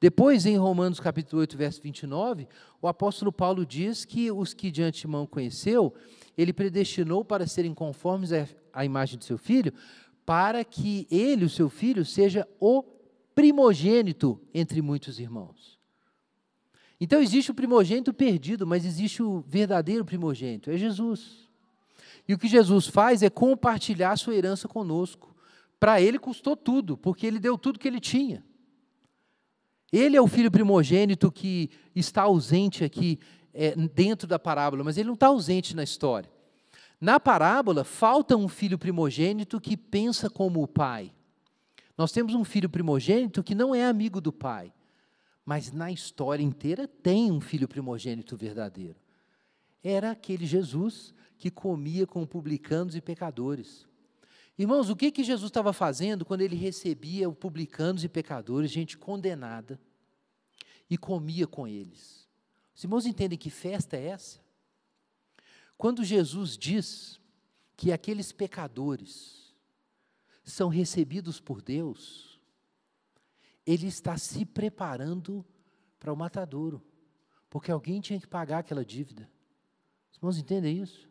Depois, 0.00 0.46
em 0.46 0.56
Romanos 0.56 1.00
capítulo 1.00 1.40
8, 1.40 1.56
verso 1.56 1.82
29, 1.82 2.48
o 2.80 2.86
apóstolo 2.86 3.32
Paulo 3.32 3.66
diz 3.66 4.04
que 4.04 4.30
os 4.30 4.54
que 4.54 4.70
de 4.70 4.82
antemão 4.82 5.26
conheceu, 5.26 5.92
ele 6.36 6.52
predestinou 6.52 7.24
para 7.24 7.46
serem 7.46 7.74
conformes 7.74 8.30
à 8.72 8.84
imagem 8.84 9.18
de 9.18 9.24
seu 9.24 9.36
filho, 9.36 9.72
para 10.28 10.62
que 10.62 11.06
ele, 11.10 11.46
o 11.46 11.48
seu 11.48 11.70
filho, 11.70 12.04
seja 12.04 12.46
o 12.60 12.82
primogênito 13.34 14.38
entre 14.52 14.82
muitos 14.82 15.18
irmãos. 15.18 15.78
Então 17.00 17.22
existe 17.22 17.50
o 17.50 17.54
primogênito 17.54 18.12
perdido, 18.12 18.66
mas 18.66 18.84
existe 18.84 19.22
o 19.22 19.40
verdadeiro 19.48 20.04
primogênito, 20.04 20.70
é 20.70 20.76
Jesus. 20.76 21.48
E 22.28 22.34
o 22.34 22.38
que 22.38 22.46
Jesus 22.46 22.86
faz 22.86 23.22
é 23.22 23.30
compartilhar 23.30 24.18
sua 24.18 24.34
herança 24.34 24.68
conosco. 24.68 25.34
Para 25.80 25.98
ele 25.98 26.18
custou 26.18 26.54
tudo, 26.54 26.98
porque 26.98 27.26
ele 27.26 27.38
deu 27.38 27.56
tudo 27.56 27.78
que 27.78 27.88
ele 27.88 27.98
tinha. 27.98 28.44
Ele 29.90 30.14
é 30.14 30.20
o 30.20 30.28
filho 30.28 30.50
primogênito 30.50 31.32
que 31.32 31.70
está 31.94 32.24
ausente 32.24 32.84
aqui 32.84 33.18
é, 33.54 33.74
dentro 33.74 34.28
da 34.28 34.38
parábola, 34.38 34.84
mas 34.84 34.98
ele 34.98 35.06
não 35.06 35.14
está 35.14 35.28
ausente 35.28 35.74
na 35.74 35.82
história. 35.82 36.30
Na 37.00 37.20
parábola, 37.20 37.84
falta 37.84 38.36
um 38.36 38.48
filho 38.48 38.78
primogênito 38.78 39.60
que 39.60 39.76
pensa 39.76 40.28
como 40.28 40.62
o 40.62 40.68
pai. 40.68 41.12
Nós 41.96 42.12
temos 42.12 42.34
um 42.34 42.44
filho 42.44 42.68
primogênito 42.68 43.42
que 43.42 43.54
não 43.54 43.74
é 43.74 43.84
amigo 43.84 44.20
do 44.20 44.32
pai 44.32 44.72
mas 45.48 45.72
na 45.72 45.90
história 45.90 46.42
inteira 46.44 46.86
tem 46.86 47.32
um 47.32 47.40
filho 47.40 47.66
primogênito 47.66 48.36
verdadeiro. 48.36 48.96
Era 49.82 50.10
aquele 50.10 50.44
Jesus 50.44 51.14
que 51.38 51.50
comia 51.50 52.06
com 52.06 52.26
publicanos 52.26 52.94
e 52.94 53.00
pecadores. 53.00 53.86
Irmãos, 54.58 54.90
o 54.90 54.94
que, 54.94 55.10
que 55.10 55.24
Jesus 55.24 55.48
estava 55.48 55.72
fazendo 55.72 56.22
quando 56.22 56.42
ele 56.42 56.54
recebia 56.54 57.30
publicanos 57.30 58.04
e 58.04 58.10
pecadores, 58.10 58.70
gente 58.70 58.98
condenada, 58.98 59.80
e 60.90 60.98
comia 60.98 61.46
com 61.46 61.66
eles? 61.66 62.28
Os 62.76 62.84
irmãos 62.84 63.06
entendem 63.06 63.38
que 63.38 63.48
festa 63.48 63.96
é 63.96 64.08
essa? 64.08 64.40
Quando 65.78 66.04
Jesus 66.04 66.58
diz 66.58 67.20
que 67.76 67.92
aqueles 67.92 68.32
pecadores 68.32 69.54
são 70.42 70.68
recebidos 70.68 71.40
por 71.40 71.62
Deus, 71.62 72.40
ele 73.64 73.86
está 73.86 74.18
se 74.18 74.44
preparando 74.44 75.46
para 76.00 76.12
o 76.12 76.16
matadouro, 76.16 76.82
porque 77.48 77.70
alguém 77.70 78.00
tinha 78.00 78.18
que 78.18 78.26
pagar 78.26 78.58
aquela 78.58 78.84
dívida. 78.84 79.30
Os 80.10 80.18
irmãos 80.18 80.38
entendem 80.38 80.82
isso? 80.82 81.08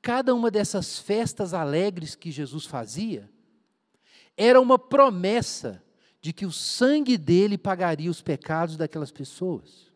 Cada 0.00 0.34
uma 0.34 0.50
dessas 0.50 0.98
festas 0.98 1.54
alegres 1.54 2.16
que 2.16 2.32
Jesus 2.32 2.66
fazia 2.66 3.30
era 4.36 4.60
uma 4.60 4.78
promessa 4.78 5.80
de 6.20 6.32
que 6.32 6.44
o 6.44 6.50
sangue 6.50 7.16
dele 7.16 7.56
pagaria 7.56 8.10
os 8.10 8.20
pecados 8.20 8.76
daquelas 8.76 9.12
pessoas. 9.12 9.91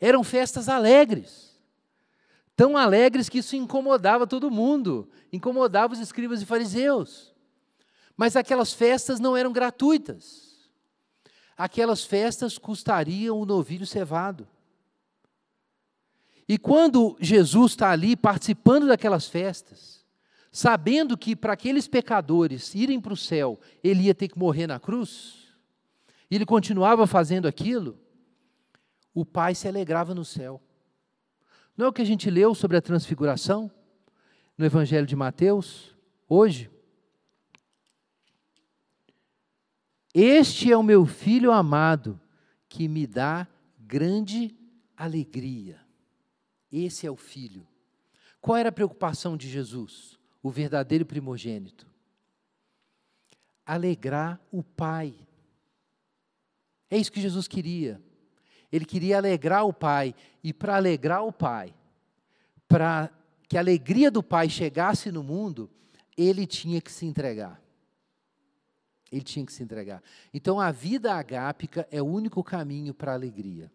Eram 0.00 0.22
festas 0.22 0.68
alegres. 0.68 1.58
Tão 2.54 2.76
alegres 2.76 3.28
que 3.28 3.38
isso 3.38 3.54
incomodava 3.56 4.26
todo 4.26 4.50
mundo, 4.50 5.08
incomodava 5.32 5.92
os 5.92 6.00
escribas 6.00 6.42
e 6.42 6.46
fariseus. 6.46 7.32
Mas 8.16 8.34
aquelas 8.34 8.72
festas 8.72 9.20
não 9.20 9.36
eram 9.36 9.52
gratuitas. 9.52 10.68
Aquelas 11.56 12.04
festas 12.04 12.58
custariam 12.58 13.40
o 13.40 13.46
novilho 13.46 13.86
cevado. 13.86 14.48
E 16.48 16.56
quando 16.56 17.16
Jesus 17.20 17.72
está 17.72 17.90
ali 17.90 18.16
participando 18.16 18.88
daquelas 18.88 19.28
festas, 19.28 20.04
sabendo 20.50 21.16
que 21.16 21.36
para 21.36 21.52
aqueles 21.52 21.86
pecadores 21.86 22.74
irem 22.74 23.00
para 23.00 23.12
o 23.12 23.16
céu, 23.16 23.60
ele 23.84 24.04
ia 24.04 24.14
ter 24.14 24.28
que 24.28 24.38
morrer 24.38 24.66
na 24.66 24.80
cruz, 24.80 25.46
e 26.30 26.34
ele 26.34 26.46
continuava 26.46 27.06
fazendo 27.06 27.46
aquilo, 27.46 27.98
o 29.20 29.24
Pai 29.24 29.52
se 29.52 29.66
alegrava 29.66 30.14
no 30.14 30.24
céu. 30.24 30.62
Não 31.76 31.86
é 31.86 31.88
o 31.88 31.92
que 31.92 32.02
a 32.02 32.04
gente 32.04 32.30
leu 32.30 32.54
sobre 32.54 32.76
a 32.76 32.80
transfiguração 32.80 33.68
no 34.56 34.64
Evangelho 34.64 35.08
de 35.08 35.16
Mateus, 35.16 35.96
hoje? 36.28 36.70
Este 40.14 40.70
é 40.70 40.76
o 40.76 40.84
meu 40.84 41.04
filho 41.04 41.50
amado, 41.50 42.20
que 42.68 42.86
me 42.86 43.08
dá 43.08 43.48
grande 43.76 44.56
alegria. 44.96 45.80
Esse 46.70 47.04
é 47.04 47.10
o 47.10 47.16
filho. 47.16 47.66
Qual 48.40 48.56
era 48.56 48.68
a 48.68 48.72
preocupação 48.72 49.36
de 49.36 49.50
Jesus, 49.50 50.16
o 50.40 50.48
verdadeiro 50.48 51.04
primogênito? 51.04 51.88
Alegrar 53.66 54.40
o 54.52 54.62
Pai. 54.62 55.12
É 56.88 56.96
isso 56.96 57.10
que 57.10 57.20
Jesus 57.20 57.48
queria. 57.48 58.00
Ele 58.70 58.84
queria 58.84 59.16
alegrar 59.16 59.64
o 59.66 59.72
pai, 59.72 60.14
e 60.42 60.52
para 60.52 60.76
alegrar 60.76 61.24
o 61.24 61.32
pai, 61.32 61.74
para 62.66 63.10
que 63.48 63.56
a 63.56 63.60
alegria 63.60 64.10
do 64.10 64.22
pai 64.22 64.48
chegasse 64.48 65.10
no 65.10 65.22
mundo, 65.22 65.70
ele 66.16 66.46
tinha 66.46 66.80
que 66.80 66.92
se 66.92 67.06
entregar. 67.06 67.60
Ele 69.10 69.22
tinha 69.22 69.46
que 69.46 69.52
se 69.52 69.62
entregar. 69.62 70.02
Então 70.34 70.60
a 70.60 70.70
vida 70.70 71.14
agápica 71.14 71.88
é 71.90 72.02
o 72.02 72.06
único 72.06 72.44
caminho 72.44 72.92
para 72.92 73.12
a 73.12 73.14
alegria. 73.14 73.72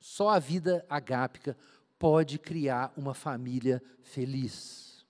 Só 0.00 0.30
a 0.30 0.38
vida 0.38 0.84
agápica 0.90 1.56
pode 1.96 2.38
criar 2.38 2.92
uma 2.96 3.14
família 3.14 3.82
feliz, 4.02 5.06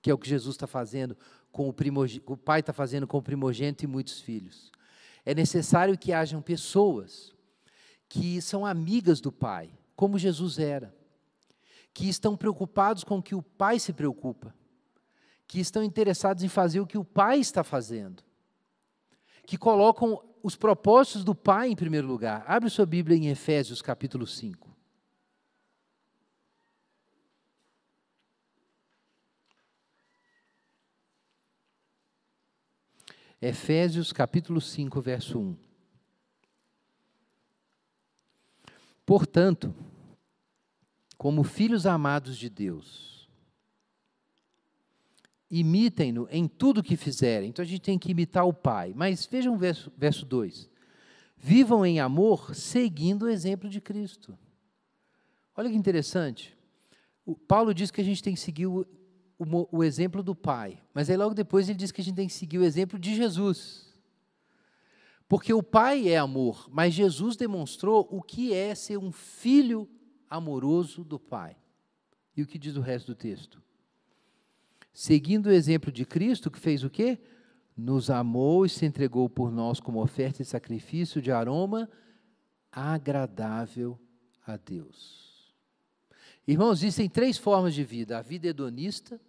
que 0.00 0.10
é 0.10 0.14
o 0.14 0.18
que 0.18 0.28
Jesus 0.28 0.54
está 0.54 0.66
fazendo 0.66 1.16
com 1.52 1.68
o 1.68 1.72
primogênito, 1.72 2.32
o 2.32 2.36
pai 2.36 2.60
está 2.60 2.72
fazendo 2.72 3.06
com 3.06 3.18
o 3.18 3.22
primogênito 3.22 3.84
e 3.84 3.86
muitos 3.86 4.20
filhos. 4.20 4.70
É 5.24 5.34
necessário 5.34 5.96
que 5.98 6.12
hajam 6.12 6.40
pessoas 6.40 7.34
que 8.08 8.40
são 8.40 8.64
amigas 8.64 9.20
do 9.20 9.32
pai, 9.32 9.70
como 9.94 10.18
Jesus 10.18 10.58
era, 10.58 10.94
que 11.92 12.08
estão 12.08 12.36
preocupados 12.36 13.02
com 13.02 13.18
o 13.18 13.22
que 13.22 13.34
o 13.34 13.42
pai 13.42 13.78
se 13.78 13.92
preocupa, 13.92 14.54
que 15.46 15.60
estão 15.60 15.82
interessados 15.82 16.42
em 16.42 16.48
fazer 16.48 16.80
o 16.80 16.86
que 16.86 16.98
o 16.98 17.04
pai 17.04 17.38
está 17.38 17.64
fazendo, 17.64 18.22
que 19.46 19.56
colocam 19.56 20.22
os 20.42 20.56
propósitos 20.56 21.24
do 21.24 21.34
pai 21.34 21.68
em 21.68 21.76
primeiro 21.76 22.06
lugar. 22.06 22.44
Abre 22.46 22.70
sua 22.70 22.86
Bíblia 22.86 23.16
em 23.16 23.28
Efésios 23.28 23.82
capítulo 23.82 24.26
5. 24.26 24.66
Efésios 33.40 34.12
capítulo 34.12 34.60
5, 34.60 35.00
verso 35.00 35.38
1. 35.38 35.65
Portanto, 39.06 39.72
como 41.16 41.44
filhos 41.44 41.86
amados 41.86 42.36
de 42.36 42.50
Deus, 42.50 43.30
imitem-no 45.48 46.26
em 46.30 46.48
tudo 46.48 46.82
que 46.82 46.96
fizerem. 46.96 47.48
Então 47.48 47.62
a 47.62 47.66
gente 47.66 47.80
tem 47.80 47.98
que 47.98 48.10
imitar 48.10 48.44
o 48.44 48.52
Pai. 48.52 48.92
Mas 48.94 49.24
vejam 49.24 49.54
o 49.54 49.56
verso, 49.56 49.92
verso 49.96 50.26
2. 50.26 50.68
Vivam 51.36 51.86
em 51.86 52.00
amor, 52.00 52.54
seguindo 52.54 53.24
o 53.26 53.28
exemplo 53.28 53.70
de 53.70 53.80
Cristo. 53.80 54.36
Olha 55.54 55.70
que 55.70 55.76
interessante. 55.76 56.56
O 57.24 57.36
Paulo 57.36 57.72
diz 57.72 57.90
que 57.90 58.00
a 58.00 58.04
gente 58.04 58.22
tem 58.22 58.34
que 58.34 58.40
seguir 58.40 58.66
o, 58.66 58.84
o, 59.38 59.78
o 59.78 59.84
exemplo 59.84 60.22
do 60.22 60.34
Pai. 60.34 60.82
Mas 60.92 61.08
aí 61.08 61.16
logo 61.16 61.34
depois 61.34 61.68
ele 61.68 61.78
diz 61.78 61.92
que 61.92 62.00
a 62.00 62.04
gente 62.04 62.16
tem 62.16 62.26
que 62.26 62.34
seguir 62.34 62.58
o 62.58 62.64
exemplo 62.64 62.98
de 62.98 63.14
Jesus. 63.14 63.85
Porque 65.28 65.52
o 65.52 65.62
Pai 65.62 66.08
é 66.08 66.16
amor, 66.16 66.68
mas 66.70 66.94
Jesus 66.94 67.36
demonstrou 67.36 68.06
o 68.10 68.22
que 68.22 68.52
é 68.52 68.74
ser 68.74 68.96
um 68.96 69.10
filho 69.10 69.88
amoroso 70.30 71.02
do 71.02 71.18
Pai. 71.18 71.56
E 72.36 72.42
o 72.42 72.46
que 72.46 72.58
diz 72.58 72.76
o 72.76 72.80
resto 72.80 73.08
do 73.08 73.14
texto? 73.14 73.62
Seguindo 74.92 75.46
o 75.46 75.52
exemplo 75.52 75.90
de 75.90 76.04
Cristo, 76.04 76.50
que 76.50 76.60
fez 76.60 76.84
o 76.84 76.90
quê? 76.90 77.18
Nos 77.76 78.08
amou 78.08 78.64
e 78.64 78.68
se 78.68 78.86
entregou 78.86 79.28
por 79.28 79.50
nós 79.50 79.80
como 79.80 80.02
oferta 80.02 80.42
e 80.42 80.44
sacrifício 80.44 81.20
de 81.20 81.30
aroma 81.30 81.90
agradável 82.70 83.98
a 84.46 84.56
Deus. 84.56 85.54
Irmãos, 86.46 86.82
existem 86.82 87.08
três 87.08 87.36
formas 87.36 87.74
de 87.74 87.82
vida: 87.82 88.18
a 88.18 88.22
vida 88.22 88.46
hedonista, 88.46 89.20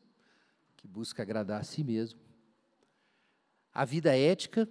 que 0.75 0.87
busca 0.87 1.23
agradar 1.23 1.61
a 1.61 1.63
si 1.63 1.83
mesmo, 1.83 2.19
a 3.73 3.83
vida 3.83 4.15
ética, 4.15 4.69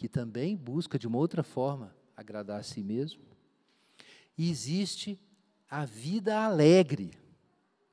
que 0.00 0.08
também 0.08 0.56
busca 0.56 0.98
de 0.98 1.06
uma 1.06 1.18
outra 1.18 1.42
forma 1.42 1.94
agradar 2.16 2.58
a 2.58 2.62
si 2.62 2.82
mesmo, 2.82 3.20
e 4.38 4.48
existe 4.48 5.20
a 5.68 5.84
vida 5.84 6.42
alegre, 6.42 7.10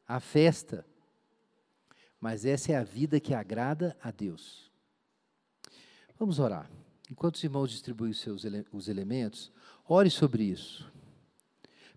a 0.08 0.22
festa. 0.22 0.86
Mas 2.18 2.46
essa 2.46 2.72
é 2.72 2.78
a 2.78 2.84
vida 2.86 3.20
que 3.20 3.34
agrada 3.34 3.94
a 4.02 4.10
Deus. 4.10 4.72
Vamos 6.18 6.40
orar. 6.40 6.72
Enquanto 7.12 7.36
os 7.36 7.44
irmãos 7.44 7.72
distribuem 7.72 8.12
os 8.12 8.22
seus 8.22 8.46
ele 8.46 8.66
os 8.72 8.88
elementos, 8.88 9.52
ore 9.86 10.10
sobre 10.10 10.46
isso. 10.46 10.90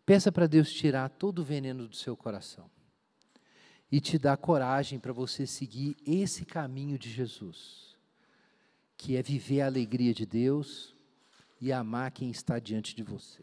Peça 0.05 0.33
para 0.33 0.49
Deus 0.49 0.73
tirar 0.73 1.09
todo 1.09 1.39
o 1.39 1.45
veneno 1.45 1.87
do 1.87 1.95
seu 1.95 2.17
coração 2.17 2.69
e 3.93 4.01
te 4.01 4.19
dar 4.19 4.37
coragem 4.37 4.99
para 4.99 5.13
você 5.13 5.47
seguir 5.47 5.97
esse 6.05 6.45
caminho 6.45 6.99
de 6.99 7.09
Jesus, 7.09 7.90
que 9.01 9.17
é 9.17 9.23
viver 9.23 9.63
a 9.63 9.67
alegria 9.67 10.13
de 10.13 10.27
Deus 10.27 10.95
e 11.59 11.73
amar 11.73 12.11
quem 12.11 12.31
está 12.31 12.59
diante 12.59 12.95
de 12.95 13.03
você. 13.03 13.43